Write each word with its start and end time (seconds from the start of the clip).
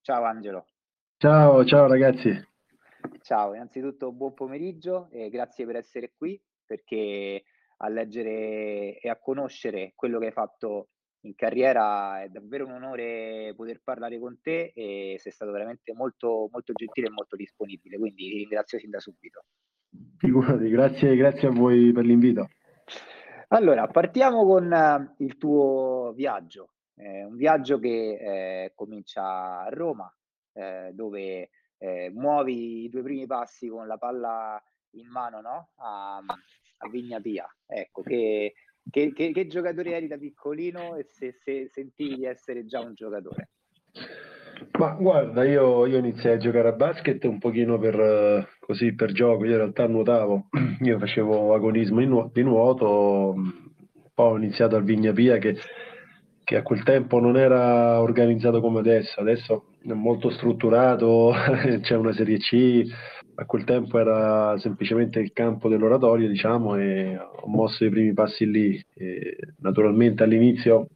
Ciao 0.00 0.24
Angelo. 0.24 0.66
Ciao, 1.16 1.64
ciao 1.64 1.86
ragazzi. 1.88 2.30
Ciao, 3.20 3.54
innanzitutto 3.54 4.12
buon 4.12 4.34
pomeriggio 4.34 5.08
e 5.10 5.30
grazie 5.30 5.66
per 5.66 5.76
essere 5.76 6.12
qui 6.16 6.40
perché 6.64 7.44
a 7.78 7.88
leggere 7.88 8.98
e 8.98 9.08
a 9.08 9.18
conoscere 9.18 9.92
quello 9.94 10.18
che 10.18 10.26
hai 10.26 10.32
fatto 10.32 10.88
in 11.24 11.34
carriera 11.34 12.22
è 12.22 12.28
davvero 12.28 12.66
un 12.66 12.72
onore 12.72 13.52
poter 13.56 13.80
parlare 13.82 14.18
con 14.18 14.38
te 14.40 14.72
e 14.74 15.16
sei 15.18 15.32
stato 15.32 15.50
veramente 15.50 15.92
molto, 15.94 16.48
molto 16.50 16.72
gentile 16.72 17.08
e 17.08 17.10
molto 17.10 17.34
disponibile, 17.36 17.98
quindi 17.98 18.28
ti 18.28 18.36
ringrazio 18.36 18.78
sin 18.78 18.90
da 18.90 19.00
subito. 19.00 19.44
Figurati, 20.18 20.68
grazie, 20.68 21.16
grazie 21.16 21.48
a 21.48 21.50
voi 21.50 21.92
per 21.92 22.04
l'invito. 22.04 22.48
Allora, 23.48 23.86
partiamo 23.86 24.44
con 24.44 24.70
uh, 24.70 25.22
il 25.22 25.36
tuo 25.36 26.12
viaggio, 26.14 26.70
eh, 26.96 27.24
un 27.24 27.36
viaggio 27.36 27.78
che 27.78 28.18
eh, 28.20 28.72
comincia 28.74 29.62
a 29.62 29.68
Roma, 29.68 30.12
eh, 30.52 30.90
dove 30.92 31.50
eh, 31.78 32.10
muovi 32.14 32.84
i 32.84 32.90
tuoi 32.90 33.02
primi 33.02 33.26
passi 33.26 33.68
con 33.68 33.86
la 33.86 33.96
palla 33.96 34.62
in 34.92 35.08
mano 35.08 35.40
no? 35.40 35.70
a, 35.76 36.16
a 36.16 36.88
Vigna 36.88 37.20
Pia. 37.20 37.46
Ecco, 37.66 38.02
che, 38.02 38.54
che, 38.90 39.12
che, 39.12 39.32
che, 39.32 39.46
giocatore 39.46 39.96
eri 39.96 40.06
da 40.06 40.16
piccolino 40.16 40.96
e 40.96 41.06
se, 41.10 41.32
se 41.42 41.68
sentivi 41.70 42.16
di 42.16 42.26
essere 42.26 42.64
già 42.64 42.80
un 42.80 42.94
giocatore? 42.94 43.50
Ma 44.78 44.92
guarda, 44.92 45.44
io, 45.44 45.86
io, 45.86 45.98
iniziai 45.98 46.34
a 46.34 46.38
giocare 46.38 46.68
a 46.68 46.72
basket 46.72 47.22
un 47.24 47.38
pochino 47.38 47.78
per, 47.78 48.56
così, 48.60 48.94
per 48.94 49.12
gioco, 49.12 49.44
io 49.44 49.52
in 49.52 49.56
realtà 49.56 49.86
nuotavo, 49.86 50.48
io 50.80 50.98
facevo 50.98 51.54
agonismo 51.54 52.00
nu- 52.00 52.30
di 52.32 52.42
nuoto, 52.42 53.34
poi 54.14 54.32
ho 54.32 54.36
iniziato 54.36 54.76
al 54.76 54.84
Vigna 54.84 55.12
Pia 55.12 55.38
che 55.38 55.56
che 56.44 56.56
a 56.56 56.62
quel 56.62 56.82
tempo 56.82 57.18
non 57.18 57.36
era 57.36 58.00
organizzato 58.00 58.60
come 58.60 58.80
adesso, 58.80 59.20
adesso 59.20 59.64
è 59.82 59.92
molto 59.92 60.30
strutturato, 60.30 61.32
c'è 61.80 61.96
una 61.96 62.12
serie 62.12 62.38
C, 62.38 62.84
a 63.36 63.46
quel 63.46 63.64
tempo 63.64 63.98
era 63.98 64.56
semplicemente 64.58 65.18
il 65.18 65.32
campo 65.32 65.68
dell'oratorio, 65.68 66.28
diciamo, 66.28 66.76
e 66.76 67.16
ho 67.16 67.46
mosso 67.48 67.84
i 67.84 67.90
primi 67.90 68.12
passi 68.12 68.48
lì. 68.48 68.80
E 68.94 69.36
naturalmente 69.58 70.22
all'inizio 70.22 70.88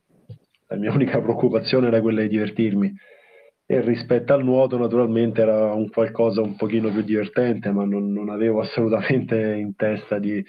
la 0.69 0.77
mia 0.77 0.93
unica 0.93 1.21
preoccupazione 1.21 1.89
era 1.89 2.01
quella 2.01 2.21
di 2.23 2.29
divertirmi 2.29 2.95
e 3.71 3.83
rispetto 3.83 4.33
al 4.33 4.45
nuoto 4.45 4.79
naturalmente 4.79 5.43
era 5.43 5.75
un 5.75 5.91
qualcosa 5.91 6.41
un 6.41 6.57
pochino 6.57 6.91
più 6.91 7.03
divertente, 7.03 7.71
ma 7.71 7.85
non, 7.85 8.13
non 8.13 8.31
avevo 8.31 8.61
assolutamente 8.61 9.37
in 9.37 9.75
testa 9.75 10.19
di, 10.19 10.43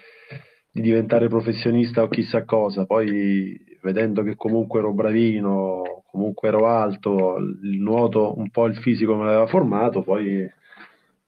di 0.72 0.82
diventare 0.82 1.28
professionista 1.28 2.04
o 2.04 2.08
chissà 2.08 2.46
cosa. 2.46 2.86
Poi 2.86 3.69
vedendo 3.82 4.24
che 4.24 4.36
comunque 4.36 4.80
ero 4.80 4.94
bravino, 4.94 6.04
comunque 6.06 6.48
ero 6.48 6.68
alto, 6.68 7.38
il 7.38 7.80
nuoto 7.80 8.38
un 8.38 8.50
po' 8.50 8.66
il 8.66 8.78
fisico 8.78 9.16
me 9.16 9.26
l'aveva 9.26 9.48
formato, 9.48 10.02
poi 10.02 10.50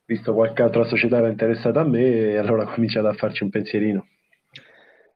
visto 0.05 0.33
qualche 0.33 0.61
altra 0.61 0.83
società 0.83 1.17
era 1.17 1.29
interessata 1.29 1.81
a 1.81 1.87
me 1.87 2.31
e 2.31 2.37
allora 2.37 2.63
ho 2.69 2.73
cominciato 2.73 3.07
a 3.07 3.13
farci 3.13 3.43
un 3.43 3.49
pensierino. 3.49 4.07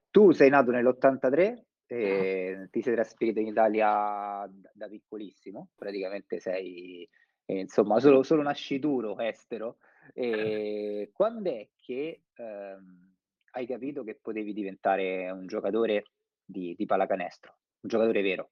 Tu 0.09 0.31
sei 0.31 0.49
nato 0.49 0.71
nell'83 0.71 1.63
e 1.87 2.67
ti 2.71 2.81
sei 2.81 2.93
trasferito 2.93 3.39
in 3.39 3.47
Italia 3.47 4.49
da 4.73 4.87
piccolissimo, 4.87 5.69
praticamente 5.75 6.39
sei 6.39 7.07
eh, 7.45 7.59
insomma 7.59 7.99
solo, 7.99 8.23
solo 8.23 8.41
nascituro 8.41 9.19
estero. 9.19 9.77
E 10.13 11.09
quando 11.13 11.49
è 11.49 11.67
che 11.75 12.21
ehm, 12.35 13.13
hai 13.51 13.65
capito 13.65 14.03
che 14.03 14.17
potevi 14.21 14.53
diventare 14.53 15.29
un 15.31 15.47
giocatore 15.47 16.05
di, 16.45 16.75
di 16.77 16.85
pallacanestro, 16.85 17.53
un 17.81 17.89
giocatore 17.89 18.21
vero? 18.21 18.49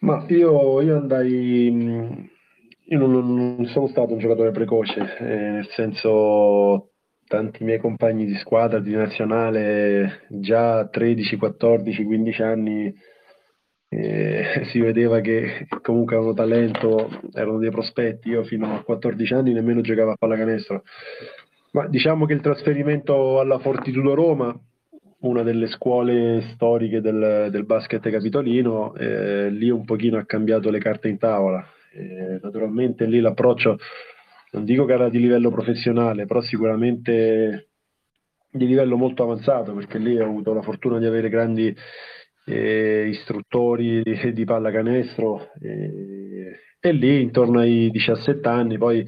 Ma 0.00 0.24
io, 0.28 0.80
io 0.80 0.96
andai, 0.96 2.30
io 2.84 2.98
non, 2.98 3.34
non, 3.34 3.66
sono 3.66 3.88
stato 3.88 4.12
un 4.12 4.18
giocatore 4.18 4.50
precoce, 4.50 5.16
eh, 5.18 5.24
nel 5.24 5.68
senso 5.68 6.90
tanti 7.26 7.64
miei 7.64 7.78
compagni 7.78 8.26
di 8.26 8.34
squadra, 8.36 8.80
di 8.80 8.94
nazionale, 8.94 10.26
già 10.28 10.86
13, 10.86 11.36
14, 11.36 12.04
15 12.04 12.42
anni 12.42 12.94
eh, 13.88 14.64
si 14.72 14.80
vedeva 14.80 15.20
che 15.20 15.68
comunque 15.82 16.16
avevano 16.16 16.34
talento, 16.34 17.20
erano 17.32 17.58
dei 17.58 17.70
prospetti. 17.70 18.30
Io 18.30 18.42
fino 18.44 18.74
a 18.74 18.82
14 18.82 19.34
anni 19.34 19.52
nemmeno 19.52 19.82
giocavo 19.82 20.12
a 20.12 20.16
pallacanestro. 20.16 20.82
Ma 21.72 21.86
diciamo 21.86 22.26
che 22.26 22.34
il 22.34 22.40
trasferimento 22.40 23.38
alla 23.38 23.58
Fortitudo 23.58 24.14
Roma 24.14 24.58
una 25.22 25.42
delle 25.42 25.68
scuole 25.68 26.52
storiche 26.54 27.00
del, 27.00 27.48
del 27.50 27.64
basket 27.64 28.08
capitolino, 28.08 28.94
eh, 28.94 29.50
lì 29.50 29.70
un 29.70 29.84
pochino 29.84 30.18
ha 30.18 30.24
cambiato 30.24 30.70
le 30.70 30.78
carte 30.78 31.08
in 31.08 31.18
tavola. 31.18 31.64
Eh, 31.94 32.38
naturalmente 32.42 33.04
lì 33.06 33.20
l'approccio, 33.20 33.78
non 34.52 34.64
dico 34.64 34.84
che 34.84 34.92
era 34.92 35.08
di 35.08 35.20
livello 35.20 35.50
professionale, 35.50 36.26
però 36.26 36.40
sicuramente 36.40 37.68
di 38.50 38.66
livello 38.66 38.96
molto 38.96 39.22
avanzato, 39.22 39.74
perché 39.74 39.98
lì 39.98 40.18
ho 40.18 40.24
avuto 40.24 40.52
la 40.52 40.62
fortuna 40.62 40.98
di 40.98 41.06
avere 41.06 41.28
grandi 41.28 41.74
eh, 42.44 43.06
istruttori 43.08 44.02
di, 44.02 44.32
di 44.32 44.44
pallacanestro 44.44 45.52
e 46.84 46.92
lì 46.92 47.22
intorno 47.22 47.60
ai 47.60 47.90
17 47.90 48.48
anni 48.48 48.76
poi 48.76 49.06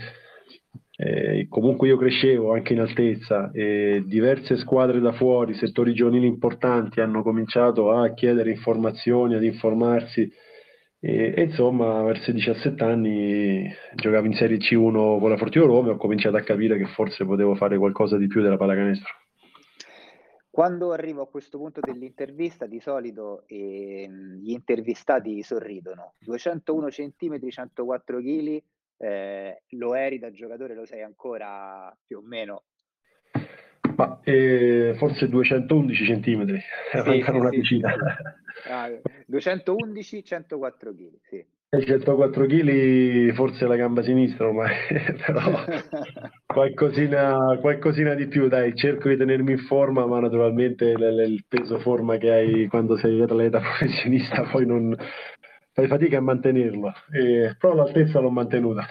eh, 0.97 1.47
comunque 1.49 1.89
io 1.89 1.97
crescevo 1.97 2.53
anche 2.53 2.73
in 2.73 2.81
altezza 2.81 3.51
e 3.53 4.05
diverse 4.07 4.57
squadre 4.57 5.01
da 5.01 5.13
fuori, 5.13 5.55
settori 5.55 5.93
giovanili 5.93 6.27
importanti 6.27 7.01
hanno 7.01 7.23
cominciato 7.23 7.91
a 7.91 8.13
chiedere 8.15 8.51
informazioni, 8.51 9.35
ad 9.35 9.43
informarsi 9.43 10.31
e, 11.01 11.35
e 11.37 11.43
insomma 11.43 12.01
verso 12.03 12.31
i 12.31 12.35
17 12.35 12.83
anni 12.85 13.69
giocavo 13.95 14.27
in 14.27 14.35
Serie 14.35 14.59
C1 14.59 15.19
con 15.19 15.29
la 15.29 15.37
Fortino 15.37 15.67
Roma 15.67 15.89
e 15.89 15.93
ho 15.93 15.97
cominciato 15.97 16.37
a 16.37 16.43
capire 16.43 16.79
che 16.79 16.87
forse 16.87 17.25
potevo 17.25 17.57
fare 17.57 17.77
qualcosa 17.77 18.17
di 18.17 18.29
più 18.29 18.41
della 18.41 18.57
pallacanestro. 18.57 19.13
Quando 20.49 20.93
arrivo 20.93 21.23
a 21.23 21.27
questo 21.27 21.59
punto 21.59 21.81
dell'intervista, 21.81 22.67
di 22.67 22.79
solito 22.79 23.43
eh, 23.49 24.09
gli 24.41 24.53
intervistati 24.53 25.43
sorridono. 25.43 26.15
201 26.21 26.87
cm, 26.87 27.49
104 27.49 28.19
kg, 28.19 28.63
eh, 29.05 29.63
lo 29.71 29.95
eri 29.95 30.19
da 30.19 30.31
giocatore, 30.31 30.75
lo 30.75 30.87
sei 30.87 31.03
ancora 31.03 31.95
più 32.07 32.19
o 32.19 32.23
meno? 32.23 32.63
Ma, 33.97 34.19
eh, 34.25 34.95
forse 34.97 35.29
211 35.29 36.05
centimetri, 36.05 36.59
sì, 37.05 37.23
sì, 37.23 37.31
una 37.31 37.51
sì, 37.51 37.81
ah, 38.69 38.91
211, 39.27 40.25
104 40.25 40.93
kg, 40.93 41.11
sì. 41.29 41.47
104 41.69 42.47
kg 42.47 43.33
forse 43.35 43.67
la 43.67 43.75
gamba 43.75 44.03
sinistra 44.03 44.51
ma 44.53 44.67
però 45.27 45.65
qualcosina, 46.47 47.59
qualcosina, 47.61 48.15
di 48.15 48.29
più 48.29 48.47
dai 48.47 48.77
cerco 48.77 49.09
di 49.09 49.17
tenermi 49.17 49.53
in 49.53 49.59
forma 49.59 50.07
ma 50.07 50.21
naturalmente 50.21 50.93
l- 50.93 51.15
l- 51.15 51.29
il 51.29 51.45
peso 51.49 51.81
forma 51.81 52.17
che 52.17 52.31
hai 52.31 52.67
quando 52.69 52.97
sei 52.97 53.21
atleta 53.21 53.59
professionista 53.59 54.43
poi 54.43 54.67
non, 54.67 54.97
fai 55.75 55.89
fatica 55.89 56.19
a 56.19 56.21
mantenerlo, 56.21 56.93
eh, 57.11 57.57
però 57.59 57.75
l'altezza 57.75 58.21
l'ho 58.21 58.31
mantenuta. 58.31 58.87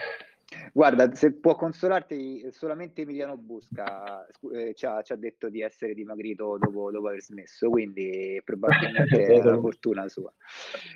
Guarda, 0.70 1.14
se 1.14 1.32
può 1.32 1.56
consolarti, 1.56 2.52
solamente 2.52 3.02
Emiliano 3.02 3.38
Busca 3.38 4.26
eh, 4.52 4.74
ci, 4.74 4.84
ha, 4.84 5.00
ci, 5.02 5.12
ha, 5.12 5.16
detto 5.16 5.48
di 5.48 5.62
essere 5.62 5.94
dimagrito 5.94 6.58
dopo, 6.58 6.90
dopo 6.90 7.08
aver 7.08 7.22
smesso, 7.22 7.70
quindi 7.70 8.40
probabilmente 8.44 9.24
è 9.24 9.38
una 9.38 9.58
fortuna 9.58 10.06
sua. 10.08 10.32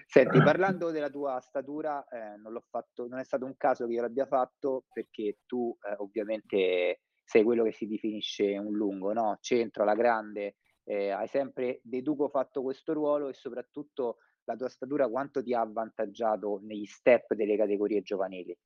Senti, 0.06 0.42
parlando 0.42 0.90
della 0.90 1.08
tua 1.08 1.40
statura, 1.40 2.06
eh, 2.08 2.36
non, 2.36 2.60
fatto, 2.68 3.08
non, 3.08 3.18
è 3.18 3.24
stato 3.24 3.46
un 3.46 3.56
caso 3.56 3.86
che 3.86 3.94
io 3.94 4.02
l'abbia 4.02 4.26
fatto 4.26 4.84
perché 4.92 5.38
tu 5.46 5.74
eh, 5.88 5.94
ovviamente 5.98 7.00
sei 7.24 7.44
quello 7.44 7.64
che 7.64 7.72
si 7.72 7.86
definisce 7.86 8.58
un 8.58 8.74
lungo, 8.74 9.14
no? 9.14 9.38
Centro, 9.40 9.84
alla 9.84 9.94
grande, 9.94 10.56
eh, 10.84 11.10
hai 11.10 11.28
sempre 11.28 11.80
deduco 11.82 12.28
fatto 12.28 12.62
questo 12.62 12.92
ruolo 12.92 13.28
e 13.28 13.34
soprattutto 13.34 14.18
la 14.48 14.56
tua 14.56 14.68
statura 14.70 15.08
quanto 15.08 15.42
ti 15.42 15.52
ha 15.52 15.60
avvantaggiato 15.60 16.60
negli 16.64 16.86
step 16.86 17.34
delle 17.34 17.56
categorie 17.56 18.00
giovanili? 18.00 18.56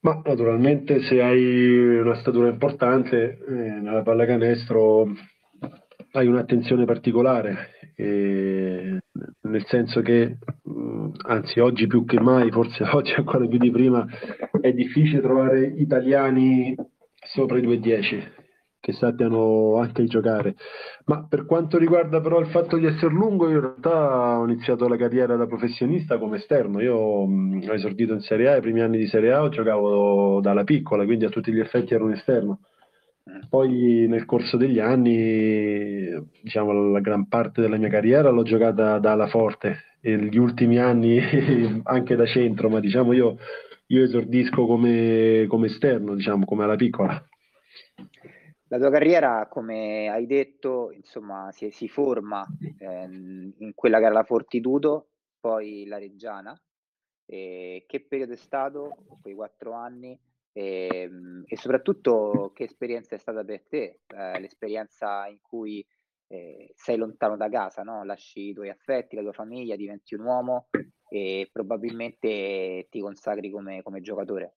Ma 0.00 0.20
naturalmente 0.24 1.02
se 1.02 1.22
hai 1.22 1.98
una 1.98 2.18
statura 2.20 2.48
importante 2.48 3.38
eh, 3.46 3.52
nella 3.52 4.02
pallacanestro 4.02 5.08
hai 6.12 6.26
un'attenzione 6.26 6.84
particolare, 6.84 7.70
eh, 7.96 8.98
nel 9.40 9.64
senso 9.66 10.00
che, 10.00 10.38
anzi 11.26 11.58
oggi 11.58 11.86
più 11.86 12.04
che 12.04 12.20
mai, 12.20 12.50
forse 12.50 12.84
oggi 12.92 13.12
ancora 13.14 13.46
più 13.46 13.58
di 13.58 13.70
prima, 13.70 14.06
è 14.60 14.72
difficile 14.72 15.20
trovare 15.20 15.66
italiani 15.66 16.74
sopra 17.14 17.58
i 17.58 17.62
2,10 17.62 18.43
che 18.84 18.92
sappiano 18.92 19.78
anche 19.78 20.04
giocare. 20.04 20.56
Ma 21.06 21.26
per 21.26 21.46
quanto 21.46 21.78
riguarda 21.78 22.20
però 22.20 22.38
il 22.38 22.48
fatto 22.48 22.76
di 22.76 22.84
essere 22.84 23.14
lungo, 23.14 23.48
io 23.48 23.54
in 23.54 23.60
realtà 23.62 24.38
ho 24.38 24.44
iniziato 24.44 24.86
la 24.86 24.98
carriera 24.98 25.36
da 25.36 25.46
professionista 25.46 26.18
come 26.18 26.36
esterno. 26.36 26.82
Io 26.82 27.24
mh, 27.24 27.64
ho 27.66 27.72
esordito 27.72 28.12
in 28.12 28.20
Serie 28.20 28.50
A, 28.50 28.56
i 28.56 28.60
primi 28.60 28.82
anni 28.82 28.98
di 28.98 29.06
Serie 29.06 29.32
A 29.32 29.48
giocavo 29.48 30.42
dalla 30.42 30.64
piccola, 30.64 31.06
quindi 31.06 31.24
a 31.24 31.30
tutti 31.30 31.50
gli 31.50 31.60
effetti 31.60 31.94
ero 31.94 32.04
un 32.04 32.12
esterno. 32.12 32.58
Poi 33.48 34.04
nel 34.06 34.26
corso 34.26 34.58
degli 34.58 34.78
anni, 34.78 36.10
diciamo, 36.42 36.90
la 36.90 37.00
gran 37.00 37.26
parte 37.26 37.62
della 37.62 37.78
mia 37.78 37.88
carriera 37.88 38.28
l'ho 38.28 38.42
giocata 38.42 38.98
da 38.98 39.12
ala 39.12 39.28
forte 39.28 39.96
e 40.02 40.18
gli 40.18 40.36
ultimi 40.36 40.78
anni 40.78 41.18
anche 41.84 42.16
da 42.16 42.26
centro, 42.26 42.68
ma 42.68 42.80
diciamo 42.80 43.14
io, 43.14 43.38
io 43.86 44.04
esordisco 44.04 44.66
come, 44.66 45.46
come 45.48 45.68
esterno, 45.68 46.14
diciamo, 46.14 46.44
come 46.44 46.64
alla 46.64 46.76
piccola. 46.76 47.26
La 48.74 48.80
tua 48.80 48.90
carriera, 48.90 49.46
come 49.46 50.08
hai 50.08 50.26
detto, 50.26 50.90
insomma, 50.90 51.52
si, 51.52 51.70
si 51.70 51.86
forma 51.86 52.44
ehm, 52.80 53.54
in 53.58 53.72
quella 53.72 53.98
che 53.98 54.06
era 54.06 54.14
la 54.14 54.24
Fortitudo, 54.24 55.10
poi 55.38 55.86
la 55.86 55.96
Reggiana. 55.96 56.60
E 57.24 57.84
che 57.86 58.04
periodo 58.04 58.32
è 58.32 58.36
stato, 58.36 58.96
quei 59.22 59.34
quattro 59.34 59.74
anni? 59.74 60.18
E, 60.50 61.02
ehm, 61.02 61.44
e, 61.46 61.56
soprattutto 61.56 62.50
che 62.52 62.64
esperienza 62.64 63.14
è 63.14 63.18
stata 63.18 63.44
per 63.44 63.62
te, 63.68 64.00
eh, 64.08 64.40
l'esperienza 64.40 65.28
in 65.28 65.38
cui 65.40 65.86
eh, 66.26 66.72
sei 66.74 66.96
lontano 66.96 67.36
da 67.36 67.48
casa, 67.48 67.84
no? 67.84 68.02
lasci 68.02 68.48
i 68.48 68.54
tuoi 68.54 68.70
affetti, 68.70 69.14
la 69.14 69.22
tua 69.22 69.32
famiglia, 69.32 69.76
diventi 69.76 70.16
un 70.16 70.24
uomo 70.24 70.66
e 71.08 71.48
probabilmente 71.52 72.88
ti 72.90 72.98
consacri 72.98 73.50
come, 73.50 73.82
come 73.82 74.00
giocatore. 74.00 74.56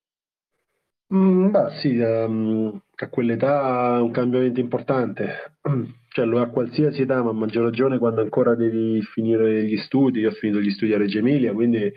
Mm, 1.14 1.52
beh, 1.52 1.70
sì, 1.80 1.98
um, 2.00 2.82
a 2.96 3.08
quell'età 3.10 3.98
è 3.98 4.02
un 4.02 4.12
cambiamento 4.12 4.60
importante, 4.60 5.54
cioè 6.10 6.26
lo 6.26 6.40
è 6.40 6.42
a 6.42 6.50
qualsiasi 6.50 7.04
età, 7.04 7.24
ma 7.24 7.30
a 7.30 7.34
maggior 7.34 7.64
ragione 7.64 7.98
quando 7.98 8.20
ancora 8.22 8.56
devi 8.56 9.02
finire 9.04 9.64
gli 9.64 9.78
studi. 9.78 10.20
Io 10.20 10.30
ho 10.30 10.34
finito 10.34 10.60
gli 10.60 10.70
studi 10.72 10.94
a 10.94 10.98
Reggio 10.98 11.20
Emilia, 11.20 11.54
quindi 11.54 11.90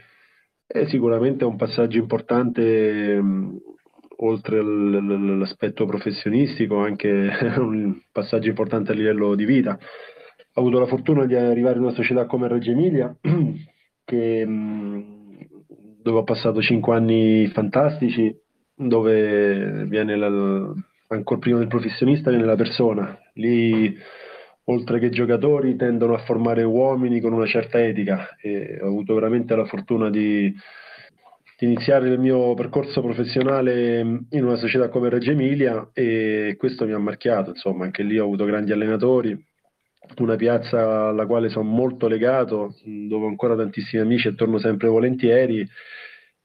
è 0.65 0.87
sicuramente 0.87 1.45
un 1.45 1.57
passaggio 1.57 1.99
importante 1.99 3.17
um, 3.21 3.59
oltre 4.19 4.63
l'aspetto 4.63 5.87
professionistico, 5.87 6.79
anche 6.79 7.09
un 7.59 8.01
passaggio 8.13 8.49
importante 8.49 8.93
a 8.93 8.95
livello 8.95 9.35
di 9.35 9.45
vita. 9.45 9.77
Ho 10.55 10.61
avuto 10.61 10.79
la 10.79 10.87
fortuna 10.87 11.27
di 11.27 11.35
arrivare 11.35 11.77
in 11.79 11.83
una 11.83 11.95
società 11.95 12.27
come 12.27 12.47
Reggio 12.47 12.71
Emilia, 12.71 13.13
che, 14.05 14.47
dove 16.03 16.19
ho 16.19 16.25
passato 16.25 16.61
cinque 16.63 16.95
anni 16.95 17.49
fantastici, 17.49 18.33
dove 18.89 19.85
viene 19.87 20.17
la, 20.17 20.75
ancora 21.09 21.41
prima 21.41 21.59
del 21.59 21.69
professionista 21.69 22.31
viene 22.31 22.47
la 22.47 22.57
persona. 22.57 23.19
Lì, 23.35 23.97
oltre 24.65 24.99
che 24.99 25.11
giocatori, 25.11 25.77
tendono 25.77 26.15
a 26.15 26.25
formare 26.25 26.63
uomini 26.63 27.21
con 27.21 27.33
una 27.33 27.47
certa 27.47 27.83
etica. 27.83 28.37
E 28.41 28.79
ho 28.81 28.87
avuto 28.87 29.15
veramente 29.15 29.55
la 29.55 29.67
fortuna 29.67 30.11
di 30.11 30.55
di 31.61 31.67
iniziare 31.67 32.09
il 32.09 32.19
mio 32.19 32.55
percorso 32.55 33.03
professionale 33.03 34.01
in 34.01 34.45
una 34.45 34.57
società 34.57 34.89
come 34.89 35.11
Reggio 35.11 35.33
Emilia 35.33 35.91
e 35.93 36.55
questo 36.57 36.87
mi 36.87 36.93
ha 36.93 36.99
marchiato, 36.99 37.51
insomma, 37.51 37.85
anche 37.85 38.03
lì 38.03 38.19
ho 38.19 38.25
avuto 38.25 38.47
grandi 38.47 38.73
allenatori, 38.73 39.39
una 40.21 40.37
piazza 40.37 41.09
alla 41.09 41.27
quale 41.27 41.51
sono 41.51 41.69
molto 41.69 42.09
legato, 42.09 42.77
dove 42.83 43.27
ho 43.27 43.29
ancora 43.29 43.57
tantissimi 43.57 44.01
amici 44.01 44.29
e 44.29 44.35
torno 44.35 44.59
sempre 44.59 44.89
volentieri. 44.89 45.69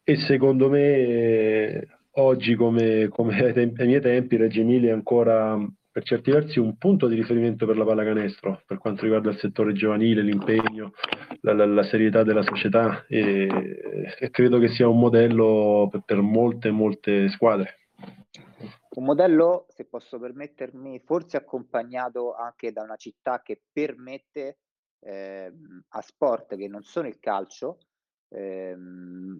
E 0.03 0.17
secondo 0.17 0.69
me 0.69 1.87
oggi 2.15 2.55
come, 2.55 3.07
come 3.09 3.37
ai, 3.43 3.53
tempi, 3.53 3.81
ai 3.81 3.87
miei 3.87 4.01
tempi 4.01 4.37
Reggio 4.37 4.61
Emilia 4.61 4.89
è 4.89 4.93
ancora 4.93 5.57
per 5.95 6.03
certi 6.03 6.29
versi 6.29 6.59
un 6.59 6.77
punto 6.77 7.07
di 7.07 7.15
riferimento 7.15 7.65
per 7.65 7.77
la 7.77 7.85
pallacanestro 7.85 8.63
per 8.65 8.77
quanto 8.79 9.03
riguarda 9.03 9.29
il 9.29 9.39
settore 9.39 9.71
giovanile, 9.71 10.21
l'impegno, 10.21 10.91
la, 11.39 11.53
la, 11.53 11.65
la 11.65 11.83
serietà 11.83 12.23
della 12.23 12.43
società 12.43 13.05
e, 13.07 13.47
e, 14.19 14.29
credo 14.29 14.59
che 14.59 14.67
sia 14.67 14.89
un 14.89 14.99
modello 14.99 15.87
per, 15.89 16.01
per 16.03 16.19
molte, 16.19 16.69
molte 16.69 17.29
squadre. 17.29 17.79
Un 18.89 19.05
modello, 19.05 19.67
se 19.69 19.85
posso 19.85 20.19
permettermi, 20.19 20.99
forse 21.05 21.37
accompagnato 21.37 22.33
anche 22.33 22.73
da 22.73 22.83
una 22.83 22.97
città 22.97 23.41
che 23.41 23.61
permette 23.71 24.57
eh, 24.99 25.53
a 25.87 26.01
sport 26.01 26.57
che 26.57 26.67
non 26.67 26.83
sono 26.83 27.07
il 27.07 27.19
calcio, 27.19 27.77
eh, 28.35 28.75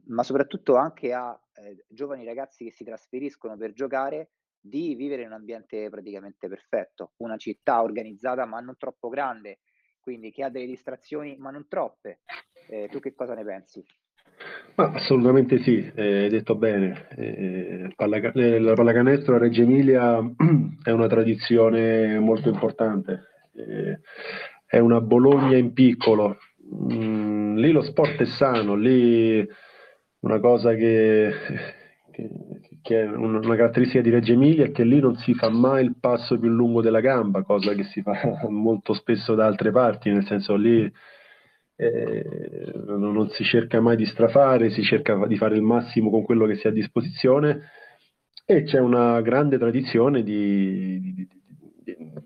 ma 0.07 0.23
soprattutto 0.23 0.75
anche 0.75 1.11
a 1.11 1.37
eh, 1.55 1.85
giovani 1.89 2.23
ragazzi 2.23 2.63
che 2.63 2.71
si 2.71 2.85
trasferiscono 2.85 3.57
per 3.57 3.73
giocare 3.73 4.29
di 4.57 4.95
vivere 4.95 5.23
in 5.23 5.27
un 5.27 5.33
ambiente 5.33 5.89
praticamente 5.89 6.47
perfetto, 6.47 7.11
una 7.17 7.35
città 7.35 7.83
organizzata 7.83 8.45
ma 8.45 8.59
non 8.61 8.77
troppo 8.77 9.09
grande, 9.09 9.59
quindi 9.99 10.31
che 10.31 10.43
ha 10.43 10.49
delle 10.49 10.65
distrazioni 10.65 11.35
ma 11.37 11.51
non 11.51 11.67
troppe. 11.67 12.21
Eh, 12.67 12.87
tu 12.89 12.99
che 12.99 13.13
cosa 13.13 13.35
ne 13.35 13.43
pensi? 13.43 13.83
Ma 14.75 14.91
assolutamente 14.91 15.59
sì, 15.59 15.91
eh, 15.93 16.29
detto 16.29 16.55
bene. 16.55 17.07
Eh, 17.15 17.89
eh 17.97 18.59
la 18.59 18.73
pallacanestro 18.73 19.35
a 19.35 19.39
Reggio 19.39 19.61
Emilia 19.61 20.19
è 20.83 20.91
una 20.91 21.07
tradizione 21.07 22.17
molto 22.19 22.49
importante, 22.49 23.27
eh, 23.55 23.99
è 24.65 24.79
una 24.79 25.01
Bologna 25.01 25.57
in 25.57 25.73
piccolo. 25.73 26.37
Mm, 26.73 27.57
lì 27.57 27.71
lo 27.71 27.81
sport 27.81 28.21
è 28.21 28.25
sano, 28.25 28.75
lì 28.75 29.45
una 30.19 30.39
cosa 30.39 30.73
che, 30.73 31.31
che 32.11 32.29
che 32.85 33.01
è 33.01 33.07
una 33.07 33.39
caratteristica 33.55 34.03
di 34.03 34.11
Reggio 34.11 34.33
Emilia 34.33 34.65
è 34.65 34.71
che 34.71 34.83
lì 34.83 34.99
non 34.99 35.15
si 35.15 35.33
fa 35.33 35.49
mai 35.49 35.83
il 35.83 35.95
passo 35.99 36.37
più 36.37 36.49
lungo 36.49 36.83
della 36.83 36.99
gamba, 36.99 37.41
cosa 37.41 37.73
che 37.73 37.83
si 37.85 38.03
fa 38.03 38.13
molto 38.47 38.93
spesso 38.93 39.33
da 39.33 39.47
altre 39.47 39.71
parti, 39.71 40.11
nel 40.11 40.23
senso 40.27 40.53
lì 40.55 40.87
eh, 41.77 42.71
non 42.85 43.27
si 43.29 43.43
cerca 43.43 43.81
mai 43.81 43.95
di 43.95 44.05
strafare, 44.05 44.69
si 44.69 44.83
cerca 44.83 45.25
di 45.25 45.35
fare 45.35 45.55
il 45.55 45.63
massimo 45.63 46.11
con 46.11 46.21
quello 46.21 46.45
che 46.45 46.57
si 46.57 46.67
ha 46.67 46.69
a 46.69 46.73
disposizione. 46.73 47.71
E 48.45 48.61
c'è 48.65 48.77
una 48.77 49.19
grande 49.21 49.57
tradizione 49.57 50.21
di, 50.21 50.99
di, 51.01 51.13
di, 51.15 51.27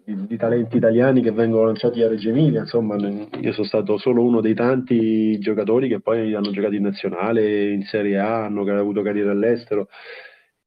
di 0.05 0.37
talenti 0.37 0.77
italiani 0.77 1.21
che 1.21 1.31
vengono 1.31 1.65
lanciati 1.65 2.01
a 2.01 2.07
Reggio 2.07 2.29
Emilia, 2.29 2.61
insomma 2.61 2.95
io 2.97 3.51
sono 3.51 3.67
stato 3.67 3.97
solo 3.97 4.23
uno 4.23 4.41
dei 4.41 4.53
tanti 4.53 5.37
giocatori 5.39 5.87
che 5.87 5.99
poi 5.99 6.33
hanno 6.33 6.51
giocato 6.51 6.75
in 6.75 6.83
nazionale, 6.83 7.71
in 7.71 7.83
Serie 7.83 8.19
A, 8.19 8.45
hanno 8.45 8.61
avuto 8.61 9.01
carriera 9.01 9.31
all'estero 9.31 9.87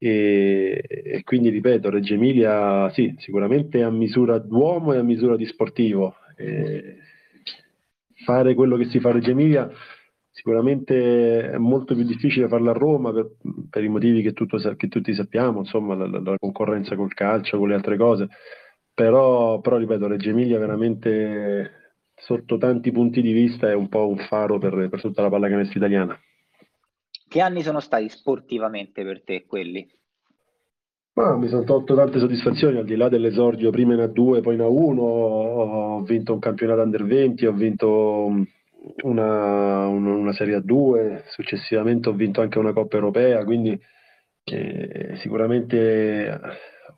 e, 0.05 0.83
e, 0.85 1.23
quindi 1.23 1.47
ripeto, 1.47 1.89
Reggio 1.89 2.15
Emilia 2.15 2.89
sì, 2.91 3.15
sicuramente 3.19 3.83
a 3.83 3.89
misura 3.89 4.37
d'uomo 4.37 4.91
e 4.91 4.97
a 4.97 5.01
misura 5.01 5.37
di 5.37 5.45
sportivo. 5.45 6.15
E 6.35 6.97
fare 8.25 8.53
quello 8.53 8.75
che 8.75 8.89
si 8.89 8.99
fa 8.99 9.09
a 9.09 9.11
Reggio 9.13 9.31
Emilia 9.31 9.71
sicuramente 10.29 11.51
è 11.51 11.57
molto 11.57 11.95
più 11.95 12.03
difficile 12.03 12.49
farlo 12.49 12.71
a 12.71 12.73
Roma 12.73 13.13
per, 13.13 13.31
per 13.69 13.81
i 13.81 13.87
motivi 13.87 14.21
che, 14.21 14.33
tutto, 14.33 14.57
che, 14.75 14.89
tutti 14.89 15.13
sappiamo, 15.13 15.59
insomma 15.59 15.95
la, 15.95 16.07
la, 16.07 16.35
concorrenza 16.37 16.97
col 16.97 17.13
calcio, 17.13 17.57
con 17.57 17.69
le 17.69 17.75
altre 17.75 17.95
cose, 17.95 18.27
però, 18.93 19.59
però 19.59 19.77
ripeto, 19.77 20.07
Reggio 20.07 20.29
Emilia 20.29 20.59
veramente 20.59 21.83
sotto 22.15 22.57
tanti 22.57 22.91
punti 22.91 23.21
di 23.21 23.31
vista 23.31 23.69
è 23.69 23.73
un 23.73 23.89
po' 23.89 24.07
un 24.07 24.17
faro 24.17 24.57
per, 24.59 24.87
per 24.89 25.01
tutta 25.01 25.21
la 25.21 25.29
pallacanestro 25.29 25.79
italiana. 25.79 26.19
Che 27.27 27.41
anni 27.41 27.63
sono 27.63 27.79
stati 27.79 28.07
sportivamente 28.09 29.03
per 29.03 29.23
te 29.23 29.45
quelli? 29.45 29.89
Ma 31.15 31.35
mi 31.35 31.47
sono 31.47 31.63
tolto 31.63 31.95
tante 31.95 32.19
soddisfazioni, 32.19 32.77
al 32.77 32.85
di 32.85 32.95
là 32.95 33.07
dell'esordio 33.07 33.69
prima 33.69 33.93
in 33.93 33.99
A2, 33.99 34.41
poi 34.41 34.55
in 34.55 34.61
A1, 34.61 34.97
ho 34.97 36.01
vinto 36.01 36.33
un 36.33 36.39
campionato 36.39 36.81
under 36.81 37.03
20, 37.03 37.45
ho 37.45 37.53
vinto 37.53 38.31
una, 39.03 39.87
una 39.87 40.33
serie 40.33 40.57
A2, 40.57 41.23
successivamente 41.27 42.09
ho 42.09 42.13
vinto 42.13 42.41
anche 42.41 42.57
una 42.57 42.73
Coppa 42.73 42.95
Europea, 42.95 43.43
quindi 43.43 43.79
eh, 44.45 45.15
sicuramente 45.17 46.39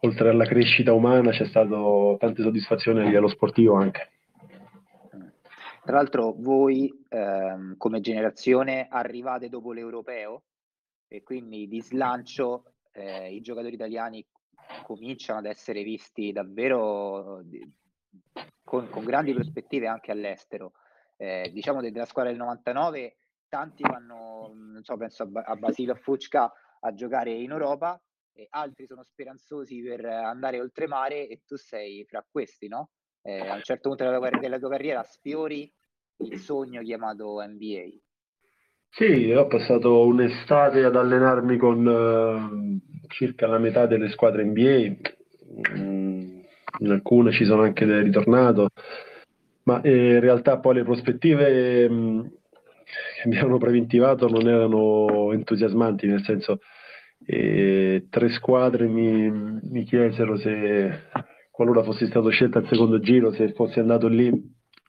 oltre 0.06 0.30
alla 0.30 0.46
crescita 0.46 0.94
umana 0.94 1.32
c'è 1.32 1.46
stato 1.46 2.16
tante 2.20 2.44
soddisfazioni 2.44 3.00
a 3.00 3.04
livello 3.04 3.28
sportivo 3.28 3.76
anche. 3.76 4.12
Tra 5.84 5.98
l'altro 5.98 6.34
voi 6.38 6.92
ehm, 7.10 7.78
come 7.78 8.00
generazione 8.02 8.88
arrivate 8.90 9.50
dopo 9.50 9.72
l'europeo 9.72 10.44
e 11.08 11.22
quindi 11.24 11.68
di 11.68 11.82
slancio 11.82 12.74
eh, 12.92 13.34
i 13.34 13.42
giocatori 13.42 13.74
italiani 13.74 14.26
cominciano 14.84 15.40
ad 15.40 15.46
essere 15.46 15.84
visti 15.84 16.32
davvero 16.32 17.44
con, 18.64 18.90
con 18.90 19.04
grandi 19.04 19.34
prospettive 19.34 19.88
anche 19.88 20.12
all'estero. 20.12 20.74
Eh, 21.18 21.50
diciamo 21.54 21.82
della 21.82 22.06
squadra 22.06 22.32
del 22.32 22.42
99 22.42 23.16
tanti 23.48 23.84
vanno, 23.84 24.54
non 24.56 24.84
so, 24.84 24.98
penso 24.98 25.24
a, 25.24 25.42
a 25.46 25.56
Basilio 25.56 25.96
Fucca 25.96 26.52
a 26.80 26.94
giocare 26.94 27.32
in 27.32 27.52
Europa 27.52 28.00
altri 28.50 28.86
sono 28.86 29.04
speranzosi 29.04 29.82
per 29.82 30.06
andare 30.06 30.60
oltremare 30.60 31.27
e 31.27 31.42
tu 31.46 31.56
sei 31.56 32.06
fra 32.06 32.25
questi, 32.30 32.68
no? 32.68 32.89
eh, 33.25 33.39
a 33.39 33.56
un 33.56 33.62
certo 33.63 33.89
punto 33.89 34.04
della 34.04 34.18
tua, 34.18 34.30
della 34.30 34.60
tua 34.60 34.70
carriera 34.70 35.04
sfiori 35.04 35.72
il 36.18 36.39
sogno 36.39 36.82
chiamato 36.82 37.42
NBA. 37.42 38.00
Sì, 38.89 39.32
ho 39.32 39.48
passato 39.48 40.06
un'estate 40.06 40.84
ad 40.86 40.96
allenarmi 40.96 41.58
con 41.58 41.86
uh, 41.86 43.08
circa 43.08 43.48
la 43.48 43.58
metà 43.58 43.88
delle 43.88 44.10
squadre 44.10 44.46
NBA, 44.46 44.96
mm, 45.77 46.39
in 46.80 46.92
alcune 46.92 47.32
ci 47.32 47.44
sono 47.44 47.63
anche 47.63 47.84
ritornato, 48.01 48.70
ma 49.63 49.82
eh, 49.82 50.13
in 50.13 50.20
realtà 50.22 50.60
poi 50.60 50.75
le 50.75 50.84
prospettive 50.84 51.89
mm, 51.89 52.22
che 53.22 53.27
mi 53.27 53.38
hanno 53.38 53.58
preventivato 53.58 54.30
non 54.30 54.48
erano 54.48 55.34
entusiasmanti, 55.34 56.08
nel 56.08 56.24
senso 56.24 56.60
e 57.25 58.08
tre 58.10 58.29
squadre 58.29 58.88
mi, 58.88 59.29
mi 59.32 59.84
chiesero 59.84 60.38
se 60.38 61.10
qualora 61.51 61.84
fossi 61.84 62.05
stato 62.08 62.29
scelto 62.29 62.58
al 62.58 62.67
secondo 62.67 63.00
giro, 63.00 63.32
se 63.32 63.53
fossi 63.53 63.79
andato 63.79 64.08
lì 64.08 64.32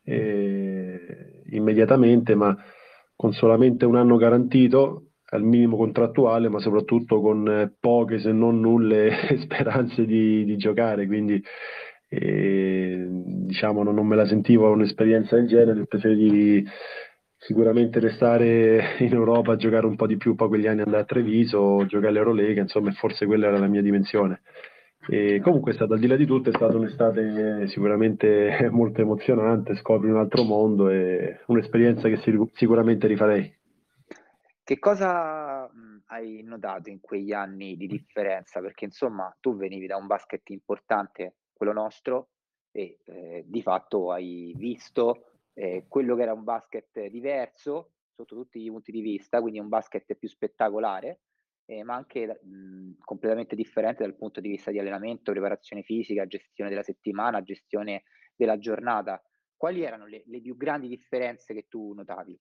eh, 0.04 1.42
immediatamente, 1.50 2.34
ma 2.34 2.56
con 3.14 3.32
solamente 3.32 3.84
un 3.86 3.96
anno 3.96 4.16
garantito 4.16 5.10
al 5.30 5.42
minimo 5.42 5.76
contrattuale, 5.76 6.48
ma 6.48 6.58
soprattutto 6.58 7.20
con 7.20 7.48
eh, 7.48 7.74
poche 7.78 8.18
se 8.18 8.32
non 8.32 8.60
nulle 8.60 9.10
speranze 9.42 10.04
di, 10.04 10.44
di 10.44 10.56
giocare. 10.56 11.06
Quindi 11.06 11.42
eh, 12.08 13.06
diciamo 13.08 13.82
non, 13.82 13.94
non, 13.94 14.06
me 14.06 14.16
la 14.16 14.26
sentivo 14.26 14.70
un'esperienza 14.70 15.36
del 15.36 15.46
genere, 15.46 15.86
preferivi 15.86 16.64
sicuramente 17.46 18.00
restare 18.00 18.96
in 18.98 19.12
Europa 19.12 19.54
giocare 19.54 19.86
un 19.86 19.94
po' 19.94 20.08
di 20.08 20.16
più, 20.16 20.34
poi 20.34 20.48
quegli 20.48 20.66
anni 20.66 20.82
andare 20.82 21.02
a 21.02 21.06
Treviso, 21.06 21.86
giocare 21.86 22.08
all'Eurolega, 22.08 22.60
insomma 22.60 22.90
forse 22.90 23.24
quella 23.24 23.46
era 23.46 23.58
la 23.58 23.68
mia 23.68 23.82
dimensione. 23.82 24.42
E 25.08 25.40
comunque 25.40 25.70
è 25.70 25.74
stato, 25.74 25.92
al 25.92 26.00
di 26.00 26.08
là 26.08 26.16
di 26.16 26.26
tutto, 26.26 26.50
è 26.50 26.52
stata 26.52 26.76
un'estate 26.76 27.68
sicuramente 27.68 28.68
molto 28.72 29.00
emozionante, 29.00 29.76
scopri 29.76 30.10
un 30.10 30.16
altro 30.16 30.42
mondo 30.42 30.88
e 30.88 31.42
un'esperienza 31.46 32.08
che 32.08 32.20
sicuramente 32.54 33.06
rifarei. 33.06 33.54
Che 34.64 34.78
cosa 34.80 35.70
hai 36.06 36.42
notato 36.42 36.90
in 36.90 36.98
quegli 36.98 37.32
anni 37.32 37.76
di 37.76 37.86
differenza? 37.86 38.60
Perché 38.60 38.86
insomma 38.86 39.32
tu 39.38 39.56
venivi 39.56 39.86
da 39.86 39.96
un 39.96 40.08
basket 40.08 40.50
importante, 40.50 41.36
quello 41.52 41.72
nostro, 41.72 42.30
e 42.72 42.98
eh, 43.04 43.44
di 43.46 43.62
fatto 43.62 44.10
hai 44.10 44.52
visto 44.56 45.35
eh, 45.56 45.86
quello 45.88 46.14
che 46.14 46.22
era 46.22 46.32
un 46.32 46.44
basket 46.44 47.06
diverso 47.06 47.92
sotto 48.14 48.34
tutti 48.34 48.62
i 48.62 48.70
punti 48.70 48.92
di 48.92 49.00
vista, 49.00 49.40
quindi 49.40 49.58
un 49.58 49.68
basket 49.68 50.14
più 50.14 50.28
spettacolare, 50.28 51.20
eh, 51.66 51.82
ma 51.82 51.94
anche 51.94 52.40
mh, 52.42 52.98
completamente 53.00 53.56
differente 53.56 54.02
dal 54.04 54.16
punto 54.16 54.40
di 54.40 54.48
vista 54.48 54.70
di 54.70 54.78
allenamento, 54.78 55.32
preparazione 55.32 55.82
fisica, 55.82 56.26
gestione 56.26 56.70
della 56.70 56.82
settimana, 56.82 57.42
gestione 57.42 58.04
della 58.34 58.58
giornata. 58.58 59.20
Quali 59.56 59.82
erano 59.82 60.06
le, 60.06 60.22
le 60.26 60.40
più 60.40 60.56
grandi 60.56 60.88
differenze 60.88 61.54
che 61.54 61.66
tu 61.68 61.92
notavi? 61.92 62.38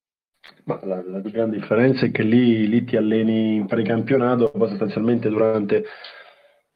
Ma 0.66 0.80
la, 0.84 1.02
la 1.04 1.22
più 1.22 1.32
grande 1.32 1.58
differenza 1.58 2.06
è 2.06 2.12
che 2.12 2.24
lì, 2.24 2.68
lì 2.68 2.84
ti 2.84 2.98
alleni 2.98 3.56
in 3.56 3.66
precampionato, 3.66 4.52
sostanzialmente 4.54 5.28
durante, 5.30 5.86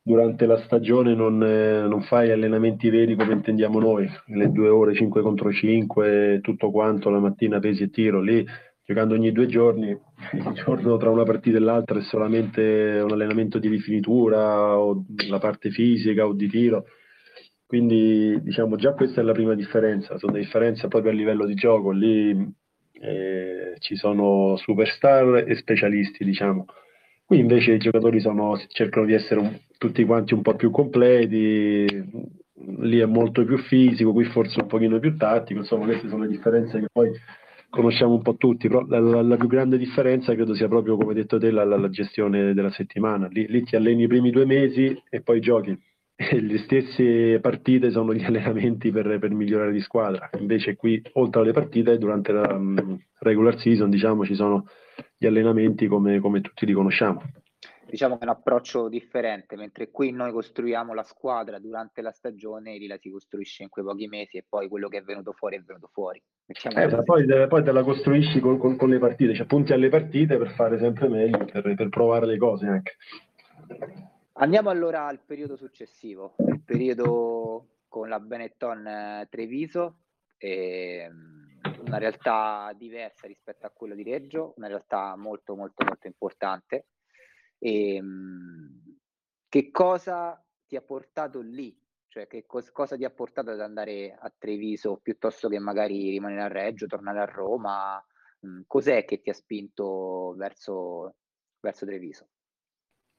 durante 0.02 0.46
la 0.46 0.58
stagione 0.64 1.14
non, 1.14 1.44
eh, 1.44 1.88
non, 1.88 2.02
fai 2.02 2.32
allenamenti 2.32 2.90
veri 2.90 3.16
come 3.16 3.34
intendiamo 3.34 3.80
noi, 3.80 4.10
le 4.28 4.52
due 4.52 4.70
ore 4.70 4.94
5 4.94 5.22
contro 5.22 5.52
5, 5.52 6.40
tutto 6.42 6.72
quanto, 6.72 7.10
la 7.10 7.20
mattina 7.20 7.60
pesi 7.60 7.84
e 7.84 7.90
tiro, 7.90 8.22
lì 8.22 8.46
giocando 8.90 9.14
ogni 9.14 9.32
due 9.32 9.46
giorni, 9.46 9.90
il 10.34 10.52
giorno 10.54 10.98
tra 10.98 11.12
una 11.12 11.24
partita 11.24 11.58
e 11.58 11.60
l'altra 11.60 12.00
è 12.00 12.02
solamente 12.02 13.00
un 13.04 13.12
allenamento 13.12 13.60
di 13.60 13.68
rifinitura 13.68 14.80
o 14.80 15.06
la 15.30 15.38
parte 15.38 15.70
fisica 15.70 16.26
o 16.26 16.34
di 16.34 16.48
tiro. 16.48 16.86
Quindi 17.68 18.42
diciamo 18.42 18.78
già 18.78 18.94
questa 18.94 19.22
è 19.22 19.24
la 19.24 19.34
prima 19.34 19.54
differenza, 19.54 20.18
sono 20.18 20.32
differenze 20.32 20.88
proprio 20.88 21.12
a 21.12 21.16
livello 21.16 21.46
di 21.46 21.54
gioco, 21.54 21.92
lì 21.92 22.32
eh, 23.00 23.76
ci 23.78 23.96
sono 23.96 24.56
superstar 24.56 25.44
e 25.48 25.56
specialisti, 25.56 26.26
diciamo. 26.26 26.66
Qui 27.30 27.38
invece 27.38 27.74
i 27.74 27.78
giocatori 27.78 28.20
sono, 28.20 28.60
cercano 28.70 29.06
di 29.06 29.14
essere 29.14 29.40
un, 29.40 29.56
tutti 29.78 30.04
quanti 30.04 30.34
un 30.34 30.42
po' 30.42 30.56
più 30.56 30.72
completi, 30.72 31.86
lì 32.80 32.98
è 32.98 33.06
molto 33.06 33.46
più 33.46 33.60
fisico, 33.60 34.14
qui 34.14 34.24
forse 34.24 34.60
un 34.60 34.66
pochino 34.66 34.98
più 34.98 35.16
tattico, 35.16 35.60
insomma 35.60 35.86
queste 35.86 36.10
sono 36.10 36.24
le 36.24 36.30
differenze 36.30 36.80
che 36.80 36.88
poi 36.92 37.12
conosciamo 37.70 38.16
un 38.16 38.24
po' 38.24 38.36
tutti, 38.36 38.68
però 38.68 38.84
la, 38.88 39.00
la, 39.00 39.22
la, 39.22 39.38
più 39.38 39.48
grande 39.48 39.78
differenza 39.78 40.34
credo 40.34 40.56
sia 40.56 40.68
proprio, 40.68 40.98
come 40.98 41.14
detto 41.14 41.38
te, 41.38 41.52
la, 41.52 41.64
la 41.66 41.90
gestione 41.92 42.56
della 42.56 42.72
settimana. 42.72 43.28
Lì, 43.28 43.46
lì, 43.48 43.62
ti 43.62 43.76
alleni 43.76 44.06
i 44.06 44.08
primi 44.08 44.32
due 44.32 44.46
mesi 44.46 45.00
e 45.08 45.22
poi 45.22 45.40
giochi. 45.40 45.78
E 46.22 46.42
le 46.42 46.58
stesse 46.58 47.40
partite 47.42 47.92
sono 47.92 48.12
gli 48.12 48.24
allenamenti 48.26 48.90
per, 48.90 49.20
per 49.20 49.30
migliorare 49.30 49.72
di 49.72 49.82
squadra. 49.82 50.32
Invece 50.40 50.76
qui, 50.76 51.00
oltre 51.14 51.42
alle 51.42 51.52
partite, 51.52 52.00
durante 52.00 52.32
la 52.32 52.56
um, 52.56 53.00
regular 53.20 53.60
season, 53.60 53.92
diciamo, 53.92 54.26
ci 54.26 54.34
sono 54.34 54.66
gli 55.20 55.28
allenamenti 55.28 55.88
come, 55.88 56.20
come 56.20 56.42
tutti 56.42 56.66
li 56.66 56.74
conosciamo 56.74 57.22
diciamo 57.90 58.18
che 58.18 58.22
è 58.22 58.26
un 58.26 58.36
approccio 58.36 58.88
differente, 58.88 59.56
mentre 59.56 59.90
qui 59.90 60.12
noi 60.12 60.32
costruiamo 60.32 60.94
la 60.94 61.04
squadra 61.04 61.60
durante 61.60 62.02
la 62.02 62.12
stagione, 62.12 62.78
lì 62.78 62.88
la 62.88 62.98
si 62.98 63.10
costruisce 63.10 63.64
in 63.64 63.70
quei 63.70 63.84
pochi 63.84 64.08
mesi 64.08 64.38
e 64.38 64.46
poi 64.48 64.68
quello 64.68 64.88
che 64.88 65.00
è 65.00 65.02
venuto 65.02 65.34
fuori 65.34 65.58
è 65.58 65.62
venuto 65.62 65.90
fuori. 65.92 66.22
Eh, 66.46 67.04
poi, 67.04 67.48
poi, 67.48 67.64
te 67.64 67.72
la 67.72 67.84
costruisci 67.84 68.40
con, 68.40 68.58
con, 68.58 68.76
con, 68.76 68.90
le 68.90 69.00
partite, 69.00 69.34
cioè 69.34 69.46
punti 69.46 69.74
alle 69.74 69.90
partite 69.90 70.38
per 70.38 70.52
fare 70.52 70.78
sempre 70.80 71.08
meglio, 71.08 71.46
per, 71.46 71.74
per 71.76 71.90
provare 71.90 72.26
le 72.26 72.38
cose 72.38 72.68
anche. 72.68 72.98
Andiamo 74.34 74.70
allora 74.70 75.06
al 75.06 75.20
periodo 75.26 75.58
successivo, 75.58 76.36
il 76.38 76.62
periodo 76.64 77.66
con 77.88 78.08
la 78.08 78.20
Benetton 78.20 78.88
eh, 78.88 79.28
Treviso, 79.30 79.96
ehm, 80.38 81.39
una 81.86 81.98
realtà 81.98 82.74
diversa 82.76 83.28
rispetto 83.28 83.66
a 83.66 83.72
quello 83.72 83.96
di 83.96 84.04
Reggio, 84.04 84.54
una 84.58 84.68
realtà 84.68 85.16
molto 85.16 85.56
molto 85.56 85.84
molto 85.86 86.08
importante 86.08 86.88
e, 87.60 87.96
ehm, 87.96 88.98
che 89.48 89.72
cosa 89.72 90.42
ti 90.66 90.76
ha 90.76 90.82
portato 90.82 91.42
lì? 91.42 91.78
Cioè, 92.08 92.26
che 92.28 92.46
cos- 92.46 92.72
cosa 92.72 92.96
ti 92.96 93.04
ha 93.04 93.12
portato 93.12 93.52
ad 93.52 93.62
andare 93.62 94.18
a 94.20 94.34
Treviso 94.36 94.98
piuttosto 94.98 95.48
che 95.48 95.60
magari 95.60 96.10
rimanere 96.10 96.42
a 96.42 96.48
Reggio, 96.48 96.88
tornare 96.88 97.20
a 97.20 97.26
Roma? 97.26 98.04
Mm, 98.46 98.62
cos'è 98.66 99.06
che 99.06 99.20
ti 99.22 99.30
ha 99.30 99.34
spinto 99.34 100.34
verso, 100.38 101.16
verso 101.60 101.86
Treviso? 101.86 102.30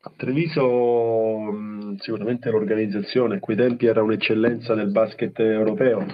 A 0.03 0.13
Treviso 0.17 1.53
mm, 1.53 1.97
sicuramente 1.97 2.51
l'organizzazione, 2.51 3.37
a 3.37 3.41
quei 3.41 3.57
tempi 3.57 3.87
era 3.87 4.03
un'eccellenza 4.03 4.75
nel 4.75 4.91
basket 4.91 5.39
europeo, 5.39 6.05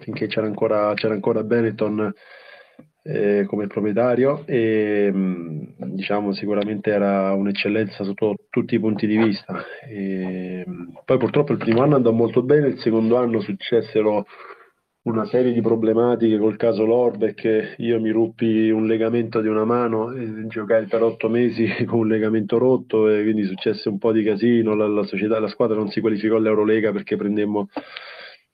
finché 0.00 0.26
c'era 0.26 0.46
ancora, 0.46 0.92
c'era 0.94 1.14
ancora 1.14 1.42
Benetton 1.42 2.12
eh, 3.02 3.44
come 3.46 3.66
proprietario 3.66 4.42
e 4.46 5.10
mm, 5.12 5.62
diciamo 5.94 6.32
sicuramente 6.32 6.90
era 6.90 7.32
un'eccellenza 7.32 8.04
sotto 8.04 8.36
tutti 8.50 8.74
i 8.74 8.80
punti 8.80 9.06
di 9.06 9.16
vista. 9.16 9.64
E, 9.88 10.64
mm, 10.68 10.88
poi 11.04 11.18
purtroppo 11.18 11.52
il 11.52 11.58
primo 11.58 11.82
anno 11.82 11.96
andò 11.96 12.12
molto 12.12 12.42
bene, 12.42 12.68
il 12.68 12.78
secondo 12.78 13.16
anno 13.16 13.40
successero 13.40 14.26
una 15.02 15.24
serie 15.24 15.52
di 15.54 15.62
problematiche 15.62 16.36
col 16.36 16.56
caso 16.56 16.84
Lorbeck, 16.84 17.76
io 17.78 17.98
mi 18.00 18.10
ruppi 18.10 18.68
un 18.68 18.86
legamento 18.86 19.40
di 19.40 19.48
una 19.48 19.64
mano 19.64 20.12
e 20.12 20.46
giocai 20.46 20.86
per 20.86 21.02
otto 21.02 21.30
mesi 21.30 21.66
con 21.86 22.00
un 22.00 22.08
legamento 22.08 22.58
rotto 22.58 23.08
e 23.08 23.22
quindi 23.22 23.44
successe 23.44 23.88
un 23.88 23.96
po' 23.98 24.12
di 24.12 24.22
casino, 24.22 24.74
la, 24.74 24.86
la, 24.86 25.04
società, 25.04 25.40
la 25.40 25.48
squadra 25.48 25.76
non 25.76 25.88
si 25.88 26.00
qualificò 26.00 26.36
all'Eurolega 26.36 26.92
perché 26.92 27.16
prendemmo 27.16 27.68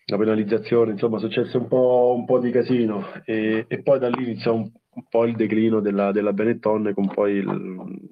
la 0.08 0.16
penalizzazione, 0.18 0.92
insomma 0.92 1.18
successe 1.18 1.56
un 1.56 1.66
po', 1.66 2.14
un 2.16 2.24
po 2.24 2.38
di 2.38 2.50
casino. 2.50 3.04
E, 3.24 3.64
e, 3.66 3.82
poi 3.82 3.98
da 3.98 4.08
lì 4.08 4.24
iniziò 4.24 4.54
un, 4.54 4.62
un 4.62 5.02
po' 5.08 5.24
il 5.24 5.34
declino 5.34 5.80
della, 5.80 6.12
della 6.12 6.32
Benetton 6.32 6.92
con 6.94 7.08
poi 7.08 7.34
il, 7.34 8.08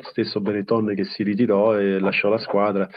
stesso 0.00 0.40
Benetton 0.40 0.94
che 0.94 1.04
si 1.04 1.22
ritirò 1.22 1.78
e 1.78 1.98
lasciò 1.98 2.28
la 2.28 2.38
squadra 2.38 2.88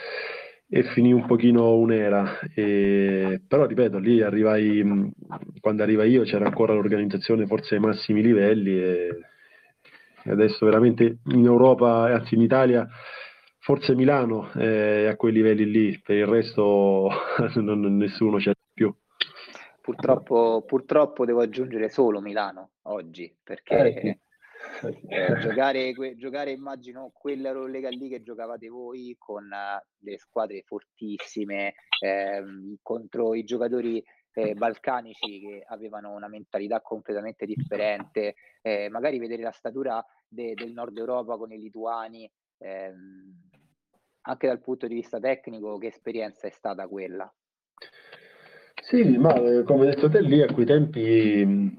e 0.68 0.84
finì 0.84 1.12
un 1.12 1.26
pochino 1.26 1.76
un'era. 1.76 2.40
E, 2.54 3.42
però 3.48 3.66
ripeto 3.66 3.98
lì 3.98 4.22
arrivai 4.22 5.12
quando 5.60 5.84
arrivai 5.84 6.10
io 6.10 6.24
c'era 6.24 6.46
ancora 6.46 6.74
l'organizzazione 6.74 7.46
forse 7.46 7.76
ai 7.76 7.82
massimi 7.82 8.22
livelli 8.22 8.82
e, 8.82 9.20
e 10.24 10.32
adesso 10.32 10.66
veramente 10.66 11.18
in 11.26 11.46
Europa 11.46 12.14
anzi 12.14 12.36
in 12.36 12.42
Italia 12.42 12.88
Forse 13.64 13.94
Milano 13.94 14.52
è 14.54 15.06
a 15.06 15.16
quei 15.16 15.32
livelli 15.32 15.70
lì, 15.70 16.02
per 16.02 16.16
il 16.16 16.26
resto 16.26 17.10
non, 17.62 17.96
nessuno 17.96 18.38
c'è 18.38 18.54
più. 18.74 18.92
Purtroppo, 19.80 20.64
purtroppo 20.66 21.26
devo 21.26 21.42
aggiungere 21.42 21.90
solo 21.90 22.22
Milano 22.22 22.72
oggi, 22.84 23.32
perché 23.44 23.76
eh, 23.76 24.20
eh, 25.08 25.40
giocare, 25.40 25.94
giocare, 26.16 26.52
immagino 26.52 27.12
quella 27.14 27.54
Lega 27.68 27.90
lì 27.90 28.10
che 28.10 28.24
giocavate 28.24 28.68
voi 28.68 29.16
con 29.20 29.44
uh, 29.44 30.06
le 30.06 30.18
squadre 30.18 30.64
fortissime 30.66 31.76
eh, 32.00 32.44
contro 32.82 33.36
i 33.36 33.44
giocatori 33.44 34.04
eh, 34.34 34.56
balcanici 34.56 35.40
che 35.40 35.64
avevano 35.68 36.14
una 36.14 36.28
mentalità 36.28 36.82
completamente 36.82 37.46
differente, 37.46 38.34
eh, 38.64 38.90
magari 38.90 39.20
vedere 39.20 39.44
la 39.44 39.52
statura 39.52 40.04
de, 40.28 40.56
del 40.56 40.72
nord 40.72 40.98
Europa 40.98 41.38
con 41.38 41.52
i 41.52 41.60
lituani, 41.60 42.28
ehm, 42.58 43.50
anche 44.24 44.48
dal 44.48 44.60
punto 44.60 44.88
di 44.88 44.96
vista 44.96 45.20
tecnico, 45.20 45.78
che 45.78 45.88
esperienza 45.88 46.48
è 46.48 46.52
stata 46.52 46.88
quella? 46.88 47.32
Sì, 48.82 49.18
ma 49.18 49.34
eh, 49.36 49.64
come 49.64 49.86
detto 49.86 50.10
te 50.10 50.22
lì, 50.22 50.42
a 50.42 50.52
quei 50.52 50.66
tempi 50.66 51.46
mh, 51.46 51.78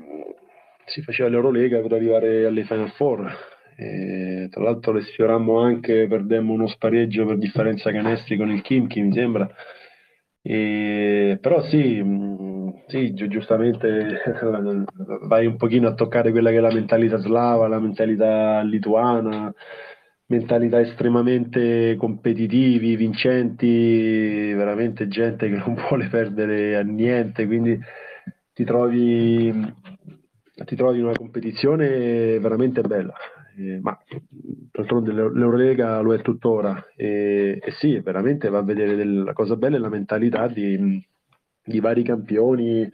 si 0.87 1.02
faceva 1.02 1.28
l'Eurolega 1.28 1.80
per 1.80 1.92
arrivare 1.92 2.46
alle 2.46 2.64
Final 2.64 2.90
Four. 2.92 3.50
E, 3.76 4.49
tra 4.50 4.62
l'altro 4.62 4.92
le 4.92 5.02
sfiorammo 5.02 5.58
anche, 5.61 6.06
perdemmo 6.06 6.52
uno 6.52 6.68
spareggio 6.68 7.26
per 7.26 7.38
differenza 7.38 7.90
canestri 7.90 8.37
con 8.37 8.50
il 8.50 8.62
Kimchi, 8.62 9.00
mi 9.00 9.12
sembra. 9.12 9.49
E, 10.44 11.38
però 11.40 11.62
sì, 11.68 12.02
mh, 12.02 12.84
sì, 12.87 13.12
gi- 13.14 13.28
giustamente 13.28 14.20
vai 15.26 15.46
un 15.46 15.56
pochino 15.56 15.88
a 15.88 15.94
toccare 15.94 16.30
quella 16.30 16.50
che 16.50 16.56
è 16.56 16.61
la 16.61 16.72
mentalità 16.72 17.18
slava, 17.18 17.68
la 17.68 17.78
mentalità 17.80 18.61
lituana, 18.62 19.52
mentalità 20.33 20.81
estremamente 20.81 21.95
competitivi, 21.97 22.97
vincenti, 22.97 24.53
veramente 24.55 25.07
gente 25.09 25.49
che 25.49 25.57
non 25.57 25.75
vuole 25.89 26.09
perdere 26.09 26.77
a 26.77 26.83
niente, 26.83 27.47
quindi 27.47 27.79
ti 28.55 28.65
trovi, 28.65 29.53
ti 30.65 30.77
trovi 30.77 30.99
in 30.99 31.05
una 31.05 31.17
competizione 31.17 32.39
veramente 32.39 32.81
bella. 32.81 33.15
Eh, 33.59 33.81
ma 33.83 33.99
d'altronde 34.71 35.12
l'Eurolega 35.12 36.01
lo 36.01 36.15
è 36.15 36.23
tuttora 36.23 36.83
e, 36.97 37.59
e 37.62 37.71
sì, 37.73 37.99
veramente 38.01 38.49
va 38.49 38.59
a 38.61 38.62
vedere 38.62 38.97
del, 38.97 39.25
la 39.25 39.35
cosa 39.35 39.57
bella 39.57 39.77
è 39.77 39.79
la 39.79 39.91
mentalità 39.91 40.47
di, 40.49 41.07
di 41.62 41.81
vari 41.81 42.03
campioni 42.03 42.91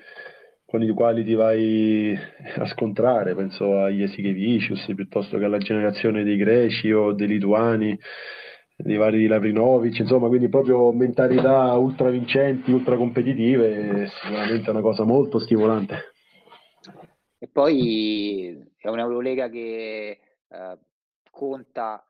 con 0.70 0.82
i 0.82 0.90
quali 0.90 1.24
ti 1.24 1.32
vai 1.32 2.14
a 2.58 2.66
scontrare, 2.66 3.34
penso 3.34 3.78
agli 3.80 4.02
Esichevicius 4.02 4.92
piuttosto 4.94 5.38
che 5.38 5.46
alla 5.46 5.56
generazione 5.56 6.24
dei 6.24 6.36
greci 6.36 6.92
o 6.92 7.14
dei 7.14 7.26
lituani, 7.26 7.98
dei 8.76 8.96
vari 8.96 9.26
Lavrinovic, 9.26 9.98
insomma, 10.00 10.28
quindi 10.28 10.50
proprio 10.50 10.92
mentalità 10.92 11.72
ultra 11.72 12.10
vincenti, 12.10 12.70
ultra 12.70 12.96
competitive, 12.96 14.08
sicuramente 14.08 14.66
è 14.66 14.70
una 14.70 14.82
cosa 14.82 15.04
molto 15.04 15.38
stimolante. 15.38 16.12
E 17.38 17.48
poi 17.48 18.62
è 18.76 18.88
un'Eurolega 18.88 19.48
che 19.48 20.18
eh, 20.48 20.78
conta 21.30 22.04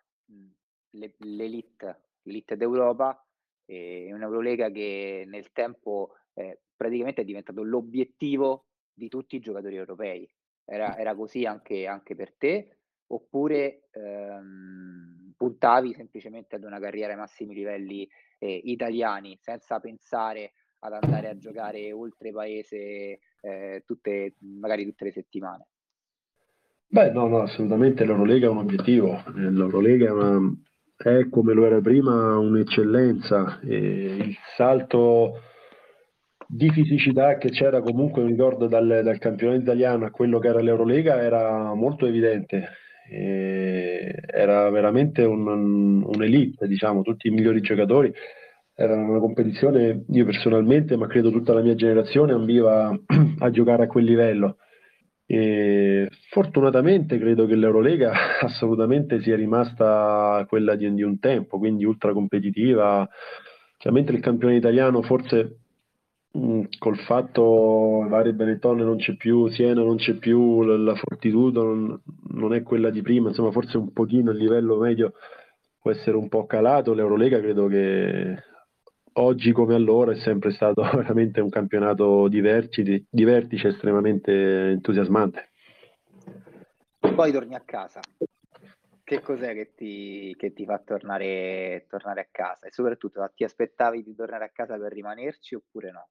l'elite, 0.90 2.00
l'elite 2.22 2.56
d'Europa, 2.56 3.24
è 3.64 4.12
un'Eurolega 4.12 4.68
che 4.70 5.22
nel 5.28 5.52
tempo 5.52 6.16
eh, 6.34 6.58
praticamente 6.78 7.22
è 7.22 7.24
diventato 7.24 7.64
l'obiettivo 7.64 8.66
di 8.94 9.08
tutti 9.08 9.36
i 9.36 9.40
giocatori 9.40 9.74
europei. 9.74 10.30
Era, 10.64 10.96
era 10.96 11.14
così 11.16 11.44
anche, 11.44 11.86
anche, 11.86 12.14
per 12.14 12.34
te? 12.38 12.76
Oppure 13.08 13.88
ehm, 13.90 15.32
puntavi 15.36 15.94
semplicemente 15.94 16.56
ad 16.56 16.64
una 16.64 16.78
carriera 16.78 17.12
ai 17.12 17.18
massimi 17.18 17.54
livelli 17.54 18.08
eh, 18.38 18.60
italiani 18.64 19.36
senza 19.40 19.80
pensare 19.80 20.52
ad 20.80 20.92
andare 20.92 21.28
a 21.28 21.36
giocare 21.36 21.90
oltre 21.90 22.30
paese 22.30 23.18
eh, 23.40 23.82
tutte, 23.84 24.36
magari 24.38 24.84
tutte 24.84 25.04
le 25.04 25.12
settimane? 25.12 25.66
Beh, 26.86 27.10
no, 27.10 27.26
no, 27.26 27.40
assolutamente 27.40 28.04
l'Eurolega 28.04 28.46
è 28.46 28.50
un 28.50 28.58
obiettivo. 28.58 29.22
Eh, 29.36 29.50
L'Eurolega 29.50 30.06
è, 30.06 30.10
una, 30.10 30.54
è 30.96 31.28
come 31.28 31.54
lo 31.54 31.66
era 31.66 31.80
prima 31.80 32.38
un'eccellenza. 32.38 33.60
E 33.60 33.76
il 33.76 34.36
salto 34.56 35.40
di 36.50 36.70
fisicità 36.70 37.36
che 37.36 37.50
c'era 37.50 37.82
comunque, 37.82 38.22
mi 38.22 38.30
ricordo, 38.30 38.68
dal, 38.68 39.00
dal 39.04 39.18
campionato 39.18 39.60
italiano 39.60 40.06
a 40.06 40.10
quello 40.10 40.38
che 40.38 40.48
era 40.48 40.60
l'Eurolega 40.60 41.20
era 41.20 41.74
molto 41.74 42.06
evidente. 42.06 42.68
E 43.10 44.14
era 44.26 44.70
veramente 44.70 45.24
un, 45.24 46.02
un'elite, 46.02 46.66
diciamo, 46.66 47.02
tutti 47.02 47.28
i 47.28 47.30
migliori 47.30 47.60
giocatori. 47.60 48.12
Era 48.74 48.94
una 48.94 49.18
competizione, 49.18 50.04
io 50.08 50.24
personalmente, 50.24 50.96
ma 50.96 51.06
credo 51.06 51.30
tutta 51.30 51.52
la 51.52 51.60
mia 51.60 51.74
generazione, 51.74 52.32
ambiva 52.32 52.88
a 53.40 53.50
giocare 53.50 53.84
a 53.84 53.86
quel 53.86 54.04
livello. 54.04 54.56
E 55.26 56.08
fortunatamente 56.30 57.18
credo 57.18 57.44
che 57.44 57.56
l'Eurolega 57.56 58.12
assolutamente 58.40 59.20
sia 59.20 59.36
rimasta 59.36 60.46
quella 60.48 60.74
di, 60.76 60.94
di 60.94 61.02
un 61.02 61.18
tempo, 61.18 61.58
quindi 61.58 61.84
ultra 61.84 62.14
competitiva. 62.14 63.06
Cioè, 63.76 63.92
mentre 63.92 64.16
il 64.16 64.22
campione 64.22 64.56
italiano 64.56 65.02
forse 65.02 65.58
Mm, 66.36 66.64
col 66.78 66.98
fatto 66.98 68.04
Varie 68.06 68.34
Benetton 68.34 68.76
non 68.78 68.98
c'è 68.98 69.16
più, 69.16 69.48
Siena 69.48 69.82
non 69.82 69.96
c'è 69.96 70.14
più, 70.14 70.62
la 70.62 70.94
Fortitudo 70.94 71.62
non, 71.62 72.02
non, 72.32 72.52
è 72.52 72.62
quella 72.62 72.90
di 72.90 73.00
prima, 73.00 73.28
insomma 73.28 73.50
forse 73.50 73.78
un 73.78 73.92
pochino 73.92 74.30
il 74.30 74.36
livello 74.36 74.76
medio 74.76 75.14
può 75.80 75.90
essere 75.90 76.16
un 76.16 76.28
po' 76.28 76.44
calato, 76.44 76.92
l'Eurolega 76.92 77.40
credo 77.40 77.66
che 77.66 78.42
oggi 79.14 79.52
come 79.52 79.74
allora 79.74 80.12
è 80.12 80.16
sempre 80.16 80.50
stato 80.52 80.82
veramente 80.94 81.40
un 81.40 81.48
campionato 81.48 82.28
di 82.28 82.40
vertice, 82.40 83.06
di 83.08 83.24
vertice 83.24 83.68
estremamente 83.68 84.70
entusiasmante. 84.70 85.50
Poi 86.98 87.32
torni 87.32 87.54
a 87.54 87.62
casa. 87.64 88.00
Che 89.02 89.20
cos'è 89.22 89.54
che 89.54 89.72
ti, 89.74 90.34
che 90.36 90.52
ti 90.52 90.66
fa 90.66 90.78
tornare, 90.84 91.86
tornare 91.88 92.20
a 92.20 92.28
casa? 92.30 92.66
E 92.66 92.70
soprattutto 92.70 93.26
ti 93.34 93.44
aspettavi 93.44 94.02
di 94.02 94.14
tornare 94.14 94.44
a 94.44 94.50
casa 94.50 94.76
per 94.76 94.92
rimanerci 94.92 95.54
oppure 95.54 95.90
no? 95.90 96.08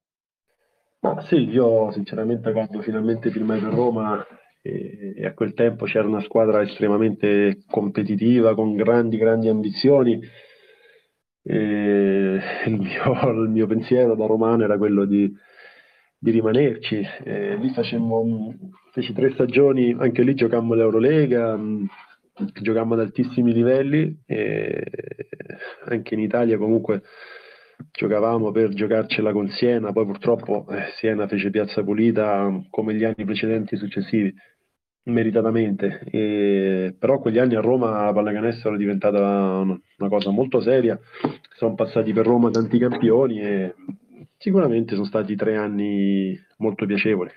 Ma 1.00 1.20
sì, 1.28 1.48
io 1.48 1.92
sinceramente 1.92 2.52
quando 2.52 2.80
finalmente 2.82 3.30
firmai 3.30 3.60
per 3.60 3.72
Roma 3.72 4.26
e, 4.60 5.14
e 5.16 5.26
a 5.26 5.32
quel 5.32 5.54
tempo 5.54 5.84
c'era 5.84 6.08
una 6.08 6.22
squadra 6.22 6.62
estremamente 6.62 7.58
competitiva, 7.68 8.54
con 8.54 8.74
grandi, 8.74 9.16
grandi 9.16 9.48
ambizioni, 9.48 10.20
il 11.42 12.78
mio, 12.78 13.30
il, 13.44 13.48
mio, 13.48 13.66
pensiero 13.66 14.14
da 14.14 14.26
romano 14.26 14.64
era 14.64 14.76
quello 14.76 15.04
di, 15.04 15.32
di 16.18 16.30
rimanerci. 16.30 17.06
E 17.24 17.56
lì 17.56 17.70
facemmo, 17.70 18.54
feci 18.92 19.12
tre 19.12 19.30
stagioni, 19.32 19.94
anche 19.98 20.22
lì 20.22 20.34
giocammo 20.34 20.74
l'Eurolega, 20.74 21.58
giocammo 22.60 22.94
ad 22.94 23.00
altissimi 23.00 23.52
livelli 23.52 24.22
e 24.26 24.84
anche 25.86 26.14
in 26.14 26.20
Italia 26.20 26.58
comunque 26.58 27.02
giocavamo 27.90 28.50
per 28.50 28.70
giocarcela 28.70 29.32
con 29.32 29.48
Siena, 29.48 29.92
poi 29.92 30.06
purtroppo 30.06 30.66
eh, 30.70 30.92
Siena 30.96 31.26
fece 31.26 31.50
piazza 31.50 31.82
pulita 31.82 32.50
come 32.70 32.94
gli 32.94 33.04
anni 33.04 33.24
precedenti 33.24 33.74
e 33.74 33.78
successivi, 33.78 34.34
meritatamente, 35.04 36.00
e, 36.10 36.94
però 36.98 37.18
quegli 37.18 37.38
anni 37.38 37.54
a 37.54 37.60
Roma 37.60 38.04
la 38.04 38.12
pallacanestro 38.12 38.74
è 38.74 38.76
diventata 38.76 39.18
una, 39.18 39.80
una 39.98 40.08
cosa 40.08 40.30
molto 40.30 40.60
seria, 40.60 40.98
sono 41.56 41.74
passati 41.74 42.12
per 42.12 42.26
Roma 42.26 42.50
tanti 42.50 42.78
campioni 42.78 43.40
e 43.40 43.74
sicuramente 44.36 44.94
sono 44.94 45.06
stati 45.06 45.34
tre 45.34 45.56
anni 45.56 46.38
molto 46.58 46.86
piacevoli. 46.86 47.30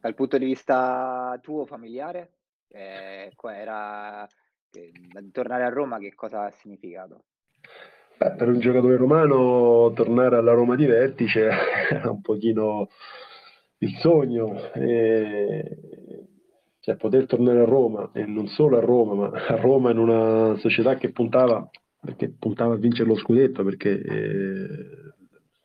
Dal 0.00 0.14
punto 0.14 0.38
di 0.38 0.44
vista 0.44 1.38
tuo 1.42 1.66
familiare, 1.66 2.30
eh, 2.68 3.32
era, 3.42 4.26
eh, 4.72 4.92
tornare 5.32 5.64
a 5.64 5.70
Roma 5.70 5.98
che 5.98 6.14
cosa 6.14 6.44
ha 6.44 6.50
significato? 6.50 7.24
Beh, 8.18 8.32
per 8.32 8.48
un 8.48 8.58
giocatore 8.58 8.96
romano 8.96 9.92
tornare 9.94 10.36
alla 10.36 10.52
Roma 10.52 10.74
di 10.74 10.86
vertice 10.86 11.48
era 11.88 12.10
un 12.10 12.20
pochino 12.20 12.88
il 13.78 13.94
sogno. 14.00 14.72
E... 14.74 15.78
Cioè, 16.80 16.96
poter 16.96 17.26
tornare 17.26 17.60
a 17.60 17.64
Roma, 17.64 18.10
e 18.12 18.24
non 18.24 18.48
solo 18.48 18.76
a 18.76 18.80
Roma, 18.80 19.14
ma 19.14 19.38
a 19.46 19.56
Roma 19.56 19.90
in 19.90 19.98
una 19.98 20.56
società 20.56 20.96
che 20.96 21.12
puntava, 21.12 21.68
perché 22.00 22.32
puntava 22.36 22.74
a 22.74 22.78
vincere 22.78 23.08
lo 23.08 23.14
scudetto, 23.14 23.62
perché 23.62 24.00
eh, 24.00 24.68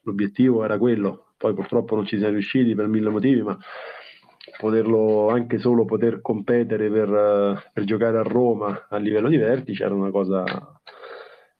l'obiettivo 0.01 0.63
era 0.63 0.77
quello. 0.77 1.33
Poi 1.37 1.53
purtroppo 1.53 1.95
non 1.95 2.05
ci 2.05 2.17
siamo 2.17 2.33
riusciti 2.33 2.75
per 2.75 2.87
mille 2.87 3.09
motivi, 3.09 3.41
ma 3.41 3.57
poterlo 4.59 5.29
anche 5.29 5.57
solo 5.57 5.85
poter 5.85 6.21
competere 6.21 6.89
per, 6.89 7.71
per 7.73 7.83
giocare 7.85 8.17
a 8.17 8.23
Roma 8.23 8.87
a 8.89 8.97
livello 8.97 9.29
di 9.29 9.37
vertice 9.37 9.85
era 9.85 9.95
una 9.95 10.11
cosa 10.11 10.43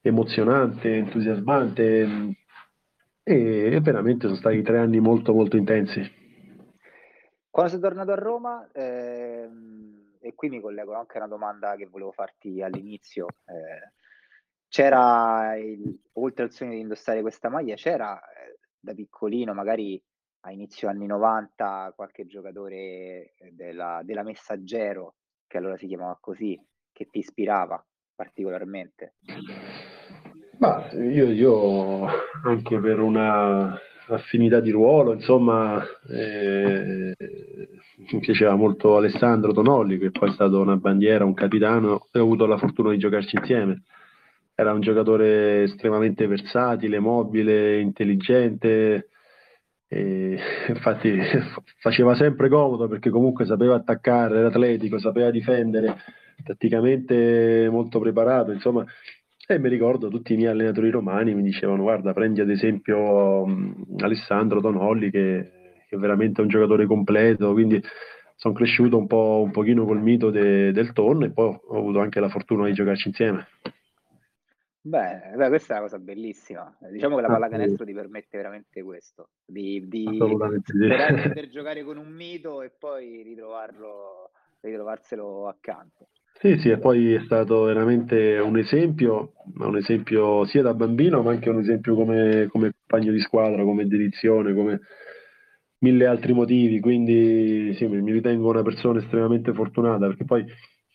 emozionante, 0.04 0.98
entusiasmante 0.98 2.36
e 3.24 3.80
veramente 3.82 4.26
sono 4.26 4.38
stati 4.38 4.62
tre 4.62 4.78
anni 4.78 5.00
molto 5.00 5.34
molto 5.34 5.56
intensi. 5.56 6.02
Quando 7.50 7.72
sei 7.72 7.80
tornato 7.80 8.12
a 8.12 8.16
Roma, 8.16 8.70
ehm, 8.74 10.18
e 10.20 10.34
qui 10.36 10.50
mi 10.50 10.60
collego 10.60 10.94
anche 10.94 11.18
a 11.18 11.22
una 11.22 11.30
domanda 11.30 11.76
che 11.76 11.88
volevo 11.88 12.12
farti 12.12 12.62
all'inizio, 12.62 13.28
eh, 13.46 13.94
c'era, 14.68 15.56
il, 15.56 16.02
oltre 16.14 16.44
al 16.44 16.52
sogno 16.52 16.72
di 16.72 16.80
indossare 16.80 17.22
questa 17.22 17.50
maglia, 17.50 17.76
c'era 17.76 18.20
eh, 18.20 18.60
da 18.78 18.94
piccolino, 18.94 19.54
magari 19.54 20.02
a 20.42 20.52
inizio 20.52 20.90
anni 20.90 21.06
90, 21.06 21.94
qualche 21.96 22.26
giocatore 22.26 23.36
della, 23.52 24.02
della 24.04 24.24
Messaggero, 24.24 25.16
che 25.48 25.58
allora 25.58 25.78
si 25.78 25.88
chiamava 25.88 26.18
così, 26.20 26.60
che 26.92 27.06
ti 27.06 27.20
ispirava 27.20 27.82
particolarmente? 28.16 29.14
Ma 30.60 30.90
io, 30.94 31.30
io 31.32 32.06
anche 32.44 32.80
per 32.80 33.00
una 33.00 33.78
affinità 34.08 34.60
di 34.60 34.72
ruolo, 34.72 35.14
insomma, 35.14 35.84
eh, 36.10 37.16
mi 38.12 38.20
piaceva 38.20 38.56
molto 38.56 38.98
Alessandro 38.98 39.54
Tonolli, 39.54 39.98
che 39.98 40.12
poi 40.12 40.30
è 40.30 40.34
stato 40.34 40.60
una 40.60 40.78
bandiera, 40.78 41.26
un 41.26 41.34
capitano, 41.34 42.08
e 42.12 42.20
ho 42.20 42.24
avuto 42.24 42.46
la 42.46 42.58
fortuna 42.58 42.92
di 42.92 42.98
giocarci 42.98 43.38
insieme. 43.38 43.84
Era 44.56 44.74
un 44.74 44.82
giocatore 44.82 45.64
estremamente 45.64 46.28
versatile, 46.28 47.00
mobile, 47.00 47.80
intelligente, 47.80 49.10
e 49.88 50.40
infatti 50.70 51.20
faceva 51.80 52.16
sempre 52.16 52.50
comodo 52.50 52.88
perché 52.88 53.10
comunque 53.10 53.46
sapeva 53.46 53.76
attaccare, 53.76 54.38
era 54.38 54.48
atletico, 54.48 55.00
sapeva 55.00 55.30
difendere, 55.32 55.96
tatticamente 56.44 57.68
molto 57.70 58.00
preparato, 58.00 58.52
insomma, 58.52 58.86
e 59.46 59.60
mi 59.60 59.70
ricordo 59.70 60.08
tutti 60.08 60.34
i 60.34 60.38
miei 60.38 60.52
allenatori 60.52 60.90
romani 60.90 61.34
mi 61.34 61.44
dicevano 61.44 61.84
guarda 61.84 62.14
prendi 62.14 62.40
ad 62.40 62.50
esempio 62.50 63.44
um, 63.44 63.86
Alessandro 63.98 64.62
Tonolli 64.62 65.12
che, 65.12 65.52
che, 65.88 65.96
è 65.96 66.00
veramente 66.00 66.40
un 66.40 66.48
giocatore 66.48 66.86
completo, 66.86 67.52
quindi 67.52 67.82
sono 68.36 68.54
cresciuto 68.54 68.98
un 68.98 69.08
po' 69.08 69.42
un 69.44 69.52
pochino 69.52 69.86
col 69.86 70.02
mito 70.02 70.30
de, 70.30 70.72
del 70.72 70.94
tonno 70.94 71.26
e 71.26 71.32
poi 71.32 71.48
ho 71.62 71.78
avuto 71.78 72.00
anche 72.00 72.20
la 72.20 72.30
fortuna 72.30 72.66
di 72.66 72.74
giocarci 72.74 73.10
insieme. 73.10 73.48
Beh, 74.86 75.32
beh, 75.36 75.48
questa 75.48 75.76
è 75.76 75.78
una 75.78 75.86
cosa 75.86 75.98
bellissima. 75.98 76.76
Diciamo 76.90 77.16
che 77.16 77.22
la 77.22 77.30
pallacanestro 77.30 77.86
ti 77.86 77.94
permette 77.94 78.36
veramente 78.36 78.84
questo, 78.84 79.30
di, 79.46 79.88
di 79.88 80.06
sperare 80.62 81.16
di 81.16 81.28
poter 81.30 81.48
giocare 81.48 81.84
con 81.84 81.98
un 81.98 82.10
mito 82.10 82.62
e 82.62 82.70
poi 82.70 83.22
ritrovarlo, 83.22 84.32
ritrovarselo 84.60 85.48
accanto. 85.48 86.10
Sì, 86.44 86.58
sì, 86.58 86.70
e 86.72 86.78
poi 86.78 87.14
è 87.14 87.22
stato 87.24 87.64
veramente 87.64 88.38
un 88.38 88.58
esempio, 88.58 89.32
un 89.60 89.78
esempio 89.78 90.44
sia 90.44 90.62
da 90.62 90.74
bambino, 90.74 91.22
ma 91.22 91.32
anche 91.32 91.50
un 91.50 91.60
esempio 91.60 91.96
come, 91.96 92.48
come 92.50 92.72
compagno 92.78 93.14
di 93.14 93.20
squadra, 93.22 93.64
come 93.64 93.88
dedizione, 93.88 94.54
come 94.54 94.82
mille 95.80 96.06
altri 96.06 96.34
motivi. 96.34 96.82
Quindi 96.82 97.74
sì, 97.76 97.88
mi 97.88 98.12
ritengo 98.12 98.50
una 98.50 98.62
persona 98.62 99.00
estremamente 99.00 99.54
fortunata, 99.54 100.06
perché 100.08 100.26
poi 100.26 100.46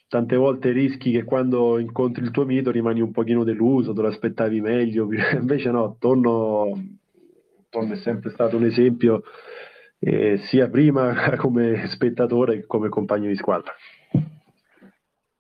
tante 0.07 0.37
volte 0.37 0.71
rischi 0.71 1.13
che 1.13 1.25
quando 1.25 1.79
incontri 1.79 2.25
il 2.25 2.31
tuo 2.31 2.45
mito 2.45 2.71
rimani 2.71 3.01
un 3.01 3.11
pochino 3.13 3.43
deluso, 3.43 3.95
te 3.95 4.03
lo 4.03 4.09
aspettavi 4.09 4.61
meglio, 4.61 5.09
invece 5.33 5.71
no, 5.71 5.97
Tonno, 5.99 6.73
Tonno 7.71 7.93
è 7.95 7.97
sempre 7.97 8.31
stato 8.31 8.57
un 8.59 8.65
esempio 8.65 9.23
eh, 9.99 10.37
sia 10.45 10.69
prima 10.69 11.15
come 11.37 11.87
spettatore 11.89 12.61
che 12.61 12.67
come 12.67 12.91
compagno 12.91 13.29
di 13.29 13.37
squadra. 13.37 13.73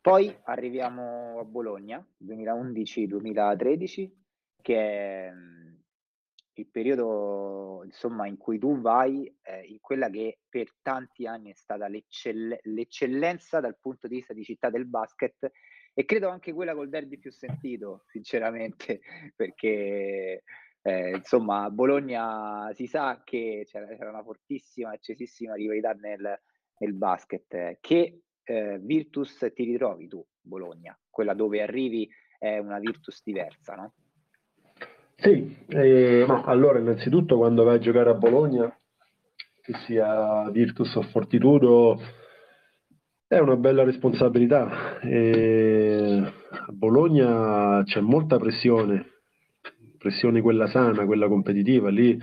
Poi 0.08 0.34
arriviamo 0.44 1.38
a 1.38 1.44
Bologna, 1.44 2.02
2011-2013, 2.24 4.10
che 4.62 4.74
è 4.74 5.30
il 6.54 6.66
periodo 6.68 7.82
insomma, 7.84 8.26
in 8.26 8.38
cui 8.38 8.58
tu 8.58 8.80
vai 8.80 9.30
eh, 9.42 9.66
in 9.66 9.80
quella 9.82 10.08
che 10.08 10.38
per 10.48 10.72
tanti 10.80 11.26
anni 11.26 11.50
è 11.50 11.54
stata 11.54 11.88
l'eccell- 11.88 12.58
l'eccellenza 12.62 13.60
dal 13.60 13.76
punto 13.78 14.08
di 14.08 14.14
vista 14.14 14.32
di 14.32 14.44
città 14.44 14.70
del 14.70 14.86
basket 14.86 15.50
e 15.92 16.04
credo 16.06 16.30
anche 16.30 16.54
quella 16.54 16.74
col 16.74 16.88
derby 16.88 17.18
più 17.18 17.30
sentito, 17.30 18.04
sinceramente, 18.06 19.00
perché 19.36 20.42
eh, 20.80 21.10
insomma 21.10 21.64
a 21.64 21.70
Bologna 21.70 22.72
si 22.72 22.86
sa 22.86 23.20
che 23.24 23.66
c'era, 23.68 23.84
c'era 23.88 24.08
una 24.08 24.22
fortissima, 24.22 24.88
accesissima 24.88 25.52
rivalità 25.52 25.92
nel, 25.92 26.40
nel 26.78 26.94
basket. 26.94 27.76
Che 27.78 28.22
eh, 28.48 28.78
Virtus 28.80 29.38
ti 29.54 29.64
ritrovi 29.64 30.08
tu, 30.08 30.24
Bologna? 30.40 30.98
Quella 31.10 31.34
dove 31.34 31.62
arrivi 31.62 32.08
è 32.38 32.58
una 32.58 32.78
Virtus 32.78 33.20
diversa, 33.22 33.74
no? 33.74 33.92
Sì, 35.16 35.56
eh, 35.68 36.24
no, 36.26 36.44
allora 36.44 36.78
innanzitutto 36.78 37.36
quando 37.36 37.64
vai 37.64 37.76
a 37.76 37.80
giocare 37.80 38.10
a 38.10 38.14
Bologna, 38.14 38.74
che 39.60 39.72
sia 39.84 40.48
Virtus 40.50 40.94
o 40.94 41.02
Fortitudo, 41.02 42.00
è 43.26 43.38
una 43.38 43.56
bella 43.56 43.84
responsabilità. 43.84 45.00
E 45.00 46.22
a 46.50 46.72
Bologna 46.72 47.82
c'è 47.84 48.00
molta 48.00 48.38
pressione, 48.38 49.06
pressione 49.98 50.40
quella 50.40 50.68
sana, 50.68 51.04
quella 51.04 51.28
competitiva. 51.28 51.90
Lì 51.90 52.18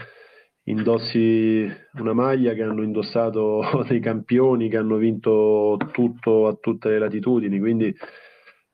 indossi 0.66 1.70
una 1.94 2.14
maglia 2.14 2.54
che 2.54 2.64
hanno 2.64 2.84
indossato 2.84 3.62
dei 3.88 4.00
campioni 4.00 4.70
che 4.70 4.78
hanno 4.78 4.98
vinto 4.98 5.78
tutto 5.92 6.48
a 6.48 6.58
tutte 6.60 6.90
le 6.90 7.00
latitudini, 7.00 7.60
quindi 7.60 7.96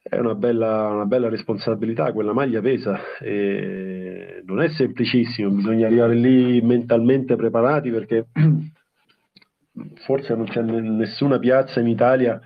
è 0.04 0.18
una 0.18 0.36
bella, 0.36 0.88
una 0.88 1.06
bella 1.06 1.30
responsabilità, 1.30 2.12
quella 2.12 2.34
maglia 2.34 2.60
pesa, 2.60 3.00
e 3.20 4.42
non 4.46 4.62
è 4.62 4.70
semplicissimo, 4.70 5.50
bisogna 5.52 5.86
arrivare 5.86 6.16
lì 6.16 6.60
mentalmente 6.62 7.36
preparati 7.36 7.92
perché 7.92 8.28
forse 10.06 10.36
non 10.36 10.46
c'è 10.46 10.62
nessuna 10.62 11.40
piazza 11.40 11.80
in 11.80 11.88
Italia 11.88 12.42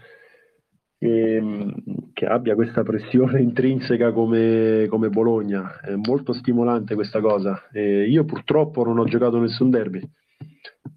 che, 0.97 1.73
che 2.13 2.25
abbia 2.25 2.55
questa 2.55 2.83
pressione 2.83 3.41
intrinseca 3.43 4.11
come, 4.11 4.87
come, 4.89 5.09
Bologna, 5.09 5.79
è 5.79 5.95
molto 5.95 6.33
stimolante 6.33 6.95
questa 6.95 7.19
cosa. 7.19 7.67
E 7.71 8.09
io 8.09 8.25
purtroppo 8.25 8.83
non 8.83 8.99
ho 8.99 9.05
giocato 9.05 9.39
nessun 9.39 9.69
derby 9.69 10.01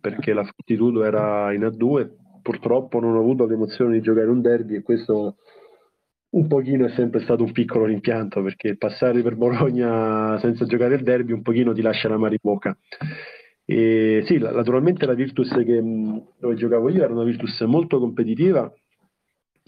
perché 0.00 0.32
la 0.32 0.44
Fortitudo 0.44 1.04
era 1.04 1.52
in 1.52 1.62
A2, 1.62 2.08
purtroppo 2.42 3.00
non 3.00 3.14
ho 3.14 3.20
avuto 3.20 3.46
l'emozione 3.46 3.94
di 3.94 4.00
giocare 4.00 4.28
un 4.28 4.40
derby 4.40 4.76
e 4.76 4.82
questo 4.82 5.36
un 6.30 6.46
pochino 6.46 6.86
è 6.86 6.90
sempre 6.90 7.20
stato 7.20 7.42
un 7.42 7.52
piccolo 7.52 7.86
rimpianto 7.86 8.42
perché 8.42 8.76
passare 8.76 9.22
per 9.22 9.36
Bologna 9.36 10.38
senza 10.40 10.66
giocare 10.66 10.96
il 10.96 11.02
derby 11.02 11.32
un 11.32 11.42
pochino 11.42 11.72
ti 11.72 11.80
lascia 11.80 12.08
la 12.08 12.18
mare 12.18 12.34
in 12.34 12.40
bocca. 12.42 12.76
E 13.64 14.22
sì, 14.26 14.38
naturalmente 14.38 15.04
la 15.04 15.14
Virtus 15.14 15.50
che, 15.50 15.82
dove 16.38 16.54
giocavo 16.54 16.88
io 16.88 17.02
era 17.02 17.12
una 17.12 17.24
Virtus 17.24 17.60
molto 17.62 17.98
competitiva, 17.98 18.72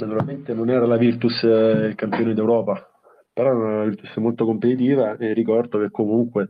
naturalmente 0.04 0.54
non 0.54 0.70
era 0.70 0.86
la 0.86 0.96
Virtus 0.96 1.42
eh, 1.44 1.92
campione 1.96 2.34
d'Europa, 2.34 2.88
però 3.32 3.50
era 3.50 3.58
una 3.58 3.84
Virtus 3.84 4.16
molto 4.16 4.44
competitiva 4.44 5.16
e 5.16 5.32
ricordo 5.32 5.78
che 5.78 5.90
comunque 5.90 6.48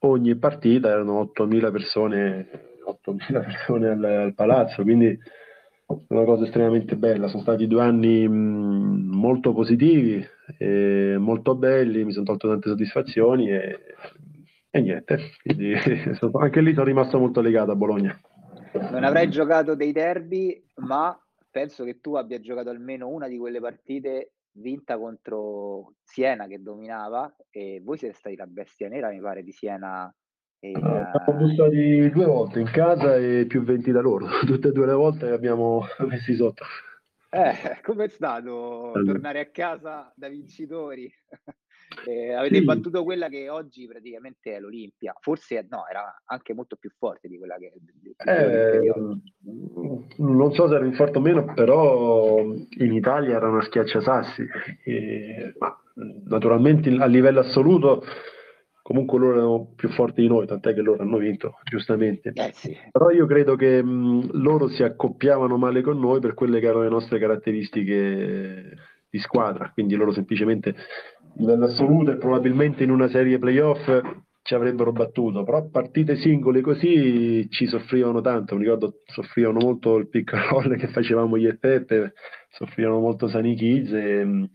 ogni 0.00 0.36
partita 0.36 0.88
erano 0.88 1.32
8.000 1.36 1.70
persone, 1.70 2.48
8.000 2.86 3.32
persone 3.44 3.88
al, 3.88 4.04
al 4.04 4.34
palazzo, 4.34 4.82
quindi 4.82 5.18
una 6.08 6.24
cosa 6.24 6.44
estremamente 6.44 6.96
bella. 6.96 7.28
Sono 7.28 7.42
stati 7.42 7.66
due 7.66 7.82
anni 7.82 8.28
mh, 8.28 9.10
molto 9.10 9.52
positivi, 9.52 10.24
molto 11.18 11.54
belli, 11.54 12.04
mi 12.04 12.12
sono 12.12 12.24
tolto 12.24 12.48
tante 12.48 12.68
soddisfazioni 12.68 13.50
e, 13.50 13.78
e 14.70 14.80
niente. 14.80 15.18
Quindi, 15.42 15.72
anche 16.38 16.60
lì 16.60 16.72
sono 16.72 16.86
rimasto 16.86 17.18
molto 17.18 17.40
legato 17.40 17.70
a 17.70 17.76
Bologna. 17.76 18.18
Non 18.72 19.04
avrai 19.04 19.30
giocato 19.30 19.74
dei 19.74 19.92
derby, 19.92 20.62
ma 20.76 21.18
penso 21.50 21.84
che 21.84 22.00
tu 22.00 22.14
abbia 22.14 22.40
giocato 22.40 22.70
almeno 22.70 23.08
una 23.08 23.28
di 23.28 23.38
quelle 23.38 23.60
partite 23.60 24.32
vinta 24.52 24.98
contro 24.98 25.94
Siena 26.02 26.46
che 26.46 26.60
dominava 26.60 27.34
e 27.50 27.80
voi 27.82 27.96
siete 27.96 28.14
stati 28.14 28.36
la 28.36 28.46
bestia 28.46 28.88
nera, 28.88 29.10
mi 29.10 29.20
pare, 29.20 29.42
di 29.42 29.52
Siena 29.52 30.12
e, 30.60 30.72
uh, 30.72 30.80
siamo 30.80 31.38
bussati 31.38 32.10
due 32.10 32.26
volte 32.26 32.58
in 32.58 32.66
casa 32.66 33.16
e 33.16 33.46
più 33.46 33.62
20 33.62 33.92
da 33.92 34.00
loro, 34.00 34.26
tutte 34.44 34.68
e 34.68 34.72
due 34.72 34.86
le 34.86 34.92
volte 34.92 35.26
li 35.26 35.32
abbiamo 35.32 35.84
messi 36.08 36.34
sotto. 36.34 36.64
Eh, 37.30 37.80
com'è 37.82 38.08
stato 38.08 38.92
allora. 38.92 39.12
tornare 39.12 39.40
a 39.40 39.50
casa 39.50 40.12
da 40.16 40.28
vincitori? 40.28 41.12
Eh, 42.06 42.32
avete 42.32 42.56
sì. 42.56 42.64
battuto 42.64 43.04
quella 43.04 43.28
che 43.28 43.48
oggi 43.48 43.86
praticamente 43.86 44.54
è 44.54 44.60
l'Olimpia, 44.60 45.14
forse 45.20 45.66
no, 45.68 45.86
era 45.88 46.22
anche 46.26 46.54
molto 46.54 46.76
più 46.76 46.90
forte 46.96 47.28
di 47.28 47.38
quella 47.38 47.56
che 47.56 47.72
eh, 48.24 48.92
non 50.16 50.52
so 50.52 50.68
se 50.68 50.74
era 50.74 50.84
in 50.84 50.94
forte 50.94 51.18
o 51.18 51.20
meno, 51.20 51.52
però 51.54 52.40
in 52.40 52.92
Italia 52.92 53.36
era 53.36 53.48
una 53.48 53.62
schiacciasassi. 53.62 54.46
E, 54.84 55.54
ma 55.58 55.76
naturalmente 56.24 56.90
a 56.90 57.06
livello 57.06 57.40
assoluto 57.40 58.04
comunque 58.88 59.18
loro 59.18 59.36
erano 59.36 59.72
più 59.76 59.90
forti 59.90 60.22
di 60.22 60.28
noi, 60.28 60.46
tant'è 60.46 60.72
che 60.72 60.80
loro 60.80 61.02
hanno 61.02 61.18
vinto, 61.18 61.58
giustamente. 61.62 62.32
Eh 62.34 62.52
sì. 62.54 62.74
Però 62.90 63.10
io 63.10 63.26
credo 63.26 63.54
che 63.54 63.82
mh, 63.82 64.30
loro 64.40 64.68
si 64.68 64.82
accoppiavano 64.82 65.58
male 65.58 65.82
con 65.82 65.98
noi 65.98 66.20
per 66.20 66.32
quelle 66.32 66.58
che 66.58 66.68
erano 66.68 66.84
le 66.84 66.88
nostre 66.88 67.18
caratteristiche 67.18 68.76
di 69.10 69.18
squadra, 69.18 69.70
quindi 69.74 69.94
loro 69.94 70.12
semplicemente 70.12 70.74
nell'assoluto 71.38 72.12
e 72.12 72.16
probabilmente 72.16 72.84
in 72.84 72.90
una 72.90 73.08
serie 73.08 73.38
playoff 73.38 73.88
ci 74.42 74.54
avrebbero 74.54 74.92
battuto, 74.92 75.44
però 75.44 75.68
partite 75.68 76.16
singole 76.16 76.60
così 76.60 77.48
ci 77.50 77.66
soffrivano 77.66 78.20
tanto, 78.20 78.54
mi 78.56 78.62
ricordo 78.62 79.00
soffrivano 79.04 79.58
molto 79.60 79.96
il 79.96 80.08
pick 80.08 80.32
and 80.32 80.44
roll 80.44 80.76
che 80.76 80.88
facevamo 80.88 81.36
io 81.36 81.56
e 81.60 82.12
soffrivano 82.50 82.98
molto 82.98 83.28
Sani 83.28 83.54
Kids 83.54 83.92
e 83.92 84.48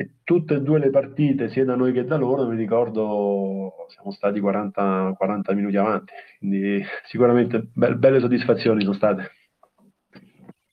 e 0.00 0.14
tutte 0.24 0.54
e 0.54 0.62
due 0.62 0.78
le 0.78 0.88
partite, 0.88 1.50
sia 1.50 1.62
da 1.66 1.76
noi 1.76 1.92
che 1.92 2.06
da 2.06 2.16
loro, 2.16 2.48
mi 2.48 2.56
ricordo, 2.56 3.86
siamo 3.88 4.10
stati 4.12 4.40
40, 4.40 5.12
40 5.14 5.52
minuti 5.52 5.76
avanti, 5.76 6.14
quindi 6.38 6.82
sicuramente 7.04 7.68
be- 7.74 7.96
belle 7.96 8.18
soddisfazioni 8.18 8.80
sono 8.80 8.94
state. 8.94 9.30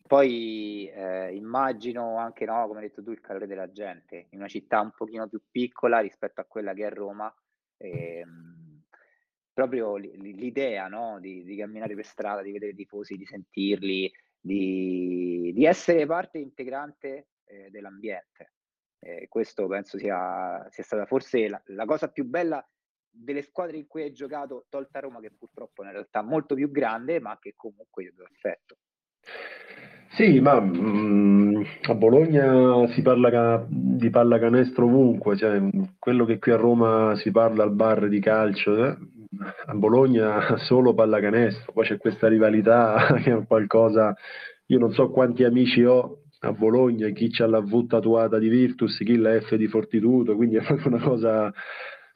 Poi 0.08 0.90
eh, 0.90 1.36
immagino 1.36 2.18
anche, 2.18 2.46
no, 2.46 2.66
come 2.68 2.80
hai 2.80 2.88
detto 2.88 3.04
tu, 3.04 3.12
il 3.12 3.20
calore 3.20 3.46
della 3.46 3.72
gente, 3.72 4.28
in 4.30 4.40
una 4.40 4.48
città 4.48 4.80
un 4.80 4.92
pochino 4.96 5.28
più 5.28 5.42
piccola 5.52 6.00
rispetto 6.00 6.40
a 6.40 6.46
quella 6.46 6.74
che 6.74 6.88
è 6.88 6.90
Roma, 6.90 7.34
ehm, 7.78 8.84
proprio 9.54 9.96
l'idea 9.98 10.88
no, 10.88 11.20
di, 11.20 11.44
di, 11.44 11.58
camminare 11.58 11.96
per 11.96 12.06
strada, 12.06 12.42
di 12.42 12.52
vedere 12.52 12.72
i 12.72 12.76
tifosi, 12.76 13.18
di 13.18 13.26
sentirli, 13.26 14.12
di, 14.40 15.52
di 15.54 15.66
essere 15.66 16.06
parte 16.06 16.38
integrante 16.38 17.28
eh, 17.46 17.70
dell'ambiente. 17.70 18.54
Eh, 19.00 19.28
questo 19.28 19.68
penso 19.68 19.98
sia, 19.98 20.66
sia 20.70 20.84
stata 20.84 21.06
forse 21.06 21.50
la, 21.50 21.62
la, 21.66 21.86
cosa 21.86 22.10
più 22.10 22.24
bella 22.24 22.66
delle 23.10 23.42
squadre 23.42 23.78
in 23.78 23.88
cui 23.88 24.04
hai 24.04 24.14
giocato, 24.14 24.68
tolta 24.70 25.00
Roma, 25.00 25.20
che 25.20 25.32
purtroppo 25.32 25.84
è 25.84 25.88
in 25.88 25.92
realtà 25.92 26.22
molto 26.22 26.56
più 26.56 26.72
grande, 26.72 27.20
ma 27.20 27.38
che 27.40 27.54
comunque 27.56 28.04
gli 28.04 28.08
ha 28.08 28.12
dato 28.16 28.32
effetto. 28.32 28.78
Sì, 30.10 30.40
ma 30.40 30.60
mh, 30.60 30.78
mm, 30.78 31.62
a 31.90 31.94
Bologna 31.96 32.88
si 32.94 33.02
parla 33.02 33.66
di 33.68 34.10
pallacanestro 34.10 34.86
ovunque, 34.86 35.36
cioè 35.36 35.62
quello 36.00 36.26
che 36.26 36.40
qui 36.40 36.52
a 36.52 36.56
Roma 36.56 37.16
si 37.16 37.32
parla 37.32 37.64
al 37.64 37.74
bar 37.74 38.08
di 38.08 38.20
calcio, 38.20 38.86
eh? 38.86 38.98
a 39.66 39.74
Bologna 39.74 40.58
solo 40.66 40.94
pallacanestro, 40.94 41.74
poi 41.74 41.86
c'è 41.86 41.98
questa 41.98 42.28
rivalità 42.28 43.14
che 43.22 43.32
è 43.34 43.46
qualcosa 43.46 44.16
io 44.68 44.80
non 44.80 44.92
so 44.92 45.10
quanti 45.10 45.44
amici 45.44 45.84
ho 45.84 46.24
a 46.42 46.52
Bologna, 46.52 47.10
chi 47.10 47.30
c'ha 47.30 47.48
la 47.48 47.62
V 47.62 47.88
tatuata 47.88 48.38
di 48.38 48.50
Virtus, 48.50 48.98
chi 48.98 49.18
la 49.18 49.40
F 49.40 49.56
di 49.56 49.68
Fortitudo, 49.68 50.36
quindi 50.36 50.58
è 50.58 50.62
proprio 50.62 50.88
una 50.88 51.02
cosa 51.02 51.54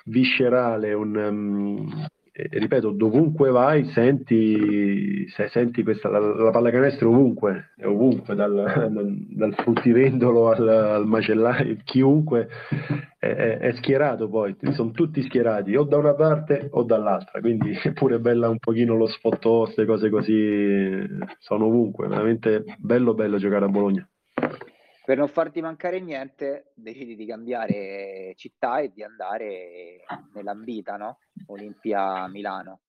viscerale, 0.06 0.94
un, 0.94 1.16
um, 1.16 2.06
ripeto, 2.34 2.92
dovunque 2.92 3.50
vai 3.52 3.86
senti, 3.92 5.28
se, 5.30 5.50
senti 5.50 5.84
questa, 5.84 6.10
la, 6.10 6.20
la 6.20 6.50
pallacanestro 6.50 7.10
ovunque, 7.10 7.72
ovunque, 7.84 8.36
dal, 8.36 8.90
dal, 9.30 9.54
fruttivendolo 9.56 10.50
al, 10.50 10.68
al, 10.68 11.08
macellaio, 11.08 11.78
chiunque 11.84 12.48
è, 13.20 13.28
è, 13.28 13.58
è, 13.58 13.74
schierato 13.74 14.30
poi, 14.30 14.56
sono 14.72 14.92
tutti 14.92 15.22
schierati 15.24 15.76
o 15.76 15.84
da 15.84 15.98
una 15.98 16.14
parte 16.14 16.70
o 16.72 16.84
dall'altra, 16.84 17.42
quindi 17.42 17.72
è 17.84 17.92
pure 17.92 18.20
bella 18.20 18.48
un 18.50 18.60
pochino 18.60 18.96
lo 18.96 19.08
sfottò, 19.08 19.64
queste 19.64 19.86
cose 19.86 20.10
così, 20.10 21.06
sono 21.40 21.66
ovunque, 21.66 22.08
veramente 22.08 22.64
bello 22.78 23.14
bello 23.14 23.38
giocare 23.38 23.66
a 23.66 23.70
Bologna 23.70 24.08
per 25.04 25.18
non 25.18 25.28
farti 25.28 25.62
mancare 25.62 26.00
niente, 26.00 26.72
decidi 26.76 27.16
di 27.16 27.26
cambiare 27.26 28.34
città 28.36 28.80
e 28.80 28.92
di 28.92 29.04
andare 29.04 30.04
nell'ambita, 30.34 30.98
no? 30.98 31.20
Olimpia 31.48 32.28
Milano. 32.28 32.82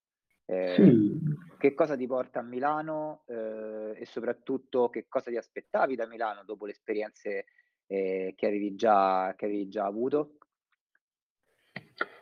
Eh, 0.44 0.75
sì. 0.75 1.20
Che 1.59 1.75
cosa 1.75 1.96
ti 1.96 2.07
porta 2.07 2.40
a 2.40 2.42
Milano 2.42 3.22
eh, 3.27 3.94
e 3.96 4.05
soprattutto 4.05 4.90
che 4.90 5.07
cosa 5.09 5.31
ti 5.31 5.37
aspettavi 5.37 5.94
da 5.94 6.07
Milano 6.07 6.42
dopo 6.44 6.66
le 6.66 6.72
esperienze 6.72 7.46
eh, 7.87 8.35
che, 8.37 8.46
avevi 8.46 8.75
già, 8.75 9.33
che 9.37 9.46
avevi 9.46 9.68
già 9.68 9.85
avuto? 9.85 10.38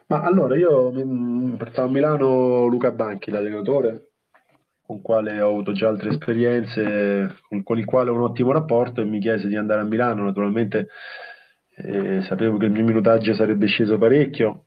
Ma 0.07 0.23
allora 0.23 0.57
io 0.57 0.91
mi 0.91 1.57
portavo 1.57 1.89
a 1.89 1.91
Milano 1.91 2.67
Luca 2.67 2.91
Banchi, 2.91 3.31
l'allenatore, 3.31 4.10
con 4.91 5.03
quale 5.03 5.41
ho 5.41 5.51
avuto 5.51 5.71
già 5.71 5.87
altre 5.87 6.11
esperienze, 6.11 7.37
con, 7.49 7.63
con, 7.63 7.79
il 7.79 7.85
quale 7.85 8.11
ho 8.11 8.15
un 8.15 8.23
ottimo 8.23 8.51
rapporto 8.51 9.01
e 9.01 9.05
mi 9.05 9.21
chiese 9.21 9.47
di 9.47 9.55
andare 9.55 9.83
a 9.83 9.85
Milano. 9.85 10.25
Naturalmente 10.25 10.89
eh, 11.77 12.23
sapevo 12.23 12.57
che 12.57 12.65
il 12.65 12.73
mio 12.73 12.83
minutaggio 12.83 13.33
sarebbe 13.35 13.67
sceso 13.67 13.99
parecchio 13.99 14.65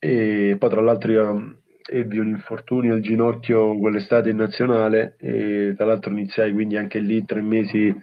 e 0.00 0.56
poi 0.58 0.70
tra 0.70 0.80
l'altro 0.80 1.12
io 1.12 1.58
ebbi 1.88 2.18
un 2.18 2.28
infortunio 2.28 2.94
al 2.94 3.00
ginocchio 3.00 3.78
quell'estate 3.78 4.30
in 4.30 4.36
nazionale 4.38 5.14
e 5.20 5.74
tra 5.76 5.86
l'altro 5.86 6.10
iniziai 6.10 6.52
quindi 6.52 6.76
anche 6.76 6.98
lì 6.98 7.24
tre 7.24 7.40
mesi 7.40 7.94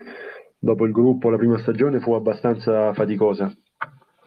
dopo 0.58 0.86
il 0.86 0.94
gruppo, 0.94 1.30
la 1.30 1.38
prima 1.38 1.60
stagione 1.60 2.00
fu 2.00 2.14
abbastanza 2.14 2.94
faticosa. 2.94 3.54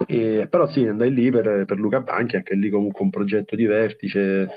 E, 0.07 0.47
però 0.51 0.69
sì, 0.69 0.87
andai 0.87 1.11
lì 1.11 1.31
per, 1.31 1.65
per 1.65 1.79
Luca 1.79 2.01
Banchi, 2.01 2.37
anche 2.37 2.55
lì 2.55 2.69
comunque 2.69 3.03
un 3.03 3.11
progetto 3.11 3.57
di 3.57 3.65
vertice 3.65 4.49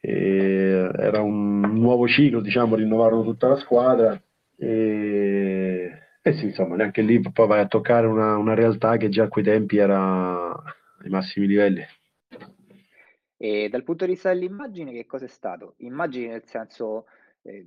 era 0.00 1.20
un 1.20 1.60
nuovo 1.60 2.06
ciclo, 2.06 2.40
diciamo, 2.40 2.76
rinnovarono 2.76 3.22
tutta 3.22 3.48
la 3.48 3.56
squadra 3.56 4.20
e, 4.56 5.92
e 6.20 6.32
sì, 6.34 6.46
insomma, 6.46 6.76
neanche 6.76 7.02
lì 7.02 7.20
poi 7.20 7.46
vai 7.46 7.60
a 7.60 7.66
toccare 7.66 8.06
una, 8.06 8.36
una 8.36 8.54
realtà 8.54 8.96
che 8.96 9.08
già 9.08 9.24
a 9.24 9.28
quei 9.28 9.44
tempi 9.44 9.76
era 9.78 10.52
ai 10.52 11.08
massimi 11.08 11.46
livelli. 11.46 11.84
E 13.36 13.68
dal 13.68 13.84
punto 13.84 14.04
di 14.04 14.12
vista 14.12 14.32
dell'immagine, 14.32 14.92
che 14.92 15.06
cosa 15.06 15.26
è 15.26 15.28
stato? 15.28 15.74
Immagini 15.78 16.26
nel 16.26 16.44
senso, 16.44 17.06
eh, 17.42 17.64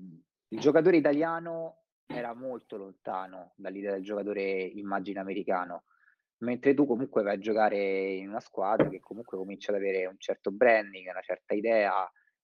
il 0.50 0.60
giocatore 0.60 0.98
italiano 0.98 1.84
era 2.06 2.34
molto 2.34 2.76
lontano 2.76 3.54
dall'idea 3.56 3.94
del 3.94 4.04
giocatore 4.04 4.42
immagine 4.44 5.22
americano, 5.22 5.84
mentre 6.40 6.74
tu 6.74 6.86
comunque 6.86 7.24
vai 7.24 7.36
a 7.36 7.40
giocare 7.40 8.16
in 8.16 8.28
una 8.28 8.42
squadra 8.42 8.90
che 8.90 9.00
comunque 9.00 9.38
comincia 9.38 9.72
ad 9.72 9.78
avere 9.78 10.08
un 10.08 10.18
certo 10.18 10.52
branding, 10.52 11.08
una 11.10 11.22
certa 11.22 11.54
idea, 11.54 11.94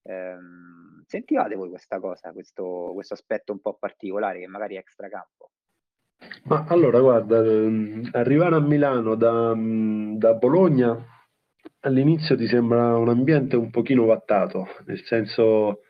Ehm, 0.08 1.04
sentivate 1.06 1.56
voi 1.56 1.70
questa 1.70 2.00
cosa, 2.00 2.32
questo, 2.32 2.91
questo 2.93 3.13
aspetto 3.13 3.52
un 3.52 3.60
po' 3.60 3.78
particolare 3.78 4.39
che 4.39 4.48
magari 4.48 4.76
è 4.76 4.80
extracampo? 4.80 5.52
Ma 6.43 6.65
allora, 6.67 7.00
guarda, 7.00 7.43
ehm, 7.43 8.10
arrivare 8.13 8.56
a 8.56 8.60
Milano 8.60 9.15
da, 9.15 9.54
mm, 9.54 10.15
da, 10.17 10.34
Bologna 10.34 10.98
all'inizio 11.82 12.36
ti 12.36 12.48
sembra 12.48 12.98
un 12.98 13.10
ambiente 13.10 13.56
un 13.56 13.70
pochino 13.70 14.06
vattato, 14.06 14.67
nel 14.86 15.04
senso 15.04 15.82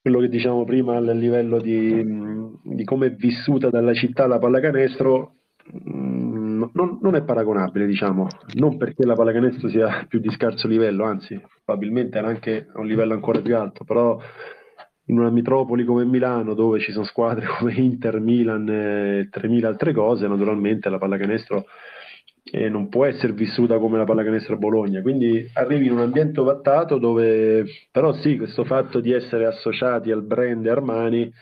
quello 0.00 0.20
che 0.20 0.28
diciamo 0.28 0.64
prima 0.64 0.96
a 0.96 1.00
livello 1.00 1.60
di, 1.60 2.02
mm, 2.04 2.54
di 2.62 2.84
come 2.84 3.06
è 3.06 3.14
vissuta 3.14 3.70
dalla 3.70 3.94
città 3.94 4.26
la 4.26 4.38
pallacanestro 4.38 5.36
non, 6.76 6.98
non, 7.00 7.16
è 7.16 7.24
paragonabile, 7.24 7.86
diciamo, 7.86 8.28
non 8.54 8.76
perché 8.76 9.04
la 9.04 9.14
pallacanestro 9.14 9.68
sia 9.68 10.04
più 10.06 10.20
di 10.20 10.30
scarso 10.30 10.68
livello, 10.68 11.04
anzi, 11.04 11.40
probabilmente 11.64 12.18
era 12.18 12.28
anche 12.28 12.68
a 12.72 12.78
un 12.78 12.86
livello 12.86 13.14
ancora 13.14 13.40
più 13.40 13.56
alto, 13.56 13.84
però 13.84 14.20
in 15.06 15.18
una 15.18 15.30
metropoli 15.30 15.84
come 15.84 16.04
Milano, 16.04 16.54
dove 16.54 16.78
ci 16.78 16.92
sono 16.92 17.04
squadre 17.04 17.46
come 17.58 17.72
Inter, 17.74 18.20
Milan 18.20 18.68
e 18.68 19.28
3.000 19.32 19.64
altre 19.64 19.92
cose, 19.92 20.28
naturalmente 20.28 20.88
la 20.88 20.98
pallacanestro 20.98 21.64
eh, 22.50 22.68
non 22.68 22.88
può 22.88 23.04
essere 23.04 23.32
vissuta 23.32 23.78
come 23.78 23.98
la 23.98 24.04
pallacanestro 24.04 24.54
a 24.54 24.58
Bologna, 24.58 25.02
quindi 25.02 25.48
arrivi 25.54 25.86
in 25.86 25.92
un 25.92 26.00
ambiente 26.00 26.40
ovattato 26.40 26.98
dove, 26.98 27.64
però 27.90 28.12
sì, 28.12 28.36
questo 28.36 28.64
fatto 28.64 29.00
di 29.00 29.12
essere 29.12 29.46
associati 29.46 30.10
al 30.12 30.22
brand 30.22 30.66
Armani, 30.66 31.32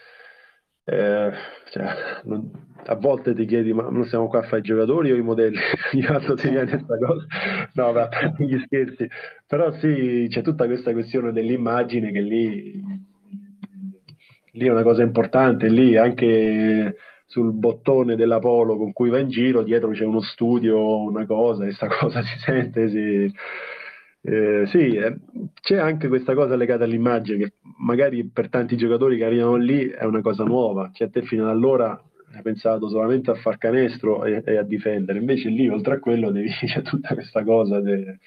eh, 0.87 1.33
cioè, 1.71 1.87
non, 2.25 2.51
a 2.87 2.95
volte 2.97 3.35
ti 3.35 3.47
chiedi 3.47 3.73
ma 3.73 3.89
non 3.89 4.05
siamo 4.05 4.29
qua 4.29 4.41
a 4.41 4.43
fare 4.43 4.59
i 4.59 4.63
giocatori 4.63 5.11
o 5.11 5.17
i 5.17 5.23
modelli? 5.23 5.57
Ogni 5.93 6.03
tanto 6.03 6.35
ti 6.35 6.49
viene 6.49 6.71
questa 6.71 6.99
cosa. 6.99 7.27
No 7.73 7.93
ma 7.93 8.09
gli 8.37 8.59
scherzi. 8.65 9.09
Però 9.47 9.73
sì 9.79 10.27
c'è 10.29 10.43
tutta 10.43 10.67
questa 10.67 10.93
questione 10.93 11.33
dell'immagine 11.33 12.13
che 12.13 12.21
lì 12.21 12.83
lì 14.53 14.67
è 14.67 14.71
una 14.71 14.83
cosa 14.83 15.03
importante. 15.03 15.69
Lì 15.69 15.97
anche 15.97 16.97
sul 17.27 17.53
bottone 17.53 18.17
della 18.17 18.39
Polo 18.39 18.77
con 18.77 18.93
cui 18.93 19.09
va 19.09 19.19
in 19.19 19.29
giro 19.29 19.63
dietro 19.63 19.91
c'è 19.91 20.05
uno 20.05 20.21
studio 20.21 21.03
una 21.03 21.27
cosa 21.27 21.63
e 21.63 21.69
questa 21.69 21.89
cosa 21.89 22.23
si 22.23 22.39
sente 22.39 22.89
si, 22.91 23.33
eh, 24.27 24.65
sì, 24.69 24.95
eh, 24.97 25.19
c'è 25.61 25.77
anche 25.77 26.09
questa 26.09 26.33
cosa 26.35 26.57
legata 26.57 26.85
all'immagine 26.85 27.37
che 27.37 27.53
magari 27.77 28.25
per 28.25 28.49
tanti 28.49 28.75
giocatori 28.75 29.19
che 29.19 29.25
arrivano 29.25 29.57
lì 29.57 29.87
è 29.89 30.05
una 30.05 30.23
cosa 30.23 30.45
nuova, 30.45 30.89
cioè 30.95 31.11
te 31.11 31.23
fino 31.23 31.45
ad 31.45 31.51
allora 31.51 32.03
hai 32.35 32.41
pensato 32.41 32.89
solamente 32.89 33.31
a 33.31 33.35
far 33.35 33.59
canestro 33.59 34.25
e, 34.25 34.43
e 34.43 34.57
a 34.57 34.63
difendere, 34.63 35.19
invece 35.19 35.51
lì 35.51 35.69
oltre 35.69 35.97
a 35.97 35.99
quello 35.99 36.31
devi, 36.31 36.49
c'è 36.65 36.81
tutta 36.81 37.13
questa 37.13 37.45
cosa 37.45 37.81
de, 37.81 38.19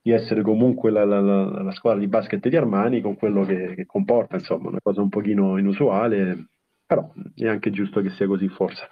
di 0.00 0.10
essere 0.10 0.40
comunque 0.40 0.90
la, 0.90 1.04
la, 1.04 1.20
la, 1.20 1.62
la, 1.62 1.72
squadra 1.72 2.00
di 2.00 2.08
basket 2.08 2.48
di 2.48 2.56
Armani 2.56 3.02
con 3.02 3.16
quello 3.16 3.44
che, 3.44 3.74
che, 3.74 3.84
comporta, 3.84 4.36
insomma, 4.36 4.70
una 4.70 4.80
cosa 4.82 5.02
un 5.02 5.10
pochino 5.10 5.58
inusuale, 5.58 6.46
però 6.86 7.12
è 7.34 7.46
anche 7.46 7.70
giusto 7.70 8.00
che 8.00 8.08
sia 8.08 8.26
così 8.26 8.48
forse. 8.48 8.88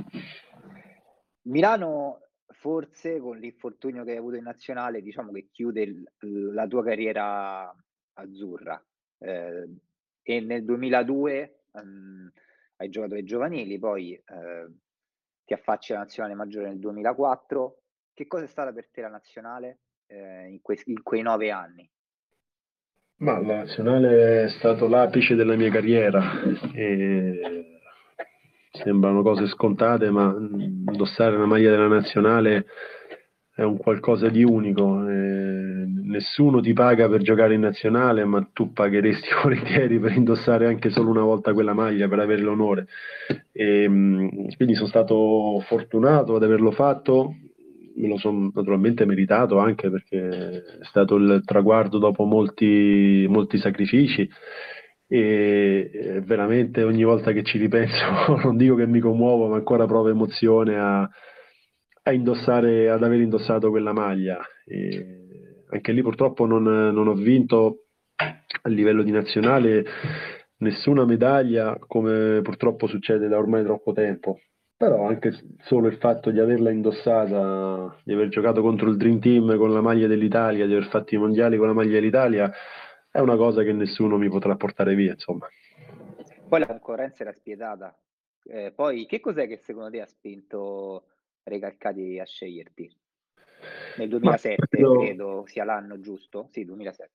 Milano 1.44 2.18
forse 2.60 3.18
con 3.20 3.38
l'infortunio 3.38 4.04
che 4.04 4.12
hai 4.12 4.18
avuto 4.18 4.36
in 4.36 4.44
nazionale, 4.44 5.00
diciamo 5.00 5.32
che 5.32 5.48
chiude 5.50 5.82
il, 5.82 6.52
la 6.52 6.66
tua 6.66 6.84
carriera 6.84 7.74
azzurra. 8.14 8.82
Eh, 9.18 9.68
e 10.22 10.40
nel 10.40 10.64
2002 10.64 11.62
um, 11.72 12.30
hai 12.76 12.88
giocato 12.90 13.14
ai 13.14 13.24
giovanili, 13.24 13.78
poi 13.78 14.12
eh, 14.12 14.70
ti 15.46 15.54
affacci 15.54 15.92
alla 15.92 16.02
nazionale 16.02 16.34
maggiore 16.34 16.68
nel 16.68 16.78
2004. 16.78 17.78
Che 18.12 18.26
cosa 18.26 18.44
è 18.44 18.48
stata 18.48 18.72
per 18.72 18.90
te 18.90 19.00
la 19.00 19.08
nazionale 19.08 19.78
eh, 20.06 20.48
in, 20.48 20.60
que- 20.60 20.82
in, 20.84 21.02
quei 21.02 21.22
nove 21.22 21.50
anni? 21.50 21.90
Ma 23.20 23.40
la 23.40 23.56
nazionale 23.56 24.44
è 24.44 24.48
stato 24.50 24.86
l'apice 24.86 25.34
della 25.34 25.56
mia 25.56 25.70
carriera. 25.70 26.20
E 26.74 27.79
sembrano 28.82 29.22
cose 29.22 29.46
scontate, 29.46 30.10
ma 30.10 30.34
indossare 30.36 31.36
la 31.36 31.46
maglia 31.46 31.70
della 31.70 31.88
nazionale 31.88 32.66
è 33.54 33.62
un 33.62 33.76
qualcosa 33.76 34.28
di 34.28 34.42
unico. 34.42 35.06
Eh, 35.08 35.84
nessuno 36.10 36.60
ti 36.60 36.72
paga 36.72 37.08
per 37.08 37.22
giocare 37.22 37.54
in 37.54 37.60
nazionale, 37.60 38.24
ma 38.24 38.48
tu 38.52 38.72
pagheresti 38.72 39.28
volentieri 39.42 39.98
per 39.98 40.12
indossare 40.12 40.66
anche 40.66 40.90
solo 40.90 41.10
una 41.10 41.22
volta 41.22 41.52
quella 41.52 41.74
maglia, 41.74 42.08
per 42.08 42.20
avere 42.20 42.42
l'onore. 42.42 42.86
E, 43.52 43.84
quindi 44.56 44.74
sono 44.74 44.88
stato 44.88 45.62
fortunato 45.66 46.36
ad 46.36 46.42
averlo 46.42 46.70
fatto, 46.70 47.34
me 47.96 48.08
lo 48.08 48.16
sono 48.16 48.50
naturalmente 48.54 49.04
meritato 49.04 49.58
anche 49.58 49.90
perché 49.90 50.28
è 50.28 50.84
stato 50.84 51.16
il 51.16 51.42
traguardo 51.44 51.98
dopo 51.98 52.24
molti, 52.24 53.26
molti 53.28 53.58
sacrifici 53.58 54.28
e 55.12 56.22
veramente 56.24 56.84
ogni 56.84 57.02
volta 57.02 57.32
che 57.32 57.42
ci 57.42 57.58
ripenso 57.58 58.36
non 58.44 58.56
dico 58.56 58.76
che 58.76 58.86
mi 58.86 59.00
commuovo 59.00 59.48
ma 59.48 59.56
ancora 59.56 59.84
provo 59.84 60.08
emozione 60.08 60.78
a, 60.78 61.00
a 61.00 62.12
indossare, 62.12 62.88
ad 62.88 63.02
aver 63.02 63.20
indossato 63.20 63.70
quella 63.70 63.92
maglia. 63.92 64.38
E 64.64 65.64
anche 65.70 65.92
lì 65.92 66.02
purtroppo 66.02 66.46
non, 66.46 66.62
non 66.62 67.08
ho 67.08 67.14
vinto 67.14 67.86
a 68.16 68.68
livello 68.68 69.02
di 69.02 69.10
nazionale 69.10 69.84
nessuna 70.58 71.04
medaglia 71.04 71.76
come 71.78 72.40
purtroppo 72.42 72.86
succede 72.86 73.26
da 73.26 73.36
ormai 73.38 73.64
troppo 73.64 73.92
tempo. 73.92 74.38
Però 74.76 75.06
anche 75.06 75.32
solo 75.64 75.88
il 75.88 75.96
fatto 75.96 76.30
di 76.30 76.38
averla 76.38 76.70
indossata, 76.70 78.00
di 78.02 78.14
aver 78.14 78.28
giocato 78.28 78.62
contro 78.62 78.88
il 78.88 78.96
Dream 78.96 79.18
Team 79.18 79.56
con 79.58 79.72
la 79.72 79.82
maglia 79.82 80.06
dell'Italia, 80.06 80.66
di 80.66 80.72
aver 80.72 80.88
fatto 80.88 81.14
i 81.14 81.18
mondiali 81.18 81.58
con 81.58 81.66
la 81.66 81.74
maglia 81.74 81.92
dell'Italia, 81.92 82.50
è 83.10 83.18
una 83.18 83.36
cosa 83.36 83.62
che 83.62 83.72
nessuno 83.72 84.16
mi 84.18 84.28
potrà 84.28 84.56
portare 84.56 84.94
via, 84.94 85.12
insomma. 85.12 85.48
Poi 86.48 86.60
la 86.60 86.66
concorrenza 86.66 87.22
era 87.22 87.32
spietata, 87.32 87.96
Eh, 88.44 88.72
poi, 88.74 89.06
che 89.06 89.20
cos'è 89.20 89.46
che 89.46 89.58
secondo 89.58 89.90
te 89.90 90.00
ha 90.00 90.06
spinto 90.06 91.04
Recalcati 91.42 92.18
a 92.18 92.24
sceglierti? 92.24 92.96
Nel 93.98 94.08
2007, 94.08 94.66
credo... 94.68 95.00
credo 95.00 95.44
sia 95.46 95.64
l'anno 95.64 96.00
giusto? 96.00 96.48
Sì, 96.50 96.64
2007. 96.64 97.10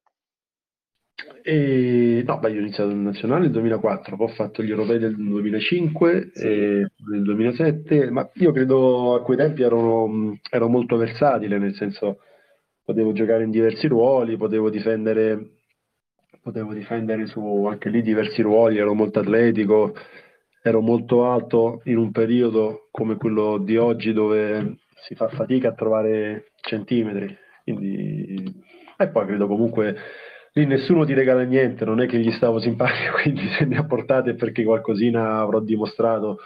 E, 1.41 2.23
no, 2.25 2.39
beh, 2.39 2.51
io 2.51 2.58
ho 2.58 2.62
iniziato 2.62 2.89
in 2.91 3.03
nazionale 3.03 3.43
nel 3.43 3.51
2004, 3.51 4.15
poi 4.15 4.27
ho 4.27 4.34
fatto 4.34 4.62
gli 4.62 4.69
europei 4.69 4.99
del 4.99 5.15
2005 5.15 6.31
sì. 6.34 6.43
e 6.43 6.91
nel 7.10 7.23
2007, 7.23 8.10
ma 8.12 8.29
io 8.34 8.51
credo 8.51 9.15
a 9.15 9.21
quei 9.23 9.38
tempi 9.38 9.63
ero, 9.63 10.38
ero, 10.49 10.67
molto 10.67 10.97
versatile, 10.97 11.58
nel 11.58 11.73
senso 11.75 12.19
potevo 12.84 13.13
giocare 13.13 13.43
in 13.43 13.51
diversi 13.51 13.88
ruoli, 13.88 14.38
potevo 14.38 14.69
difendere, 14.69 15.51
potevo 16.45 16.75
difendere 16.75 17.25
su 17.25 17.65
anche 17.65 17.89
lì 17.89 18.03
diversi 18.03 18.43
ruoli, 18.43 18.77
ero 18.77 18.93
molto 18.93 19.19
atletico, 19.19 19.95
ero 20.62 20.79
molto 20.79 21.25
alto 21.25 21.81
in 21.86 21.97
un 21.97 22.12
periodo 22.12 22.88
come 22.91 23.15
quello 23.15 23.58
di 23.58 23.77
oggi 23.77 24.13
dove 24.13 24.77
si 25.08 25.15
fa 25.15 25.27
fatica 25.29 25.69
a 25.69 25.73
trovare 25.73 26.51
centimetri, 26.62 27.36
quindi... 27.63 28.63
e 28.95 29.08
poi 29.10 29.25
credo 29.25 29.47
comunque 29.47 29.95
lì 30.53 30.67
nessuno 30.67 31.03
ti 31.03 31.15
regala 31.15 31.41
niente, 31.41 31.84
non 31.84 31.99
è 31.99 32.05
che 32.05 32.19
gli 32.19 32.31
stavo 32.34 32.60
simpatico, 32.60 33.17
quindi 33.23 33.47
se 33.58 33.65
ne 33.65 33.77
ha 33.77 33.86
portate 33.88 34.36
perché 34.36 34.63
qualcosina 34.63 35.39
avrò 35.39 35.60
dimostrato 35.60 36.38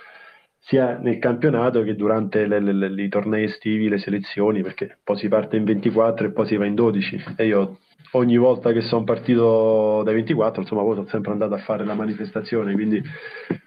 sia 0.60 0.98
nel 0.98 1.20
campionato 1.20 1.84
che 1.84 1.96
durante 1.96 2.48
le, 2.48 2.62
le, 2.62 2.72
le, 2.72 3.04
i 3.04 3.10
tornei 3.10 3.44
estivi, 3.44 3.90
le 3.90 3.98
selezioni, 3.98 4.62
perché 4.62 4.98
poi 5.04 5.18
si 5.18 5.28
parte 5.28 5.58
in 5.58 5.66
24 5.66 6.28
e 6.28 6.32
poi 6.32 6.48
si 6.48 6.56
va 6.56 6.66
in 6.66 6.76
12 6.76 7.24
e 7.36 7.46
io 7.48 7.80
ogni 8.12 8.38
volta 8.38 8.72
che 8.72 8.82
sono 8.82 9.04
partito 9.04 10.02
dai 10.04 10.16
24, 10.16 10.62
insomma, 10.62 10.82
poi 10.82 10.96
sono 10.96 11.08
sempre 11.08 11.32
andato 11.32 11.54
a 11.54 11.60
fare 11.60 11.86
la 11.86 11.94
manifestazione, 11.94 12.74
quindi 12.74 13.02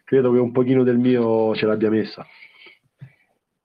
credo 0.04 0.32
che 0.32 0.38
un 0.38 0.52
pochino 0.52 0.82
del 0.82 0.98
mio 0.98 1.54
ce 1.54 1.66
l'abbia 1.66 1.90
messa. 1.90 2.26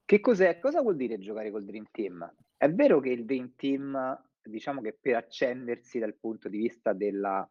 Che 0.05 0.19
cos'è? 0.19 0.59
Cosa 0.59 0.81
vuol 0.81 0.95
dire 0.95 1.17
giocare 1.17 1.51
col 1.51 1.65
Dream 1.65 1.87
Team? 1.91 2.33
È 2.55 2.69
vero 2.69 2.99
che 2.99 3.09
il 3.09 3.25
Dream 3.25 3.53
Team 3.55 4.17
diciamo 4.41 4.81
che 4.81 4.97
per 4.99 5.15
accendersi 5.15 5.99
dal 5.99 6.15
punto 6.15 6.47
di 6.47 6.57
vista 6.57 6.93
della 6.93 7.47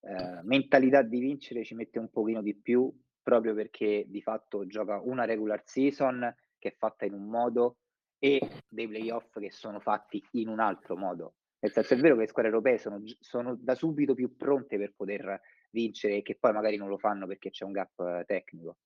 eh, 0.00 0.40
mentalità 0.44 1.02
di 1.02 1.18
vincere 1.18 1.64
ci 1.64 1.74
mette 1.74 1.98
un 1.98 2.08
pochino 2.08 2.40
di 2.40 2.54
più 2.54 2.92
proprio 3.22 3.54
perché 3.54 4.04
di 4.06 4.22
fatto 4.22 4.66
gioca 4.66 5.00
una 5.00 5.24
regular 5.24 5.62
season 5.64 6.32
che 6.58 6.68
è 6.68 6.74
fatta 6.78 7.04
in 7.04 7.12
un 7.12 7.24
modo 7.24 7.78
e 8.20 8.40
dei 8.68 8.86
playoff 8.86 9.38
che 9.40 9.50
sono 9.50 9.80
fatti 9.80 10.22
in 10.32 10.48
un 10.48 10.60
altro 10.60 10.96
modo. 10.96 11.34
Nel 11.66 11.72
senso 11.72 11.94
è 11.94 11.96
vero 11.96 12.14
che 12.14 12.20
le 12.20 12.28
squadre 12.28 12.52
europee 12.52 12.78
sono, 12.78 13.02
sono 13.18 13.58
da 13.60 13.74
subito 13.74 14.14
più 14.14 14.36
pronte 14.36 14.78
per 14.78 14.92
poter 14.94 15.40
vincere 15.70 16.18
e 16.18 16.22
che 16.22 16.36
poi 16.38 16.52
magari 16.52 16.76
non 16.76 16.88
lo 16.88 16.96
fanno 16.96 17.26
perché 17.26 17.50
c'è 17.50 17.64
un 17.64 17.72
gap 17.72 17.98
eh, 17.98 18.24
tecnico. 18.24 18.76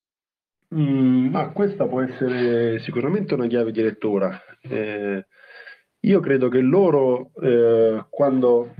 Mm, 0.75 1.29
ma 1.29 1.51
questa 1.51 1.87
può 1.87 2.01
essere 2.01 2.79
sicuramente 2.81 3.35
una 3.35 3.49
chiave 3.49 3.71
di 3.71 3.83
lettura. 3.83 4.40
Eh, 4.62 5.27
io 6.01 6.21
credo 6.21 6.49
che 6.49 6.61
loro, 6.61 7.33
eh, 7.43 8.07
quando 8.09 8.75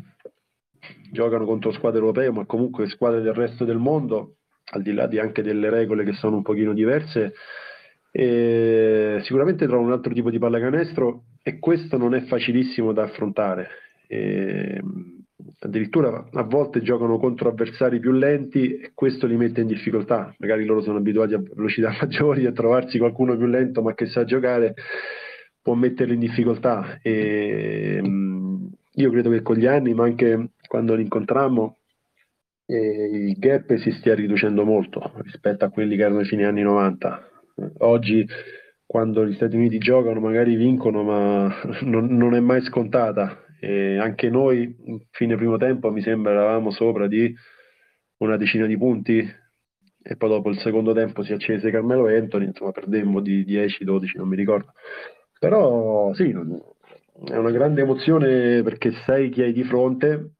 giocano 1.13 1.45
contro 1.45 1.71
squadre 1.73 2.01
europee, 2.01 2.31
ma 2.31 2.47
comunque 2.47 2.89
squadre 2.89 3.21
del 3.21 3.35
resto 3.35 3.67
del 3.67 3.77
mondo, 3.77 4.37
al 4.73 4.81
di 4.81 4.95
là 4.95 5.07
di 5.07 5.19
anche 5.19 5.43
delle 5.43 5.69
regole 5.69 6.05
che 6.05 6.15
sono 6.15 6.37
un 6.37 6.43
pochino 6.43 6.73
diverse, 6.73 7.35
eh, 8.13 9.21
sicuramente 9.25 9.67
trovano 9.67 9.89
un 9.89 9.95
altro 9.95 10.15
tipo 10.15 10.31
di 10.31 10.39
pallacanestro 10.39 11.25
e 11.43 11.59
questo 11.59 11.99
non 11.99 12.15
è 12.15 12.23
facilissimo 12.23 12.93
da 12.93 13.05
affrontare. 13.05 13.69
Eh, 14.13 14.83
addirittura 15.61 16.29
a 16.33 16.43
volte 16.43 16.83
giocano 16.83 17.19
contro 17.19 17.49
avversari 17.49 18.01
più 18.01 18.11
lenti 18.11 18.77
e 18.77 18.91
questo 18.93 19.27
li 19.27 19.37
mette 19.37 19.61
in 19.61 19.69
difficoltà. 19.69 20.35
Magari 20.39 20.65
loro 20.65 20.81
sono 20.81 20.99
abituati 20.99 21.35
a 21.35 21.39
velocità 21.39 21.95
maggiori, 22.01 22.47
a 22.47 22.53
trovarsi 22.53 22.99
qualcuno 22.99 23.37
più 23.37 23.47
lento 23.47 23.83
ma 23.83 23.95
che 23.95 24.07
sa 24.07 24.25
giocare 24.25 24.75
può 25.63 25.75
metterli 25.75 26.15
in 26.15 26.21
difficoltà. 26.21 26.99
E, 27.03 28.01
mm, 28.03 28.67
io 28.95 29.11
credo 29.11 29.31
che 29.31 29.43
con 29.43 29.57
gli 29.57 29.67
anni, 29.67 29.95
ma 29.95 30.05
anche 30.05 30.51
quando 30.67 30.95
li 30.95 31.03
incontrammo, 31.03 31.77
eh, 32.67 33.11
il 33.13 33.39
gap 33.39 33.77
si 33.77 33.93
stia 33.93 34.15
riducendo 34.15 34.65
molto 34.65 35.13
rispetto 35.23 35.65
a 35.65 35.71
quelli 35.71 35.97
che 35.97 36.03
erano 36.03 36.21
i 36.21 36.25
fine 36.25 36.47
anni 36.47 36.63
90. 36.63 37.29
Oggi, 37.79 38.27
quando 38.87 39.27
gli 39.27 39.35
Stati 39.35 39.57
Uniti 39.57 39.79
giocano, 39.79 40.21
magari 40.21 40.57
vincono, 40.57 41.03
ma 41.03 41.55
non, 41.83 42.07
non 42.17 42.35
è 42.35 42.41
mai 42.41 42.63
scontata. 42.63 43.45
E 43.61 43.99
anche 43.99 44.31
noi, 44.31 44.75
fine 45.11 45.37
primo 45.37 45.59
tempo, 45.59 45.91
mi 45.93 46.01
sembra, 46.01 46.33
eravamo 46.33 46.71
sopra 46.71 47.07
di 47.07 47.35
una 48.19 48.37
decina 48.37 48.67
di 48.67 48.79
punti 48.79 49.19
e 50.03 50.17
poi 50.17 50.29
dopo 50.31 50.49
il 50.49 50.59
secondo 50.59 50.95
tempo 50.95 51.23
si 51.23 51.35
accese 51.35 51.71
Carmelo 51.71 52.07
Anthony, 52.07 52.47
insomma 52.47 52.73
perdemmo 52.73 53.21
di 53.21 53.45
10-12, 53.45 54.17
non 54.17 54.29
mi 54.29 54.37
ricordo. 54.37 54.73
Però 55.39 56.13
sì, 56.15 56.31
è 56.31 57.37
una 57.37 57.51
grande 57.51 57.83
emozione 57.83 58.63
perché 58.63 58.93
sai 59.05 59.29
chi 59.29 59.43
hai 59.43 59.53
di 59.53 59.65
fronte, 59.65 60.37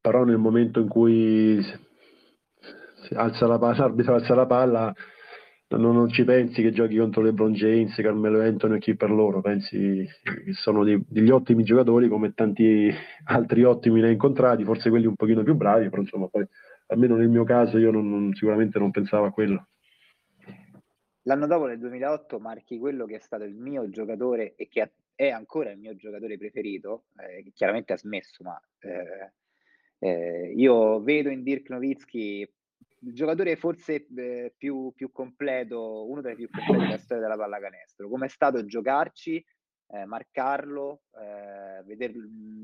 però 0.00 0.24
nel 0.24 0.38
momento 0.38 0.80
in 0.80 0.88
cui 0.88 1.58
alza 3.14 3.46
la 3.46 3.56
l'arbitro 3.56 4.14
alza 4.14 4.34
la 4.34 4.46
palla, 4.46 4.94
non, 5.76 5.94
non, 5.94 6.08
ci 6.10 6.24
pensi 6.24 6.62
che 6.62 6.72
giochi 6.72 6.96
contro 6.96 7.22
LeBron 7.22 7.52
James, 7.52 7.94
Carmelo 7.96 8.40
Anthony 8.40 8.76
e 8.76 8.78
chi 8.78 8.96
per 8.96 9.10
loro, 9.10 9.40
pensi 9.40 10.06
che 10.22 10.52
sono 10.52 10.84
dei, 10.84 11.02
degli 11.08 11.30
ottimi 11.30 11.64
giocatori 11.64 12.08
come 12.08 12.32
tanti 12.34 12.90
altri 13.24 13.64
ottimi 13.64 14.00
ne 14.00 14.06
hai 14.06 14.12
incontrati, 14.12 14.64
forse 14.64 14.90
quelli 14.90 15.06
un 15.06 15.14
pochino 15.14 15.42
più 15.42 15.54
bravi, 15.54 15.88
però 15.88 16.02
insomma 16.02 16.28
poi 16.28 16.46
almeno 16.86 17.16
nel 17.16 17.28
mio 17.28 17.44
caso 17.44 17.78
io 17.78 17.90
non, 17.90 18.08
non, 18.08 18.34
sicuramente 18.34 18.78
non 18.78 18.90
pensavo 18.90 19.26
a 19.26 19.30
quello. 19.30 19.68
L'anno 21.22 21.46
dopo, 21.46 21.66
nel 21.66 21.78
2008, 21.78 22.40
marchi 22.40 22.78
quello 22.78 23.06
che 23.06 23.16
è 23.16 23.20
stato 23.20 23.44
il 23.44 23.54
mio 23.54 23.88
giocatore 23.88 24.54
e 24.56 24.68
che 24.68 24.92
è 25.14 25.28
ancora 25.28 25.70
il 25.70 25.78
mio 25.78 25.94
giocatore 25.94 26.36
preferito, 26.36 27.04
eh, 27.16 27.50
chiaramente 27.54 27.92
ha 27.92 27.96
smesso, 27.96 28.42
ma 28.42 28.60
eh, 28.80 29.32
eh, 30.00 30.52
io 30.56 31.00
vedo 31.00 31.28
in 31.28 31.44
Dirk 31.44 31.70
Nowitzki 31.70 32.50
il 33.04 33.14
giocatore 33.14 33.56
forse 33.56 34.06
eh, 34.16 34.54
più, 34.56 34.92
più, 34.94 35.10
completo, 35.10 36.08
uno 36.08 36.20
dei 36.20 36.34
più 36.34 36.48
completi 36.50 36.86
della 36.86 36.98
storia 36.98 37.22
della 37.22 37.36
pallacanestro. 37.36 38.08
Come 38.08 38.26
è 38.26 38.28
stato 38.28 38.64
giocarci, 38.64 39.44
eh, 39.88 40.04
marcarlo, 40.04 41.02
eh, 41.18 41.82
vedere 41.84 42.12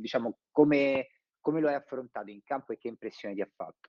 diciamo, 0.00 0.38
come, 0.50 1.08
come 1.40 1.60
lo 1.60 1.68
hai 1.68 1.74
affrontato 1.74 2.30
in 2.30 2.40
campo 2.44 2.72
e 2.72 2.78
che 2.78 2.88
impressione 2.88 3.34
ti 3.34 3.40
ha 3.40 3.48
fatto? 3.54 3.88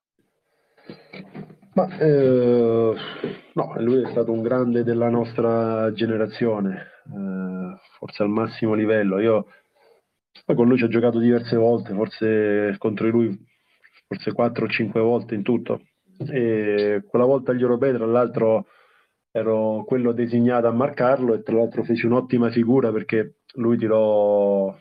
Ma, 1.73 1.97
eh, 1.97 2.95
no, 3.53 3.81
lui 3.81 4.03
è 4.03 4.09
stato 4.09 4.31
un 4.31 4.41
grande 4.41 4.83
della 4.83 5.09
nostra 5.09 5.93
generazione, 5.93 6.87
eh, 7.05 7.77
forse 7.97 8.23
al 8.23 8.29
massimo 8.29 8.73
livello. 8.73 9.19
Io 9.19 9.47
poi 10.45 10.55
con 10.55 10.67
lui 10.67 10.77
ci 10.77 10.83
ho 10.83 10.89
giocato 10.89 11.19
diverse 11.19 11.55
volte, 11.55 11.93
forse 11.93 12.75
contro 12.79 13.05
di 13.05 13.11
lui 13.11 13.47
forse 14.07 14.33
4 14.33 14.65
o 14.65 14.67
5 14.67 14.99
volte 14.99 15.35
in 15.35 15.43
tutto. 15.43 15.81
E 16.27 17.03
quella 17.07 17.25
volta 17.25 17.51
agli 17.51 17.61
europei, 17.61 17.93
tra 17.93 18.05
l'altro, 18.05 18.65
ero 19.31 19.83
quello 19.85 20.11
designato 20.11 20.67
a 20.67 20.71
marcarlo 20.71 21.33
e 21.33 21.43
tra 21.43 21.55
l'altro 21.55 21.83
feci 21.83 22.05
un'ottima 22.05 22.49
figura 22.49 22.91
perché 22.91 23.35
lui 23.55 23.77
tirò 23.77 24.75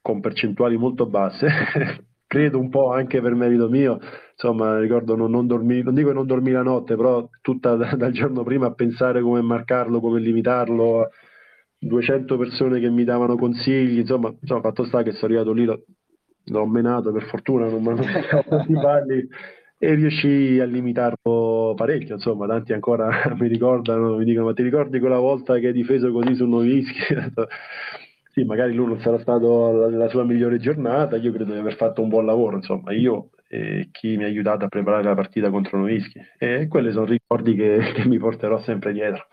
con 0.00 0.20
percentuali 0.20 0.76
molto 0.76 1.06
basse, 1.06 1.48
credo 2.26 2.58
un 2.58 2.68
po' 2.68 2.92
anche 2.92 3.20
per 3.20 3.34
merito 3.34 3.68
mio, 3.68 3.98
insomma 4.32 4.78
ricordo 4.78 5.16
non, 5.16 5.30
non 5.30 5.46
dormì, 5.46 5.82
non 5.82 5.94
dico 5.94 6.12
non 6.12 6.26
dormì 6.26 6.52
la 6.52 6.62
notte, 6.62 6.96
però 6.96 7.28
tutta 7.42 7.74
da, 7.74 7.94
dal 7.96 8.12
giorno 8.12 8.42
prima 8.44 8.66
a 8.66 8.74
pensare 8.74 9.20
come 9.20 9.40
marcarlo, 9.42 10.00
come 10.00 10.20
limitarlo, 10.20 11.10
200 11.78 12.36
persone 12.38 12.80
che 12.80 12.88
mi 12.88 13.04
davano 13.04 13.36
consigli, 13.36 13.98
insomma, 13.98 14.32
insomma 14.40 14.60
fatto 14.60 14.84
sta 14.84 15.02
che 15.02 15.12
sono 15.12 15.26
arrivato 15.26 15.52
lì, 15.52 15.64
l'ho, 15.64 15.82
l'ho 16.44 16.66
menato 16.66 17.12
per 17.12 17.24
fortuna, 17.24 17.68
non 17.68 17.82
mi 17.82 17.88
hanno 17.88 18.64
i 18.68 18.80
palli 18.80 19.28
e 19.86 19.94
riuscì 19.94 20.58
a 20.58 20.64
limitarlo 20.64 21.74
parecchio, 21.76 22.16
insomma, 22.16 22.48
tanti 22.48 22.72
ancora 22.72 23.08
mi 23.38 23.46
ricordano, 23.46 24.16
mi 24.16 24.24
dicono 24.24 24.46
ma 24.46 24.52
ti 24.52 24.64
ricordi 24.64 24.98
quella 24.98 25.20
volta 25.20 25.58
che 25.60 25.68
hai 25.68 25.72
difeso 25.72 26.10
così 26.10 26.34
su 26.34 26.44
Novischi? 26.44 26.98
sì, 28.34 28.42
magari 28.42 28.74
lui 28.74 28.86
non 28.86 28.98
sarà 28.98 29.20
stato 29.20 29.88
la, 29.88 30.08
sua 30.08 30.24
migliore 30.24 30.58
giornata, 30.58 31.16
io 31.16 31.30
credo 31.30 31.52
di 31.52 31.60
aver 31.60 31.76
fatto 31.76 32.02
un 32.02 32.08
buon 32.08 32.26
lavoro, 32.26 32.56
insomma, 32.56 32.92
io 32.92 33.30
e 33.48 33.90
chi 33.92 34.16
mi 34.16 34.24
ha 34.24 34.26
aiutato 34.26 34.64
a 34.64 34.68
preparare 34.68 35.04
la 35.04 35.14
partita 35.14 35.50
contro 35.50 35.78
Novischi 35.78 36.20
e 36.36 36.66
quelli 36.66 36.90
sono 36.90 37.04
ricordi 37.04 37.54
che, 37.54 37.78
che 37.94 38.08
mi 38.08 38.18
porterò 38.18 38.58
sempre 38.58 38.92
dietro. 38.92 39.28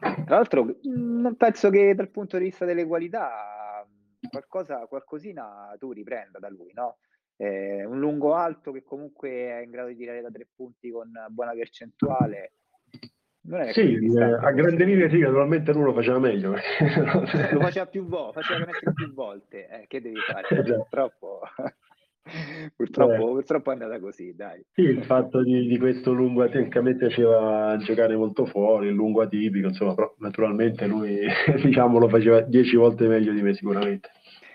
Tra 0.00 0.36
l'altro, 0.36 0.76
non 0.94 1.36
penso 1.36 1.68
che 1.68 1.94
dal 1.94 2.08
punto 2.08 2.38
di 2.38 2.44
vista 2.44 2.64
delle 2.64 2.86
qualità 2.86 3.86
qualcosa, 4.30 4.86
qualcosina 4.86 5.76
tu 5.78 5.92
riprenda 5.92 6.38
da 6.38 6.48
lui, 6.48 6.72
no? 6.72 6.96
Eh, 7.40 7.86
un 7.86 7.98
lungo 7.98 8.34
alto 8.34 8.70
che 8.70 8.82
comunque 8.82 9.30
è 9.30 9.62
in 9.62 9.70
grado 9.70 9.88
di 9.88 9.96
tirare 9.96 10.20
da 10.20 10.30
tre 10.30 10.46
punti 10.54 10.90
con 10.90 11.10
buona 11.30 11.52
percentuale 11.52 12.52
sì, 13.72 13.94
eh, 13.94 14.22
a 14.22 14.50
grande 14.52 14.84
linea 14.84 15.08
sì, 15.08 15.18
naturalmente 15.18 15.72
lui 15.72 15.84
lo 15.84 15.94
faceva 15.94 16.18
meglio. 16.18 16.52
lo 17.52 17.60
faceva 17.60 17.86
più 17.88 18.04
volte, 18.06 18.40
faceva 18.42 18.66
più 18.94 19.12
volte. 19.14 19.68
Eh, 19.68 19.84
che 19.88 20.00
devi 20.00 20.18
fare? 20.20 20.46
Esatto. 20.60 20.86
Purtroppo... 20.90 21.40
purtroppo, 22.76 23.12
eh. 23.14 23.32
purtroppo, 23.32 23.70
è 23.70 23.72
andata 23.72 23.98
così, 23.98 24.34
dai. 24.34 24.62
Sì, 24.72 24.82
il 24.82 25.04
fatto 25.04 25.42
di, 25.42 25.66
di 25.66 25.78
questo 25.78 26.12
lungo 26.12 26.42
atipico, 26.42 26.78
a 26.78 26.82
me 26.82 26.94
piaceva 26.96 27.76
giocare 27.78 28.14
molto 28.14 28.44
fuori, 28.44 28.88
il 28.88 28.94
lungo 28.94 29.22
atipico, 29.22 29.68
insomma, 29.68 29.94
però 29.94 30.14
naturalmente 30.18 30.86
lui, 30.86 31.20
diciamo, 31.62 31.98
lo 31.98 32.08
faceva 32.08 32.42
dieci 32.42 32.76
volte 32.76 33.08
meglio 33.08 33.32
di 33.32 33.40
me 33.40 33.54
sicuramente. 33.54 34.10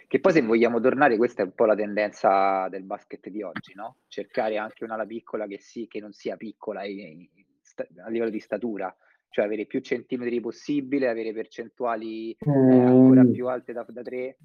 Che 0.07 0.19
poi 0.19 0.31
se 0.31 0.41
vogliamo 0.41 0.79
tornare, 0.79 1.17
questa 1.17 1.41
è 1.41 1.45
un 1.45 1.53
po' 1.53 1.65
la 1.65 1.75
tendenza 1.75 2.67
del 2.69 2.83
basket 2.83 3.29
di 3.29 3.41
oggi, 3.41 3.73
no? 3.75 3.97
Cercare 4.07 4.57
anche 4.57 4.83
un'ala 4.83 5.05
piccola 5.05 5.47
che, 5.47 5.57
sì, 5.59 5.87
che 5.87 5.99
non 5.99 6.11
sia 6.11 6.37
piccola 6.37 6.81
a 6.81 8.09
livello 8.09 8.29
di 8.29 8.39
statura, 8.39 8.95
cioè 9.29 9.45
avere 9.45 9.65
più 9.65 9.81
centimetri 9.81 10.39
possibile, 10.39 11.09
avere 11.09 11.33
percentuali 11.33 12.31
eh, 12.31 12.49
ancora 12.49 13.23
mm. 13.23 13.31
più 13.31 13.47
alte 13.47 13.73
da, 13.73 13.85
da 13.87 14.01
tre. 14.01 14.37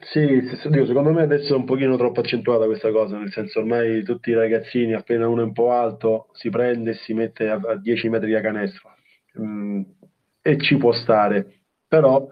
Sì, 0.00 0.42
secondo 0.62 1.10
me 1.10 1.22
adesso 1.22 1.54
è 1.54 1.56
un 1.56 1.64
pochino 1.64 1.96
troppo 1.96 2.20
accentuata 2.20 2.66
questa 2.66 2.92
cosa, 2.92 3.18
nel 3.18 3.32
senso 3.32 3.58
ormai 3.58 4.04
tutti 4.04 4.30
i 4.30 4.34
ragazzini, 4.34 4.94
appena 4.94 5.26
uno 5.26 5.40
è 5.42 5.44
un 5.44 5.52
po' 5.52 5.72
alto, 5.72 6.28
si 6.34 6.50
prende 6.50 6.92
e 6.92 6.94
si 6.94 7.14
mette 7.14 7.48
a, 7.48 7.60
a 7.60 7.76
10 7.76 8.08
metri 8.08 8.30
da 8.30 8.40
canestro. 8.40 8.94
Mm, 9.40 9.82
e 10.40 10.56
ci 10.58 10.76
può 10.76 10.92
stare, 10.92 11.62
però 11.88 12.28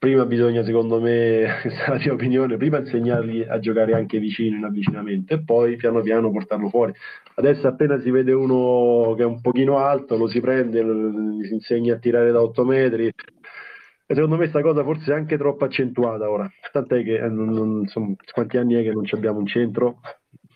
prima 0.00 0.24
bisogna, 0.24 0.64
secondo 0.64 0.98
me, 0.98 1.42
la 1.86 1.98
mia 1.98 2.14
opinione, 2.14 2.56
prima 2.56 2.78
insegnargli 2.78 3.42
a 3.46 3.58
giocare 3.58 3.92
anche 3.92 4.18
vicino 4.18 4.56
in 4.56 4.64
avvicinamento 4.64 5.34
e 5.34 5.44
poi 5.44 5.76
piano 5.76 6.00
piano 6.00 6.30
portarlo 6.30 6.70
fuori. 6.70 6.94
Adesso 7.34 7.66
appena 7.66 8.00
si 8.00 8.10
vede 8.10 8.32
uno 8.32 9.14
che 9.14 9.22
è 9.22 9.26
un 9.26 9.42
pochino 9.42 9.76
alto, 9.76 10.16
lo 10.16 10.26
si 10.26 10.40
prende, 10.40 10.82
gli 10.82 11.44
si 11.44 11.52
insegna 11.52 11.94
a 11.94 11.98
tirare 11.98 12.32
da 12.32 12.40
8 12.40 12.64
metri. 12.64 13.08
E 13.08 14.14
secondo 14.14 14.36
me 14.36 14.38
questa 14.38 14.62
cosa 14.62 14.82
forse 14.82 15.12
è 15.12 15.14
anche 15.14 15.36
troppo 15.36 15.66
accentuata 15.66 16.30
ora. 16.30 16.50
Tant'è 16.72 17.04
che 17.04 17.16
eh, 17.16 17.28
non, 17.28 17.50
non, 17.50 17.80
insomma, 17.82 18.14
quanti 18.32 18.56
anni 18.56 18.76
è 18.76 18.82
che 18.82 18.92
non 18.92 19.04
abbiamo 19.10 19.38
un 19.38 19.46
centro? 19.46 20.00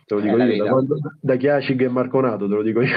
Te 0.06 0.14
lo 0.14 0.20
dico 0.20 0.38
eh, 0.38 0.54
io, 0.54 0.64
da, 0.64 0.70
quando, 0.70 0.96
da 1.20 1.36
Chiacig 1.36 1.82
e 1.82 1.88
Marconato, 1.88 2.48
te 2.48 2.54
lo 2.54 2.62
dico 2.62 2.80
io. 2.80 2.96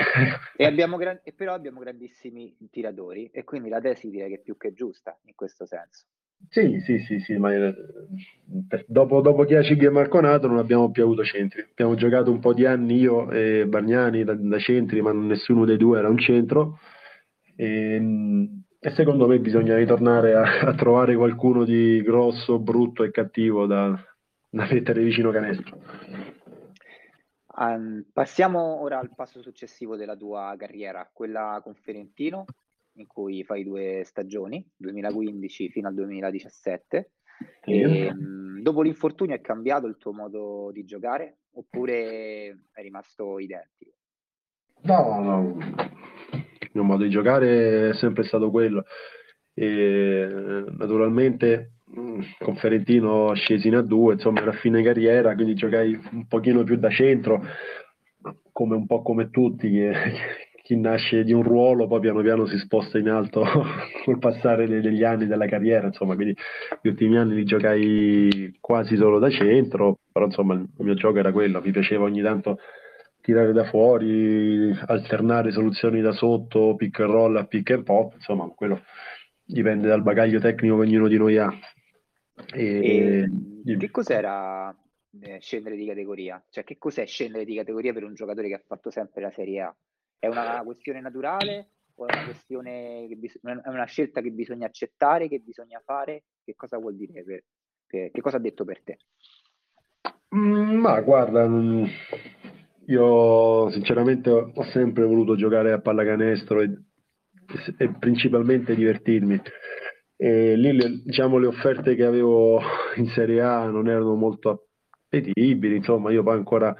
E, 0.55 0.65
abbiamo 0.65 0.95
gran, 0.95 1.19
e 1.23 1.33
però 1.33 1.53
abbiamo 1.53 1.81
grandissimi 1.81 2.55
tiratori 2.71 3.29
e 3.33 3.43
quindi 3.43 3.67
la 3.67 3.81
tesi 3.81 4.09
direi 4.09 4.29
che 4.29 4.35
è 4.35 4.41
più 4.41 4.55
che 4.55 4.73
giusta 4.73 5.17
in 5.25 5.35
questo 5.35 5.65
senso. 5.65 6.05
Sì, 6.49 6.79
sì, 6.79 6.99
sì, 6.99 7.19
sì, 7.19 7.37
ma 7.37 7.53
eh, 7.53 7.75
dopo, 8.87 9.21
dopo 9.21 9.43
Chiacig 9.43 9.83
e 9.83 9.89
Marconato 9.89 10.47
non 10.47 10.57
abbiamo 10.57 10.89
più 10.91 11.03
avuto 11.03 11.23
centri. 11.23 11.61
Abbiamo 11.69 11.95
giocato 11.95 12.31
un 12.31 12.39
po' 12.39 12.53
di 12.53 12.65
anni 12.65 12.95
io 12.95 13.29
e 13.31 13.65
Bargnani 13.67 14.23
da, 14.23 14.33
da 14.33 14.57
centri, 14.59 15.01
ma 15.01 15.11
nessuno 15.11 15.65
dei 15.65 15.77
due 15.77 15.99
era 15.99 16.07
un 16.07 16.17
centro. 16.17 16.79
E, 17.55 18.49
e 18.79 18.89
secondo 18.91 19.27
me 19.27 19.39
bisogna 19.39 19.75
ritornare 19.75 20.35
a, 20.35 20.59
a, 20.67 20.73
trovare 20.73 21.15
qualcuno 21.15 21.65
di 21.65 22.01
grosso, 22.01 22.59
brutto 22.59 23.03
e 23.03 23.11
cattivo 23.11 23.65
da, 23.65 23.99
da 24.49 24.67
mettere 24.71 25.03
vicino 25.03 25.31
canestro. 25.31 25.77
Um, 27.57 28.05
passiamo 28.13 28.81
ora 28.81 28.99
al 28.99 29.13
passo 29.15 29.41
successivo 29.41 29.95
della 29.95 30.15
tua 30.15 30.53
carriera, 30.57 31.09
quella 31.11 31.59
con 31.63 31.73
Ferentino 31.73 32.45
in 32.97 33.07
cui 33.07 33.43
fai 33.43 33.63
due 33.63 34.03
stagioni, 34.05 34.65
2015 34.75 35.69
fino 35.69 35.87
al 35.87 35.93
2017. 35.93 37.11
E, 37.61 38.13
mh, 38.13 38.61
dopo 38.61 38.81
l'infortunio 38.81 39.35
è 39.35 39.41
cambiato 39.41 39.87
il 39.87 39.97
tuo 39.97 40.11
modo 40.11 40.71
di 40.71 40.83
giocare 40.83 41.37
oppure 41.53 42.65
è 42.71 42.81
rimasto 42.81 43.39
identico? 43.39 43.91
No, 44.81 45.21
no, 45.21 45.57
il 46.31 46.69
mio 46.71 46.83
modo 46.83 47.03
di 47.03 47.09
giocare 47.09 47.89
è 47.89 47.93
sempre 47.93 48.23
stato 48.23 48.49
quello. 48.49 48.85
E, 49.53 50.63
naturalmente 50.77 51.71
con 52.39 52.55
Ferentino 52.57 53.33
scesi 53.33 53.69
in 53.69 53.75
A2, 53.75 54.13
insomma 54.13 54.41
era 54.41 54.51
fine 54.53 54.83
carriera, 54.83 55.33
quindi 55.35 55.55
giocai 55.55 55.99
un 56.11 56.27
pochino 56.27 56.63
più 56.63 56.77
da 56.77 56.89
centro, 56.89 57.41
come 58.51 58.75
un 58.75 58.85
po' 58.85 59.01
come 59.01 59.29
tutti 59.29 59.69
che, 59.69 59.93
chi 60.67 60.75
nasce 60.75 61.23
di 61.23 61.31
un 61.31 61.43
ruolo 61.43 61.87
poi 61.87 62.01
piano 62.01 62.21
piano 62.21 62.45
si 62.45 62.57
sposta 62.57 62.97
in 62.97 63.07
alto 63.07 63.41
col 64.03 64.19
passare 64.19 64.67
degli 64.67 65.01
anni 65.05 65.25
della 65.25 65.47
carriera, 65.47 65.87
insomma, 65.87 66.15
quindi 66.15 66.35
gli 66.81 66.89
ultimi 66.89 67.17
anni 67.17 67.35
li 67.35 67.45
giocai 67.45 68.57
quasi 68.59 68.97
solo 68.97 69.17
da 69.17 69.29
centro, 69.29 69.99
però 70.11 70.25
insomma 70.25 70.55
il 70.55 70.67
mio 70.75 70.93
gioco 70.95 71.19
era 71.19 71.31
quello, 71.31 71.61
mi 71.61 71.71
piaceva 71.71 72.03
ogni 72.03 72.21
tanto 72.21 72.59
tirare 73.21 73.53
da 73.53 73.63
fuori, 73.63 74.77
alternare 74.87 75.51
soluzioni 75.51 76.01
da 76.01 76.11
sotto, 76.11 76.75
pick 76.75 76.99
and 76.99 77.11
roll 77.11 77.37
a 77.37 77.45
pick 77.45 77.71
and 77.71 77.83
pop, 77.83 78.15
insomma, 78.15 78.45
quello 78.53 78.81
dipende 79.45 79.87
dal 79.87 80.03
bagaglio 80.03 80.41
tecnico 80.41 80.75
che 80.75 80.81
ognuno 80.81 81.07
di 81.07 81.17
noi 81.17 81.37
ha. 81.37 81.49
E, 82.53 83.29
e 83.65 83.77
che 83.77 83.89
cos'era 83.89 84.75
eh, 85.21 85.39
scendere 85.39 85.77
di 85.77 85.85
categoria? 85.85 86.43
Cioè, 86.49 86.65
che 86.65 86.75
cos'è 86.77 87.05
scendere 87.05 87.45
di 87.45 87.55
categoria 87.55 87.93
per 87.93 88.03
un 88.03 88.15
giocatore 88.15 88.49
che 88.49 88.55
ha 88.55 88.61
fatto 88.67 88.91
sempre 88.91 89.21
la 89.21 89.31
Serie 89.31 89.61
A? 89.61 89.75
È 90.19 90.27
una 90.27 90.61
questione 90.63 91.01
naturale 91.01 91.69
o 91.95 92.07
è 92.07 92.13
una, 92.13 92.23
questione 92.25 93.05
che 93.07 93.15
bis- 93.15 93.39
è 93.41 93.69
una 93.69 93.85
scelta 93.85 94.21
che 94.21 94.31
bisogna 94.31 94.67
accettare, 94.67 95.27
che 95.27 95.39
bisogna 95.39 95.81
fare? 95.83 96.23
Che 96.43 96.55
cosa 96.55 96.77
vuol 96.77 96.95
dire 96.95 97.23
per, 97.23 97.43
per 97.85 98.11
che 98.11 98.21
cosa 98.21 98.37
ha 98.37 98.41
detto 98.41 98.65
per 98.65 98.81
te? 98.83 98.97
Mm, 100.35 100.79
ma 100.79 100.99
guarda, 101.01 101.47
mm, 101.47 101.85
io 102.87 103.69
sinceramente 103.71 104.29
ho 104.29 104.63
sempre 104.71 105.05
voluto 105.05 105.35
giocare 105.35 105.71
a 105.71 105.79
pallacanestro 105.79 106.61
e, 106.61 106.77
e 107.77 107.93
principalmente 107.97 108.75
divertirmi. 108.75 109.41
E 110.15 110.55
lì 110.55 110.73
le, 110.73 111.01
diciamo, 111.03 111.37
le 111.37 111.47
offerte 111.47 111.95
che 111.95 112.03
avevo 112.03 112.59
in 112.95 113.07
Serie 113.09 113.41
A 113.41 113.65
non 113.69 113.87
erano 113.87 114.15
molto 114.15 114.69
appetibili, 114.89 115.75
insomma 115.75 116.11
io 116.11 116.23
poi 116.23 116.35
ancora 116.35 116.75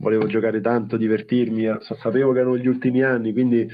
volevo 0.00 0.26
giocare 0.26 0.60
tanto, 0.60 0.96
divertirmi, 0.96 1.68
sapevo 1.80 2.32
che 2.32 2.40
erano 2.40 2.56
gli 2.56 2.66
ultimi 2.66 3.02
anni, 3.02 3.32
quindi 3.32 3.68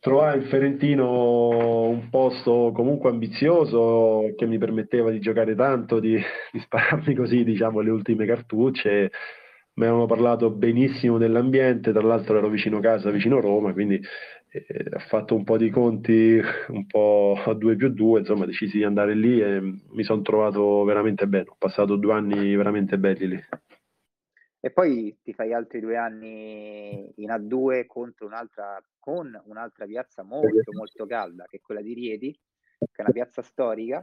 trovai 0.00 0.38
in 0.38 0.44
Ferentino 0.48 1.88
un 1.88 2.10
posto 2.10 2.72
comunque 2.74 3.08
ambizioso 3.10 4.34
che 4.36 4.46
mi 4.46 4.58
permetteva 4.58 5.10
di 5.10 5.20
giocare 5.20 5.54
tanto, 5.54 6.00
di, 6.00 6.20
di 6.52 6.60
spararmi 6.60 7.14
così 7.14 7.44
diciamo 7.44 7.80
le 7.80 7.90
ultime 7.90 8.26
cartucce. 8.26 9.10
Mi 9.76 9.84
avevano 9.86 10.06
parlato 10.06 10.50
benissimo 10.50 11.18
dell'ambiente, 11.18 11.90
tra 11.90 12.02
l'altro 12.02 12.38
ero 12.38 12.48
vicino 12.48 12.78
casa, 12.78 13.10
vicino 13.10 13.40
Roma, 13.40 13.72
quindi 13.72 14.00
eh, 14.50 14.84
ho 14.92 14.98
fatto 15.08 15.34
un 15.34 15.42
po' 15.42 15.56
di 15.56 15.70
conti, 15.70 16.40
un 16.68 16.86
po' 16.86 17.36
a 17.44 17.54
2 17.54 17.74
più 17.74 17.88
2, 17.88 18.20
insomma 18.20 18.46
decisi 18.46 18.76
di 18.76 18.84
andare 18.84 19.14
lì 19.14 19.40
e 19.40 19.60
mi 19.60 20.04
sono 20.04 20.22
trovato 20.22 20.84
veramente 20.84 21.26
bene, 21.26 21.46
ho 21.48 21.56
passato 21.58 21.96
due 21.96 22.12
anni 22.12 22.54
veramente 22.54 22.98
belli 22.98 23.26
lì. 23.26 23.44
E 24.64 24.70
poi 24.70 25.14
ti 25.22 25.34
fai 25.34 25.52
altri 25.52 25.78
due 25.78 25.98
anni 25.98 27.12
in 27.16 27.28
A2 27.28 27.84
contro 27.84 28.24
un'altra, 28.24 28.82
con 28.98 29.38
un'altra 29.44 29.84
piazza 29.84 30.22
molto 30.22 30.72
molto 30.72 31.04
calda, 31.04 31.44
che 31.44 31.58
è 31.58 31.60
quella 31.60 31.82
di 31.82 31.92
Rieti, 31.92 32.32
che 32.78 32.86
è 32.96 33.02
una 33.02 33.12
piazza 33.12 33.42
storica. 33.42 34.02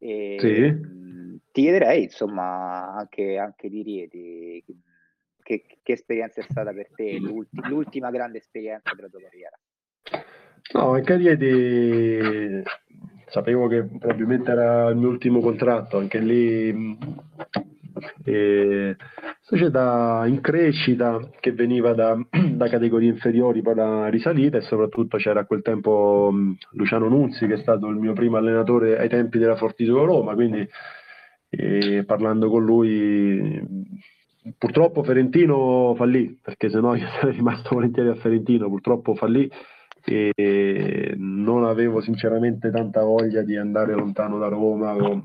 E 0.00 0.36
sì. 0.40 1.40
Ti 1.52 1.62
chiederei, 1.62 2.02
insomma, 2.02 2.92
anche, 2.92 3.38
anche 3.38 3.68
di 3.68 3.82
Rieti, 3.82 4.64
che, 5.40 5.64
che, 5.80 5.92
esperienza 5.92 6.40
è 6.40 6.44
stata 6.48 6.72
per 6.72 6.88
te, 6.92 7.16
l'ultima, 7.20 7.68
l'ultima 7.68 8.10
grande 8.10 8.38
esperienza 8.38 8.92
della 8.96 9.08
tua 9.08 9.20
carriera? 9.20 9.56
No, 10.72 10.90
anche 10.90 11.12
a 11.12 11.16
Rieti 11.16 12.64
sapevo 13.28 13.68
che 13.68 13.84
probabilmente 13.84 14.50
era 14.50 14.88
il 14.88 14.96
mio 14.96 15.10
ultimo 15.10 15.38
contratto, 15.38 15.98
anche 15.98 16.18
lì 16.18 16.98
e 18.24 18.96
società 19.46 20.24
in 20.26 20.40
crescita 20.40 21.20
che 21.38 21.52
veniva 21.52 21.92
da, 21.92 22.16
da, 22.52 22.68
categorie 22.68 23.10
inferiori 23.10 23.60
poi 23.60 23.74
da 23.74 24.08
risalita 24.08 24.56
e 24.56 24.62
soprattutto 24.62 25.18
c'era 25.18 25.40
a 25.40 25.44
quel 25.44 25.60
tempo 25.60 26.32
Luciano 26.70 27.08
Nunzi 27.08 27.46
che 27.46 27.54
è 27.54 27.58
stato 27.58 27.88
il 27.88 27.96
mio 27.96 28.14
primo 28.14 28.38
allenatore 28.38 28.98
ai 28.98 29.10
tempi 29.10 29.38
della 29.38 29.56
Fortitudo 29.56 30.06
Roma 30.06 30.32
quindi 30.32 30.66
eh, 31.50 32.04
parlando 32.06 32.48
con 32.48 32.64
lui 32.64 33.92
purtroppo 34.56 35.02
Ferentino 35.02 35.94
fallì 35.94 36.38
perché 36.42 36.70
sennò 36.70 36.94
io 36.94 37.06
sarei 37.20 37.34
rimasto 37.34 37.74
volentieri 37.74 38.08
a 38.08 38.14
Ferentino 38.14 38.68
purtroppo 38.70 39.14
fallì 39.14 39.50
e 40.06 41.12
non 41.18 41.64
avevo 41.64 42.00
sinceramente 42.00 42.70
tanta 42.70 43.02
voglia 43.02 43.42
di 43.42 43.58
andare 43.58 43.92
lontano 43.92 44.38
da 44.38 44.48
Roma 44.48 44.94
o 44.94 45.22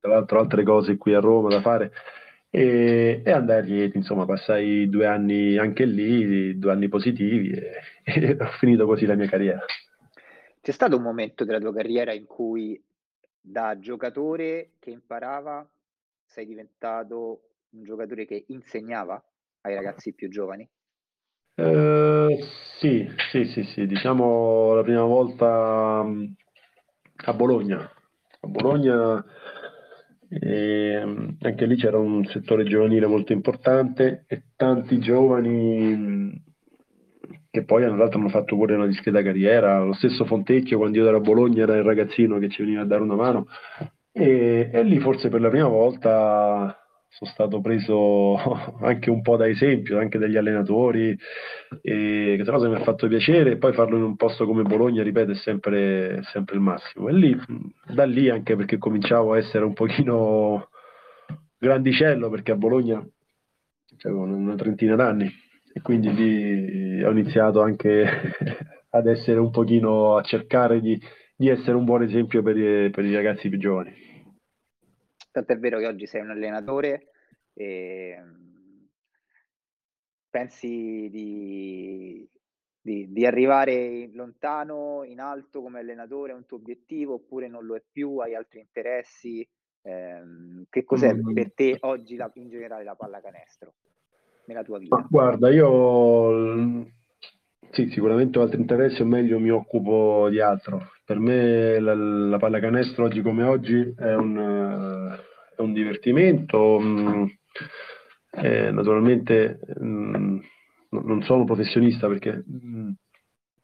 tra 0.00 0.10
l'altro 0.10 0.38
altre 0.38 0.64
cose 0.64 0.98
qui 0.98 1.14
a 1.14 1.20
Roma 1.20 1.48
da 1.48 1.62
fare 1.62 1.92
e, 2.54 3.22
e 3.24 3.30
andai 3.30 3.56
a 3.56 3.60
Rieti, 3.62 3.96
insomma 3.96 4.26
passai 4.26 4.86
due 4.90 5.06
anni 5.06 5.56
anche 5.56 5.86
lì, 5.86 6.58
due 6.58 6.72
anni 6.72 6.88
positivi 6.88 7.50
e, 7.50 7.80
e 8.04 8.36
ho 8.38 8.50
finito 8.58 8.84
così 8.84 9.06
la 9.06 9.14
mia 9.14 9.26
carriera. 9.26 9.64
C'è 10.60 10.70
stato 10.70 10.96
un 10.96 11.02
momento 11.02 11.44
della 11.46 11.58
tua 11.58 11.72
carriera 11.72 12.12
in 12.12 12.26
cui 12.26 12.80
da 13.40 13.78
giocatore 13.78 14.72
che 14.78 14.90
imparava 14.90 15.66
sei 16.26 16.44
diventato 16.44 17.40
un 17.70 17.84
giocatore 17.84 18.26
che 18.26 18.44
insegnava 18.48 19.20
ai 19.62 19.74
ragazzi 19.74 20.12
più 20.12 20.28
giovani? 20.28 20.68
Eh, 21.54 22.38
sì, 22.78 23.08
sì, 23.30 23.46
sì, 23.46 23.64
sì, 23.64 23.86
diciamo 23.86 24.74
la 24.74 24.82
prima 24.82 25.04
volta 25.04 26.04
a 27.24 27.32
Bologna. 27.32 27.90
A 28.40 28.46
Bologna 28.46 29.24
E 30.40 31.02
mm, 31.04 31.28
anche 31.42 31.66
lì 31.66 31.76
c'era 31.76 31.98
un 31.98 32.24
settore 32.24 32.64
giovanile 32.64 33.06
molto 33.06 33.32
importante 33.32 34.24
e 34.26 34.44
tanti 34.56 34.98
giovani 34.98 36.42
che 37.50 37.64
poi 37.64 37.82
tra 37.82 37.94
l'altro 37.94 38.18
hanno 38.18 38.30
fatto 38.30 38.56
pure 38.56 38.74
una 38.74 38.86
discreta 38.86 39.22
carriera. 39.22 39.84
Lo 39.84 39.92
stesso 39.92 40.24
Fontecchio, 40.24 40.78
quando 40.78 40.96
io 40.98 41.06
ero 41.06 41.18
a 41.18 41.20
Bologna, 41.20 41.64
era 41.64 41.76
il 41.76 41.82
ragazzino 41.82 42.38
che 42.38 42.48
ci 42.48 42.62
veniva 42.62 42.80
a 42.80 42.86
dare 42.86 43.02
una 43.02 43.14
mano. 43.14 43.46
E, 44.10 44.70
e 44.72 44.82
lì 44.82 44.98
forse 45.00 45.28
per 45.28 45.42
la 45.42 45.50
prima 45.50 45.68
volta 45.68 46.81
sono 47.12 47.30
stato 47.30 47.60
preso 47.60 48.36
anche 48.80 49.10
un 49.10 49.20
po' 49.20 49.36
da 49.36 49.46
esempio, 49.46 49.98
anche 49.98 50.18
dagli 50.18 50.36
allenatori, 50.36 51.16
e 51.82 52.32
questa 52.34 52.52
cosa 52.52 52.68
mi 52.68 52.74
ha 52.74 52.82
fatto 52.82 53.06
piacere 53.06 53.52
e 53.52 53.56
poi 53.58 53.72
farlo 53.74 53.96
in 53.96 54.02
un 54.02 54.16
posto 54.16 54.46
come 54.46 54.62
Bologna, 54.62 55.02
ripeto, 55.02 55.32
è 55.32 55.36
sempre, 55.36 56.22
sempre 56.32 56.54
il 56.56 56.62
massimo. 56.62 57.08
E 57.08 57.12
lì, 57.12 57.38
da 57.86 58.04
lì 58.04 58.30
anche 58.30 58.56
perché 58.56 58.78
cominciavo 58.78 59.34
a 59.34 59.38
essere 59.38 59.64
un 59.64 59.74
pochino 59.74 60.68
grandicello, 61.58 62.30
perché 62.30 62.52
a 62.52 62.56
Bologna 62.56 63.04
avevo 64.04 64.22
una 64.22 64.56
trentina 64.56 64.96
d'anni 64.96 65.30
e 65.74 65.80
quindi 65.80 66.12
lì 66.12 67.04
ho 67.04 67.10
iniziato 67.10 67.60
anche 67.60 68.04
ad 68.90 69.06
essere 69.06 69.38
un 69.38 69.50
pochino, 69.50 70.16
a 70.16 70.22
cercare 70.22 70.80
di, 70.80 70.98
di 71.36 71.48
essere 71.48 71.76
un 71.76 71.84
buon 71.84 72.02
esempio 72.02 72.42
per 72.42 72.90
per 72.90 73.04
i 73.04 73.14
ragazzi 73.14 73.48
più 73.48 73.58
giovani. 73.58 74.11
Tanto 75.32 75.52
è 75.52 75.58
vero 75.58 75.78
che 75.78 75.86
oggi 75.86 76.06
sei 76.06 76.20
un 76.20 76.30
allenatore 76.30 77.08
e 77.54 78.16
mm, 78.20 78.84
pensi 80.28 81.08
di, 81.10 82.28
di, 82.80 83.10
di, 83.10 83.26
arrivare 83.26 84.10
lontano, 84.12 85.04
in 85.04 85.20
alto 85.20 85.62
come 85.62 85.80
allenatore, 85.80 86.32
è 86.32 86.34
un 86.34 86.44
tuo 86.44 86.58
obiettivo 86.58 87.14
oppure 87.14 87.48
non 87.48 87.64
lo 87.64 87.74
è 87.74 87.82
più, 87.90 88.18
hai 88.18 88.34
altri 88.34 88.60
interessi? 88.60 89.46
Eh, 89.84 90.22
che 90.68 90.84
cos'è 90.84 91.14
mm. 91.14 91.32
per 91.32 91.54
te 91.54 91.78
oggi 91.80 92.16
la, 92.16 92.30
in 92.34 92.50
generale 92.50 92.84
la 92.84 92.94
pallacanestro 92.94 93.72
nella 94.44 94.62
tua 94.62 94.78
vita? 94.78 95.06
Guarda, 95.08 95.50
io 95.50 96.86
sì, 97.70 97.88
sicuramente 97.88 98.38
ho 98.38 98.42
altri 98.42 98.60
interessi, 98.60 99.00
o 99.00 99.06
meglio 99.06 99.38
mi 99.38 99.50
occupo 99.50 100.28
di 100.28 100.40
altro. 100.40 100.91
Per 101.04 101.18
me 101.18 101.78
la, 101.80 101.94
la 101.94 102.38
pallacanestro 102.38 103.04
oggi 103.04 103.22
come 103.22 103.42
oggi 103.42 103.94
è 103.96 104.14
un, 104.14 105.18
è 105.56 105.60
un 105.60 105.72
divertimento. 105.72 106.78
Mm, 106.80 107.24
eh, 108.34 108.70
naturalmente 108.70 109.58
mh, 109.78 109.86
mm, 109.86 110.38
non 110.88 111.22
sono 111.22 111.44
professionista 111.44 112.08
perché 112.08 112.44
mh, 112.46 112.92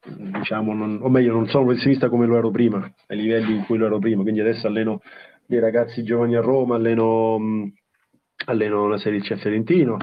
mm, 0.09 0.31
diciamo, 0.33 0.73
non, 0.73 0.99
o 1.01 1.09
meglio, 1.09 1.33
non 1.33 1.47
sono 1.47 1.65
professionista 1.65 2.09
come 2.09 2.25
lo 2.25 2.37
ero 2.37 2.51
prima, 2.51 2.91
ai 3.07 3.17
livelli 3.17 3.55
in 3.55 3.65
cui 3.65 3.77
lo 3.77 3.85
ero 3.85 3.99
prima, 3.99 4.21
quindi 4.21 4.41
adesso 4.41 4.67
alleno 4.67 5.01
dei 5.45 5.59
ragazzi 5.59 6.03
giovani 6.03 6.35
a 6.35 6.41
Roma, 6.41 6.75
alleno, 6.75 7.39
mh, 7.39 7.73
alleno 8.45 8.87
la 8.87 8.97
Serie 8.97 9.21
C 9.21 9.31
a 9.31 9.37
Fiorentino 9.37 9.97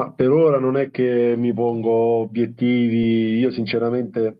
ma 0.00 0.12
per 0.14 0.30
ora 0.30 0.58
non 0.58 0.76
è 0.76 0.90
che 0.90 1.34
mi 1.36 1.52
pongo 1.52 1.90
obiettivi, 1.90 3.38
io 3.38 3.50
sinceramente 3.50 4.39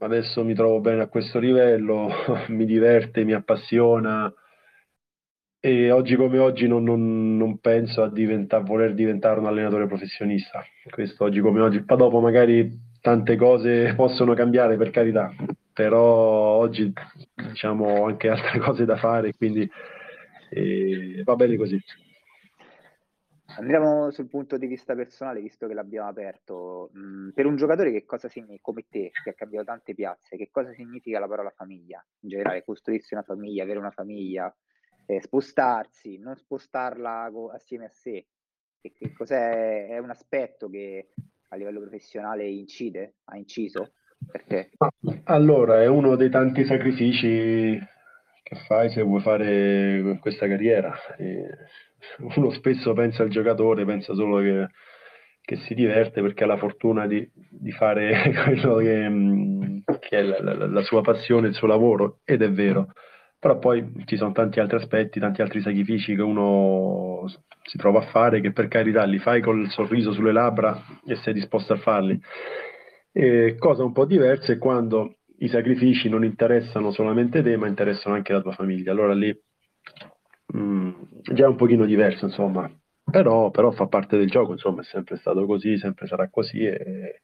adesso 0.00 0.44
mi 0.44 0.54
trovo 0.54 0.80
bene 0.80 1.02
a 1.02 1.08
questo 1.08 1.38
livello, 1.38 2.08
mi 2.48 2.64
diverte, 2.64 3.24
mi 3.24 3.32
appassiona 3.32 4.32
e 5.62 5.90
oggi 5.90 6.16
come 6.16 6.38
oggi 6.38 6.66
non, 6.66 6.82
non, 6.82 7.36
non 7.36 7.58
penso 7.58 8.02
a 8.02 8.08
diventa, 8.08 8.60
voler 8.60 8.94
diventare 8.94 9.40
un 9.40 9.46
allenatore 9.46 9.86
professionista. 9.86 10.64
Questo 10.88 11.24
oggi 11.24 11.40
come 11.40 11.60
oggi, 11.60 11.82
poi 11.82 11.98
dopo 11.98 12.18
magari 12.20 12.88
tante 13.00 13.36
cose 13.36 13.92
possono 13.94 14.32
cambiare 14.34 14.76
per 14.76 14.90
carità, 14.90 15.30
però 15.72 15.92
oggi 15.92 16.90
diciamo 17.34 18.06
anche 18.06 18.30
altre 18.30 18.58
cose 18.60 18.86
da 18.86 18.96
fare, 18.96 19.34
quindi 19.34 19.68
eh, 20.50 21.22
va 21.24 21.36
bene 21.36 21.56
così. 21.56 21.78
Andiamo 23.56 24.10
sul 24.10 24.28
punto 24.28 24.56
di 24.56 24.66
vista 24.66 24.94
personale, 24.94 25.40
visto 25.40 25.66
che 25.66 25.74
l'abbiamo 25.74 26.08
aperto. 26.08 26.90
Mm, 26.96 27.30
per 27.30 27.46
un 27.46 27.56
giocatore 27.56 27.90
che 27.90 28.04
cosa 28.04 28.28
significa, 28.28 28.60
come 28.62 28.86
te, 28.88 29.10
che 29.22 29.30
ha 29.30 29.34
cambiato 29.34 29.66
tante 29.66 29.94
piazze, 29.94 30.36
che 30.36 30.50
cosa 30.50 30.72
significa 30.72 31.18
la 31.18 31.28
parola 31.28 31.50
famiglia? 31.50 32.04
In 32.20 32.28
generale, 32.28 32.64
costruirsi 32.64 33.14
una 33.14 33.22
famiglia, 33.22 33.62
avere 33.62 33.78
una 33.78 33.90
famiglia, 33.90 34.54
eh, 35.06 35.20
spostarsi, 35.20 36.18
non 36.18 36.36
spostarla 36.36 37.30
assieme 37.52 37.86
a 37.86 37.90
sé. 37.90 38.26
Che, 38.80 38.92
che 38.92 39.12
cos'è? 39.12 39.88
È 39.88 39.98
un 39.98 40.10
aspetto 40.10 40.68
che 40.68 41.08
a 41.48 41.56
livello 41.56 41.80
professionale 41.80 42.48
incide, 42.48 43.16
ha 43.24 43.36
inciso 43.36 43.92
per 44.30 44.44
te? 44.44 44.70
Allora, 45.24 45.82
è 45.82 45.86
uno 45.86 46.16
dei 46.16 46.30
tanti 46.30 46.64
sacrifici 46.64 47.78
che 48.42 48.56
fai 48.66 48.90
se 48.90 49.02
vuoi 49.02 49.20
fare 49.20 50.18
questa 50.20 50.46
carriera. 50.46 50.94
E 51.16 51.46
uno 52.36 52.50
spesso 52.50 52.92
pensa 52.92 53.22
al 53.22 53.28
giocatore, 53.28 53.84
pensa 53.84 54.14
solo 54.14 54.38
che, 54.38 54.68
che 55.40 55.56
si 55.56 55.74
diverte 55.74 56.20
perché 56.22 56.44
ha 56.44 56.46
la 56.46 56.56
fortuna 56.56 57.06
di, 57.06 57.28
di 57.34 57.72
fare 57.72 58.32
quello 58.44 58.76
che, 58.76 59.08
mm, 59.08 59.78
che 59.98 60.18
è 60.18 60.22
la, 60.22 60.40
la, 60.40 60.66
la, 60.66 60.82
sua 60.82 61.00
passione, 61.02 61.48
il 61.48 61.54
suo 61.54 61.66
lavoro, 61.66 62.18
ed 62.24 62.42
è 62.42 62.50
vero. 62.50 62.92
Però 63.38 63.58
poi 63.58 64.04
ci 64.04 64.16
sono 64.16 64.32
tanti 64.32 64.60
altri 64.60 64.76
aspetti, 64.76 65.18
tanti 65.18 65.40
altri 65.40 65.62
sacrifici 65.62 66.14
che 66.14 66.20
uno 66.20 67.24
si 67.62 67.78
trova 67.78 68.00
a 68.00 68.06
fare, 68.10 68.40
che 68.40 68.52
per 68.52 68.68
carità 68.68 69.04
li 69.04 69.18
fai 69.18 69.40
col 69.40 69.70
sorriso 69.70 70.12
sulle 70.12 70.32
labbra 70.32 70.78
e 71.06 71.16
sei 71.16 71.32
disposto 71.32 71.72
a 71.72 71.78
farli. 71.78 72.20
E 73.12 73.56
cosa 73.58 73.82
un 73.82 73.92
po' 73.92 74.04
diversa 74.04 74.52
è 74.52 74.58
quando 74.58 75.16
i 75.38 75.48
sacrifici 75.48 76.10
non 76.10 76.22
interessano 76.22 76.90
solamente 76.90 77.42
te, 77.42 77.56
ma 77.56 77.66
interessano 77.66 78.14
anche 78.14 78.34
la 78.34 78.42
tua 78.42 78.52
famiglia. 78.52 78.92
Allora 78.92 79.14
lì 79.14 79.34
mh, 80.52 80.58
mm, 80.58 80.92
già 81.34 81.48
un 81.48 81.56
pochino 81.56 81.84
diverso, 81.84 82.26
insomma, 82.26 82.70
però, 83.10 83.50
però, 83.50 83.70
fa 83.72 83.86
parte 83.86 84.16
del 84.16 84.30
gioco, 84.30 84.52
insomma, 84.52 84.82
è 84.82 84.84
sempre 84.84 85.16
stato 85.16 85.44
così, 85.46 85.78
sempre 85.78 86.06
sarà 86.06 86.28
così 86.28 86.64
e 86.64 87.20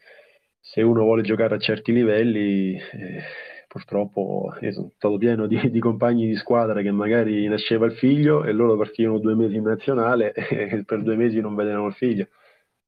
se 0.61 0.83
uno 0.83 1.03
vuole 1.03 1.23
giocare 1.23 1.55
a 1.55 1.59
certi 1.59 1.93
livelli, 1.93 2.75
eh, 2.75 3.23
purtroppo 3.69 4.53
io 4.61 4.73
sono 4.73 4.91
stato 4.97 5.17
pieno 5.17 5.47
di, 5.47 5.71
di, 5.71 5.79
compagni 5.79 6.27
di 6.27 6.35
squadra 6.37 6.83
che 6.83 6.91
magari 6.91 7.47
nasceva 7.47 7.87
il 7.87 7.93
figlio 7.93 8.45
e 8.45 8.53
loro 8.53 8.77
partivano 8.77 9.19
due 9.19 9.35
mesi 9.35 9.57
in 9.57 9.63
nazionale 9.63 10.33
e 10.35 10.83
per 10.85 11.03
due 11.03 11.17
mesi 11.17 11.41
non 11.41 11.55
vedevano 11.55 11.87
il 11.87 11.95
figlio, 11.95 12.29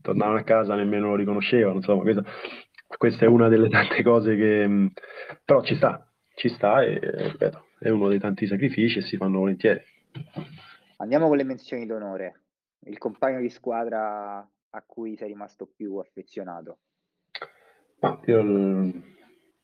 tornavano 0.03 0.39
a 0.39 0.43
casa 0.43 0.75
nemmeno 0.75 1.09
lo 1.11 1.17
riconoscevano, 1.17 1.77
insomma, 1.77 2.03
questa, 2.03 2.25
questa 2.97 3.25
è 3.27 3.29
una 3.29 3.49
delle 3.49 3.69
tante 3.71 4.03
cose 4.03 4.35
che 4.37 4.67
mm, 4.67 4.87
però 5.45 5.63
ci 5.63 5.77
sta, 5.77 6.05
ci 6.35 6.49
sta 6.49 6.83
e 6.83 6.99
ripeto, 7.01 7.67
è 7.79 7.91
uno 7.91 8.09
dei 8.09 8.19
tanti 8.19 8.47
sacrifici 8.47 8.99
e 8.99 9.03
si 9.03 9.17
fanno 9.17 9.39
volentieri. 9.39 9.83
Andiamo 10.97 11.29
con 11.29 11.37
le 11.37 11.45
menzioni 11.45 11.87
d'onore. 11.87 12.41
Il 12.81 12.99
compagno 12.99 13.41
di 13.41 13.51
squadra 13.51 14.39
a 14.71 14.83
cui 14.85 15.17
sei 15.17 15.29
rimasto 15.29 15.67
più 15.67 15.97
affezionato? 15.97 16.79
Ma 18.01 18.21
io 18.27 18.41
il 18.41 19.03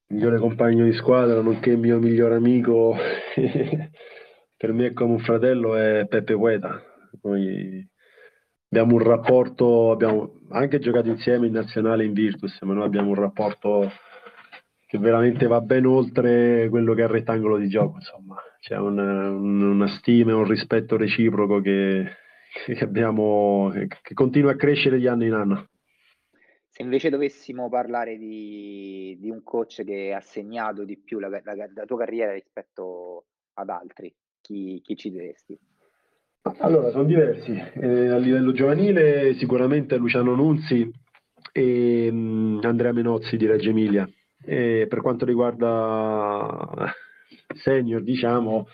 migliore 0.08 0.38
compagno 0.38 0.84
di 0.84 0.92
squadra, 0.92 1.40
nonché 1.40 1.70
il 1.70 1.78
mio 1.78 1.98
migliore 1.98 2.36
amico, 2.36 2.94
per 4.56 4.72
me 4.72 4.86
è 4.86 4.92
come 4.92 5.12
un 5.12 5.18
fratello, 5.20 5.76
è 5.76 6.06
Peppe 6.08 6.34
Gueda. 6.34 6.82
Noi 7.22 7.88
abbiamo 8.68 8.94
un 8.94 9.02
rapporto, 9.02 9.90
abbiamo 9.90 10.40
anche 10.50 10.78
giocato 10.78 11.08
insieme 11.08 11.46
in 11.46 11.52
nazionale 11.52 12.04
in 12.04 12.12
Virtus, 12.12 12.60
ma 12.62 12.74
noi 12.74 12.84
abbiamo 12.84 13.08
un 13.08 13.16
rapporto 13.16 13.90
che 14.86 14.98
veramente 14.98 15.46
va 15.46 15.60
ben 15.60 15.86
oltre 15.86 16.68
quello 16.68 16.94
che 16.94 17.02
è 17.02 17.04
il 17.04 17.10
rettangolo 17.10 17.56
di 17.56 17.68
gioco, 17.68 17.96
insomma 17.96 18.36
c'è 18.64 18.78
una, 18.78 19.28
una 19.28 19.86
stima 19.88 20.30
e 20.30 20.34
un 20.34 20.48
rispetto 20.48 20.96
reciproco 20.96 21.60
che, 21.60 22.06
che 22.64 22.82
abbiamo, 22.82 23.70
che 24.00 24.14
continua 24.14 24.52
a 24.52 24.56
crescere 24.56 24.96
di 24.96 25.06
anno 25.06 25.24
in 25.26 25.34
anno. 25.34 25.68
Se 26.70 26.80
invece 26.80 27.10
dovessimo 27.10 27.68
parlare 27.68 28.16
di, 28.16 29.18
di 29.20 29.28
un 29.28 29.42
coach 29.42 29.84
che 29.84 30.14
ha 30.14 30.20
segnato 30.20 30.84
di 30.84 30.96
più 30.96 31.18
la, 31.18 31.28
la, 31.28 31.42
la 31.42 31.84
tua 31.84 31.98
carriera 31.98 32.32
rispetto 32.32 33.26
ad 33.52 33.68
altri, 33.68 34.12
chi, 34.40 34.80
chi 34.82 34.96
ci 34.96 35.10
diresti? 35.10 35.58
Allora, 36.60 36.88
sono 36.88 37.04
diversi. 37.04 37.52
Eh, 37.52 38.08
a 38.08 38.16
livello 38.16 38.52
giovanile 38.52 39.34
sicuramente 39.34 39.98
Luciano 39.98 40.34
Nunzi 40.34 40.90
e 41.52 42.10
mh, 42.10 42.16
mm, 42.16 42.60
Andrea 42.62 42.92
Menozzi 42.92 43.36
di 43.36 43.44
Reggio 43.44 43.68
Emilia. 43.68 44.08
E 44.42 44.86
per 44.88 45.02
quanto 45.02 45.26
riguarda 45.26 46.94
senior, 47.56 48.02
diciamo, 48.02 48.66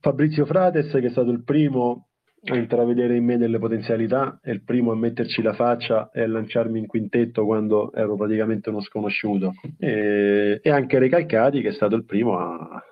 Fabrizio 0.00 0.46
Frates 0.46 0.90
che 0.90 1.06
è 1.06 1.10
stato 1.10 1.30
il 1.30 1.42
primo 1.42 2.08
a 2.48 2.56
intravedere 2.56 3.16
in 3.16 3.24
me 3.24 3.38
delle 3.38 3.58
potenzialità 3.58 4.38
e 4.42 4.52
il 4.52 4.62
primo 4.62 4.92
a 4.92 4.96
metterci 4.96 5.42
la 5.42 5.54
faccia 5.54 6.10
e 6.12 6.22
a 6.22 6.28
lanciarmi 6.28 6.78
in 6.78 6.86
quintetto 6.86 7.44
quando 7.44 7.92
ero 7.92 8.14
praticamente 8.14 8.70
uno 8.70 8.80
sconosciuto. 8.80 9.54
E, 9.78 10.60
e 10.62 10.70
anche 10.70 10.98
Recalcati 10.98 11.60
che 11.60 11.70
è 11.70 11.72
stato 11.72 11.96
il 11.96 12.04
primo 12.04 12.38
a, 12.38 12.82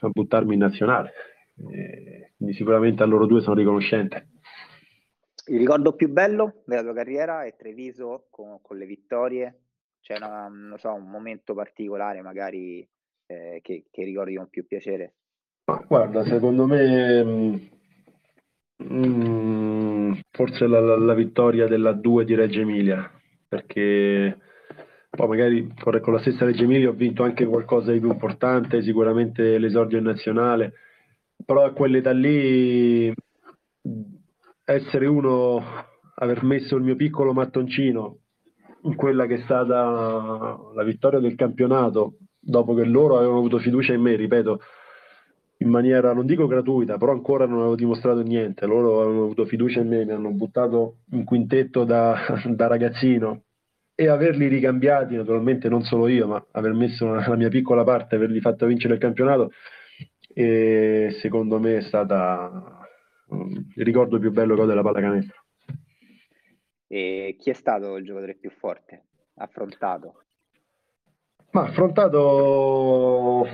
a 0.00 0.08
buttarmi 0.08 0.54
in 0.54 0.60
nazionale. 0.60 1.12
E, 1.72 2.32
quindi 2.36 2.54
sicuramente 2.54 3.02
a 3.02 3.06
loro 3.06 3.26
due 3.26 3.40
sono 3.40 3.56
riconoscente. 3.56 4.28
Il 5.46 5.58
ricordo 5.58 5.94
più 5.94 6.08
bello 6.08 6.62
della 6.64 6.82
tua 6.82 6.94
carriera 6.94 7.44
è 7.44 7.54
Treviso 7.56 8.28
con, 8.30 8.60
con 8.62 8.78
le 8.78 8.86
vittorie? 8.86 9.58
C'è 10.00 10.16
so, 10.76 10.94
un 10.94 11.10
momento 11.10 11.54
particolare 11.54 12.22
magari 12.22 12.86
eh, 13.26 13.60
che, 13.62 13.84
che 13.90 14.04
ricordi 14.04 14.36
con 14.36 14.48
più 14.48 14.66
piacere? 14.66 15.14
Ma 15.66 15.82
guarda, 15.86 16.24
secondo 16.24 16.66
me 16.66 17.24
mh, 17.24 17.70
mm, 18.82 20.12
forse 20.30 20.66
la, 20.66 20.80
la, 20.80 20.98
la 20.98 21.14
vittoria 21.14 21.66
della 21.66 21.92
2 21.92 22.24
di 22.24 22.34
Reggio 22.34 22.60
Emilia, 22.60 23.10
perché 23.48 24.38
poi 25.10 25.28
magari 25.28 25.72
con 25.76 26.12
la 26.12 26.20
stessa 26.20 26.44
Reggio 26.44 26.64
Emilia 26.64 26.88
ho 26.88 26.94
vinto 26.94 27.22
anche 27.22 27.46
qualcosa 27.46 27.92
di 27.92 28.00
più 28.00 28.10
importante, 28.10 28.82
sicuramente 28.82 29.58
l'esordio 29.58 30.00
nazionale, 30.00 30.72
però 31.44 31.64
a 31.64 31.72
quell'età 31.72 32.10
lì 32.10 33.12
essere 34.64 35.06
uno, 35.06 35.62
aver 36.16 36.42
messo 36.42 36.76
il 36.76 36.82
mio 36.82 36.96
piccolo 36.96 37.32
mattoncino 37.32 38.18
in 38.82 38.94
quella 38.96 39.26
che 39.26 39.36
è 39.36 39.42
stata 39.44 40.58
la 40.74 40.82
vittoria 40.82 41.20
del 41.20 41.36
campionato, 41.36 42.18
dopo 42.44 42.74
che 42.74 42.84
loro 42.84 43.16
avevano 43.16 43.38
avuto 43.38 43.58
fiducia 43.58 43.94
in 43.94 44.02
me, 44.02 44.14
ripeto, 44.16 44.60
in 45.58 45.68
maniera 45.68 46.12
non 46.12 46.26
dico 46.26 46.46
gratuita, 46.46 46.98
però 46.98 47.12
ancora 47.12 47.46
non 47.46 47.60
avevo 47.60 47.74
dimostrato 47.74 48.20
niente. 48.22 48.66
Loro 48.66 49.00
avevano 49.00 49.24
avuto 49.24 49.46
fiducia 49.46 49.80
in 49.80 49.88
me, 49.88 50.04
mi 50.04 50.12
hanno 50.12 50.30
buttato 50.30 50.98
in 51.12 51.24
quintetto 51.24 51.84
da, 51.84 52.16
da 52.46 52.66
ragazzino 52.66 53.42
e 53.94 54.08
averli 54.08 54.48
ricambiati, 54.48 55.14
naturalmente 55.14 55.68
non 55.68 55.82
solo 55.82 56.08
io, 56.08 56.26
ma 56.26 56.44
aver 56.52 56.72
messo 56.72 57.14
la 57.14 57.36
mia 57.36 57.48
piccola 57.48 57.84
parte, 57.84 58.16
averli 58.16 58.40
fatto 58.40 58.66
vincere 58.66 58.94
il 58.94 59.00
campionato, 59.00 59.52
e 60.32 61.16
secondo 61.20 61.60
me 61.60 61.76
è 61.76 61.82
stata 61.82 62.80
il 63.30 63.84
ricordo 63.84 64.18
più 64.18 64.32
bello 64.32 64.56
che 64.56 64.62
ho 64.62 64.66
della 64.66 64.82
pallacanestro. 64.82 65.42
E 66.88 67.36
chi 67.38 67.50
è 67.50 67.54
stato 67.54 67.96
il 67.96 68.04
giocatore 68.04 68.34
più 68.34 68.50
forte 68.50 69.04
affrontato? 69.36 70.23
Ma 71.54 71.62
affrontato 71.62 73.46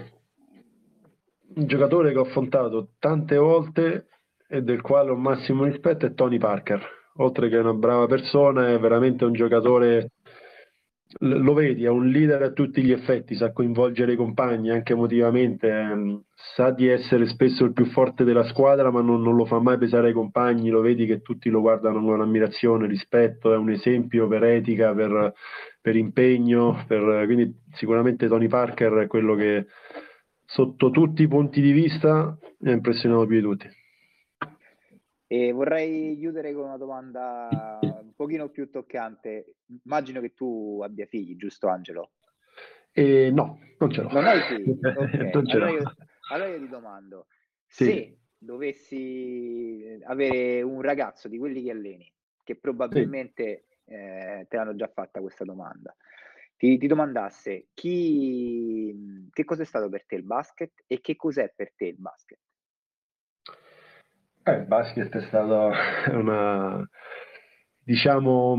un 1.54 1.66
giocatore 1.66 2.12
che 2.12 2.18
ho 2.18 2.22
affrontato 2.22 2.92
tante 2.98 3.36
volte 3.36 4.06
e 4.48 4.62
del 4.62 4.80
quale 4.80 5.10
ho 5.10 5.16
massimo 5.16 5.64
rispetto 5.64 6.06
è 6.06 6.14
Tony 6.14 6.38
Parker. 6.38 6.82
Oltre 7.16 7.50
che 7.50 7.58
una 7.58 7.74
brava 7.74 8.06
persona, 8.06 8.70
è 8.70 8.78
veramente 8.78 9.26
un 9.26 9.34
giocatore 9.34 10.12
lo 11.18 11.54
vedi, 11.54 11.84
è 11.84 11.88
un 11.88 12.06
leader 12.06 12.42
a 12.42 12.50
tutti 12.52 12.82
gli 12.82 12.92
effetti, 12.92 13.34
sa 13.34 13.52
coinvolgere 13.52 14.12
i 14.12 14.16
compagni 14.16 14.70
anche 14.70 14.92
emotivamente, 14.92 15.68
ehm, 15.68 16.22
sa 16.54 16.70
di 16.70 16.86
essere 16.86 17.26
spesso 17.26 17.64
il 17.64 17.72
più 17.72 17.86
forte 17.86 18.22
della 18.22 18.44
squadra, 18.44 18.90
ma 18.90 19.00
non, 19.00 19.20
non, 19.20 19.34
lo 19.34 19.44
fa 19.44 19.58
mai 19.58 19.76
pesare 19.76 20.08
ai 20.08 20.12
compagni, 20.12 20.70
lo 20.70 20.80
vedi 20.80 21.06
che 21.06 21.20
tutti 21.20 21.50
lo 21.50 21.60
guardano 21.60 22.00
con 22.00 22.20
ammirazione, 22.20 22.86
rispetto, 22.86 23.52
è 23.52 23.56
un 23.56 23.70
esempio 23.70 24.28
per 24.28 24.44
etica, 24.44 24.94
per, 24.94 25.34
per 25.80 25.96
impegno, 25.96 26.84
per, 26.86 27.24
quindi 27.26 27.54
sicuramente 27.72 28.28
Tony 28.28 28.46
Parker 28.46 28.92
è 28.94 29.06
quello 29.08 29.34
che 29.34 29.66
sotto 30.44 30.90
tutti 30.90 31.22
i 31.22 31.28
punti 31.28 31.60
di 31.60 31.72
vista 31.72 32.36
mi 32.60 32.70
ha 32.70 32.74
impressionato 32.74 33.26
più 33.26 33.36
di 33.36 33.42
tutti. 33.42 33.68
E 35.26 35.52
vorrei 35.52 36.16
chiudere 36.18 36.52
con 36.52 36.64
una 36.64 36.76
domanda 36.76 37.78
pochino 38.20 38.50
più 38.50 38.68
toccante. 38.68 39.54
Immagino 39.82 40.20
che 40.20 40.34
tu 40.34 40.80
abbia 40.82 41.06
figli, 41.06 41.36
giusto 41.36 41.68
Angelo? 41.68 42.12
Eh, 42.92 43.30
no, 43.30 43.58
non 43.78 43.90
ce 43.90 44.02
l'ho. 44.02 44.10
Non 44.12 44.26
hai 44.26 44.40
figli? 44.42 44.78
Okay. 45.40 45.52
allora, 45.52 45.70
io, 45.70 45.94
allora, 46.30 46.50
io, 46.50 46.58
ti 46.58 46.68
domando, 46.68 47.26
sì. 47.66 47.84
se 47.84 48.18
dovessi 48.36 49.98
avere 50.04 50.60
un 50.60 50.82
ragazzo 50.82 51.28
di 51.28 51.38
quelli 51.38 51.62
che 51.62 51.70
alleni, 51.70 52.12
che 52.44 52.56
probabilmente 52.56 53.64
sì. 53.86 53.94
eh, 53.94 54.46
te 54.50 54.56
l'hanno 54.56 54.76
già 54.76 54.90
fatta 54.92 55.20
questa 55.20 55.44
domanda, 55.44 55.96
ti, 56.58 56.76
ti 56.76 56.86
domandasse 56.86 57.68
chi, 57.72 59.30
che 59.32 59.44
cos'è 59.44 59.64
stato 59.64 59.88
per 59.88 60.04
te 60.04 60.16
il 60.16 60.24
basket 60.24 60.84
e 60.86 61.00
che 61.00 61.16
cos'è 61.16 61.54
per 61.56 61.72
te 61.74 61.86
il 61.86 61.98
basket? 61.98 62.38
Eh, 64.42 64.52
il 64.52 64.66
basket 64.66 65.16
è 65.16 65.22
stato 65.22 65.70
una, 66.16 66.86
diciamo, 67.90 68.56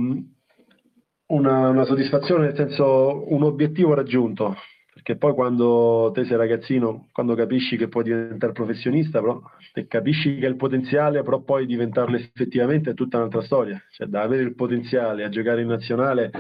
una, 1.28 1.70
una, 1.70 1.86
soddisfazione, 1.86 2.48
nel 2.48 2.56
senso 2.56 3.34
un 3.34 3.44
obiettivo 3.44 3.94
raggiunto, 3.94 4.58
perché 4.94 5.16
poi 5.16 5.34
quando 5.34 6.12
te 6.14 6.26
sei 6.26 6.36
ragazzino, 6.36 7.08
quando 7.14 7.34
capisci 7.34 7.78
che 7.78 7.88
puoi 7.88 8.04
diventare 8.04 8.52
professionista, 8.52 9.22
però, 9.22 9.42
e 9.74 9.88
capisci 9.88 10.38
che 10.38 10.48
il 10.48 10.58
potenziale, 10.58 11.24
però 11.24 11.40
poi 11.40 11.66
diventarlo 11.66 12.18
effettivamente 12.18 12.90
è 12.90 12.94
tutta 12.94 13.20
un'altra 13.20 13.42
storia, 13.44 13.82
cioè 13.92 14.08
da 14.08 14.22
avere 14.22 14.44
il 14.44 14.54
potenziale 14.54 15.24
a 15.24 15.30
giocare 15.30 15.62
in 15.62 15.68
nazionale 15.68 16.32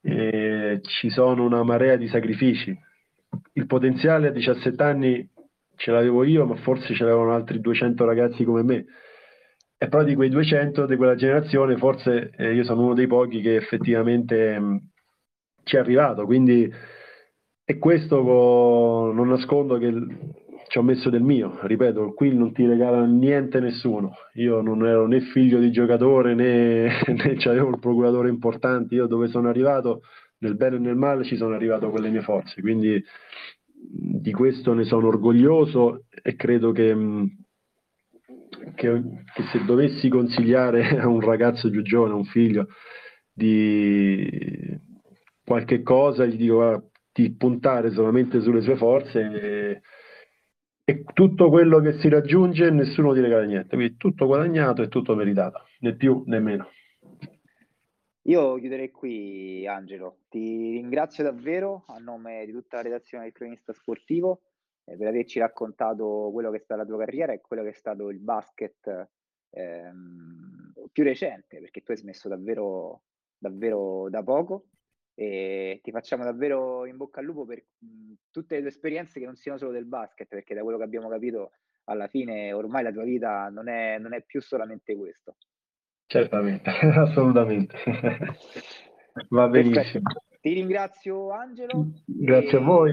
eh, 0.00 0.80
ci 0.82 1.10
sono 1.10 1.44
una 1.44 1.62
marea 1.62 1.96
di 1.96 2.08
sacrifici. 2.08 2.74
Il 3.52 3.66
potenziale 3.66 4.28
a 4.28 4.30
17 4.30 4.82
anni 4.82 5.28
ce 5.76 5.90
l'avevo 5.90 6.24
io, 6.24 6.46
ma 6.46 6.56
forse 6.56 6.94
ce 6.94 7.04
l'avevano 7.04 7.34
altri 7.34 7.60
200 7.60 8.02
ragazzi 8.06 8.44
come 8.44 8.62
me. 8.62 8.84
E 9.84 9.88
però 9.88 10.02
di 10.02 10.14
quei 10.14 10.30
200 10.30 10.86
di 10.86 10.96
quella 10.96 11.14
generazione, 11.14 11.76
forse 11.76 12.30
eh, 12.38 12.54
io 12.54 12.64
sono 12.64 12.84
uno 12.84 12.94
dei 12.94 13.06
pochi 13.06 13.42
che 13.42 13.56
effettivamente 13.56 14.58
mh, 14.58 14.88
ci 15.62 15.76
è 15.76 15.78
arrivato. 15.78 16.24
Quindi, 16.24 16.72
e 17.62 17.78
questo 17.78 18.22
con, 18.22 19.14
non 19.14 19.28
nascondo 19.28 19.76
che 19.76 19.92
ci 20.68 20.78
ho 20.78 20.82
messo 20.82 21.10
del 21.10 21.22
mio. 21.22 21.58
Ripeto, 21.60 22.14
qui 22.14 22.34
non 22.34 22.54
ti 22.54 22.66
regala 22.66 23.04
niente 23.04 23.60
nessuno. 23.60 24.14
Io 24.36 24.62
non 24.62 24.86
ero 24.86 25.06
né 25.06 25.20
figlio 25.20 25.58
di 25.58 25.70
giocatore 25.70 26.34
né, 26.34 26.84
né 27.06 27.36
avevo 27.44 27.68
il 27.68 27.78
procuratore 27.78 28.30
importante. 28.30 28.94
Io 28.94 29.06
dove 29.06 29.28
sono 29.28 29.50
arrivato, 29.50 30.00
nel 30.38 30.56
bene 30.56 30.76
e 30.76 30.78
nel 30.78 30.96
male, 30.96 31.24
ci 31.24 31.36
sono 31.36 31.54
arrivato 31.54 31.90
con 31.90 32.00
le 32.00 32.08
mie 32.08 32.22
forze. 32.22 32.62
Quindi 32.62 33.04
di 33.76 34.32
questo 34.32 34.72
ne 34.72 34.84
sono 34.84 35.08
orgoglioso 35.08 36.04
e 36.22 36.36
credo 36.36 36.72
che, 36.72 36.94
mm, 36.94 37.26
che, 38.74 39.02
che, 39.34 39.42
se 39.52 39.64
dovessi 39.64 40.08
consigliare 40.08 40.96
a 40.98 41.06
un 41.08 41.20
ragazzo 41.20 41.70
più 41.70 41.82
giovane, 41.82 42.12
a 42.12 42.16
un 42.16 42.24
figlio, 42.24 42.68
di 43.32 44.78
qualche 45.44 45.82
cosa, 45.82 46.24
gli 46.24 46.36
dico 46.36 46.54
guarda, 46.54 46.84
di 47.12 47.32
puntare 47.34 47.90
solamente 47.90 48.40
sulle 48.40 48.60
sue 48.60 48.76
forze 48.76 49.20
e, 49.20 49.80
e, 50.84 51.04
tutto 51.12 51.48
quello 51.48 51.80
che 51.80 51.98
si 51.98 52.08
raggiunge 52.08 52.70
nessuno 52.70 53.12
ti 53.12 53.20
regala 53.20 53.44
niente, 53.44 53.76
quindi 53.76 53.96
tutto 53.96 54.26
guadagnato 54.26 54.82
e 54.82 54.88
tutto 54.88 55.14
meritato, 55.14 55.64
né 55.80 55.94
più 55.94 56.22
né 56.26 56.40
meno. 56.40 56.68
Io 58.26 58.54
chiuderei 58.56 58.90
qui, 58.90 59.66
Angelo. 59.66 60.20
Ti 60.30 60.70
ringrazio 60.70 61.22
davvero 61.22 61.84
a 61.88 61.98
nome 61.98 62.46
di 62.46 62.52
tutta 62.52 62.76
la 62.76 62.84
redazione 62.84 63.24
del 63.24 63.34
cronista 63.34 63.74
sportivo 63.74 64.40
eh, 64.84 64.96
per 64.96 65.06
averci 65.06 65.38
raccontato 65.38 66.30
quello 66.32 66.50
che 66.50 66.58
è 66.58 66.60
stata 66.60 66.82
la 66.82 66.86
tua 66.86 66.98
carriera 66.98 67.32
e 67.32 67.40
quello 67.40 67.62
che 67.62 67.70
è 67.70 67.74
stato 67.74 68.10
il 68.10 68.18
basket 68.18 69.08
ehm, 69.50 70.72
più 70.92 71.04
recente, 71.04 71.58
perché 71.58 71.82
tu 71.82 71.92
hai 71.92 71.98
smesso 71.98 72.28
davvero, 72.28 73.02
davvero 73.38 74.08
da 74.10 74.22
poco. 74.22 74.66
E 75.16 75.80
ti 75.82 75.92
facciamo 75.92 76.24
davvero 76.24 76.86
in 76.86 76.96
bocca 76.96 77.20
al 77.20 77.26
lupo 77.26 77.44
per 77.44 77.64
mh, 77.78 78.12
tutte 78.30 78.56
le 78.56 78.60
tue 78.62 78.70
esperienze 78.70 79.20
che 79.20 79.26
non 79.26 79.36
siano 79.36 79.58
solo 79.58 79.70
del 79.70 79.86
basket, 79.86 80.26
perché 80.28 80.54
da 80.54 80.62
quello 80.62 80.76
che 80.76 80.84
abbiamo 80.84 81.08
capito, 81.08 81.52
alla 81.84 82.08
fine 82.08 82.52
ormai 82.52 82.82
la 82.82 82.92
tua 82.92 83.04
vita 83.04 83.48
non 83.48 83.68
è, 83.68 83.98
non 83.98 84.12
è 84.12 84.22
più 84.22 84.40
solamente 84.40 84.96
questo. 84.96 85.36
Certamente, 86.06 86.70
assolutamente. 86.94 87.76
Va 89.30 89.48
benissimo. 89.48 90.02
Perfetto. 90.02 90.38
Ti 90.40 90.52
ringrazio 90.52 91.30
Angelo. 91.30 91.86
Grazie 92.04 92.58
e, 92.58 92.60
a 92.60 92.64
voi. 92.64 92.92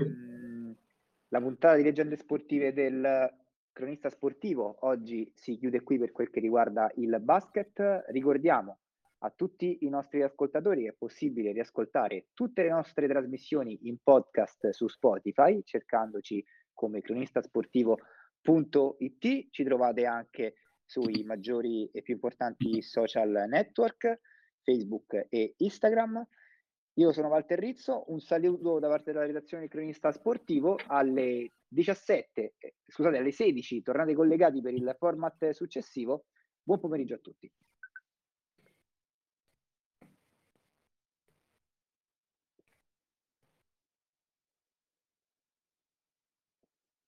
La 1.34 1.40
puntata 1.40 1.78
di 1.78 1.84
Leggende 1.84 2.18
Sportive 2.18 2.74
del 2.74 3.34
cronista 3.72 4.10
sportivo 4.10 4.80
oggi 4.82 5.32
si 5.34 5.58
chiude 5.58 5.82
qui 5.82 5.98
per 5.98 6.12
quel 6.12 6.30
che 6.30 6.42
riguarda 6.42 6.92
il 6.96 7.22
basket. 7.22 8.04
Ricordiamo 8.08 8.80
a 9.20 9.30
tutti 9.30 9.86
i 9.86 9.88
nostri 9.88 10.24
ascoltatori 10.24 10.88
è 10.88 10.92
possibile 10.92 11.54
riascoltare 11.54 12.26
tutte 12.34 12.64
le 12.64 12.72
nostre 12.72 13.08
trasmissioni 13.08 13.88
in 13.88 14.00
podcast 14.04 14.72
su 14.72 14.90
Spotify 14.90 15.64
cercandoci 15.64 16.44
come 16.74 17.00
cronistasportivo.it. 17.00 19.48
Ci 19.52 19.64
trovate 19.64 20.06
anche 20.06 20.56
sui 20.84 21.24
maggiori 21.24 21.90
e 21.94 22.02
più 22.02 22.16
importanti 22.16 22.82
social 22.82 23.46
network, 23.48 24.20
Facebook 24.64 25.28
e 25.30 25.54
Instagram. 25.56 26.28
Io 26.96 27.14
sono 27.14 27.30
Walter 27.30 27.58
Rizzo, 27.58 28.04
un 28.08 28.20
saluto 28.20 28.78
da 28.80 28.90
parte 28.90 29.14
della 29.14 29.26
redazione 29.26 29.64
del 29.64 29.72
cronista 29.72 30.12
sportivo 30.12 30.78
alle 30.88 31.54
17, 31.70 32.56
eh, 32.58 32.76
scusate, 32.86 33.18
alle 33.18 33.32
16, 33.32 33.82
tornate 33.82 34.14
collegati 34.14 34.62
per 34.62 34.74
il 34.74 34.94
format 35.00 35.52
successivo. 35.52 36.26
Buon 36.62 36.82
pomeriggio 36.82 37.14
a 37.14 37.20
tutti. 37.20 37.50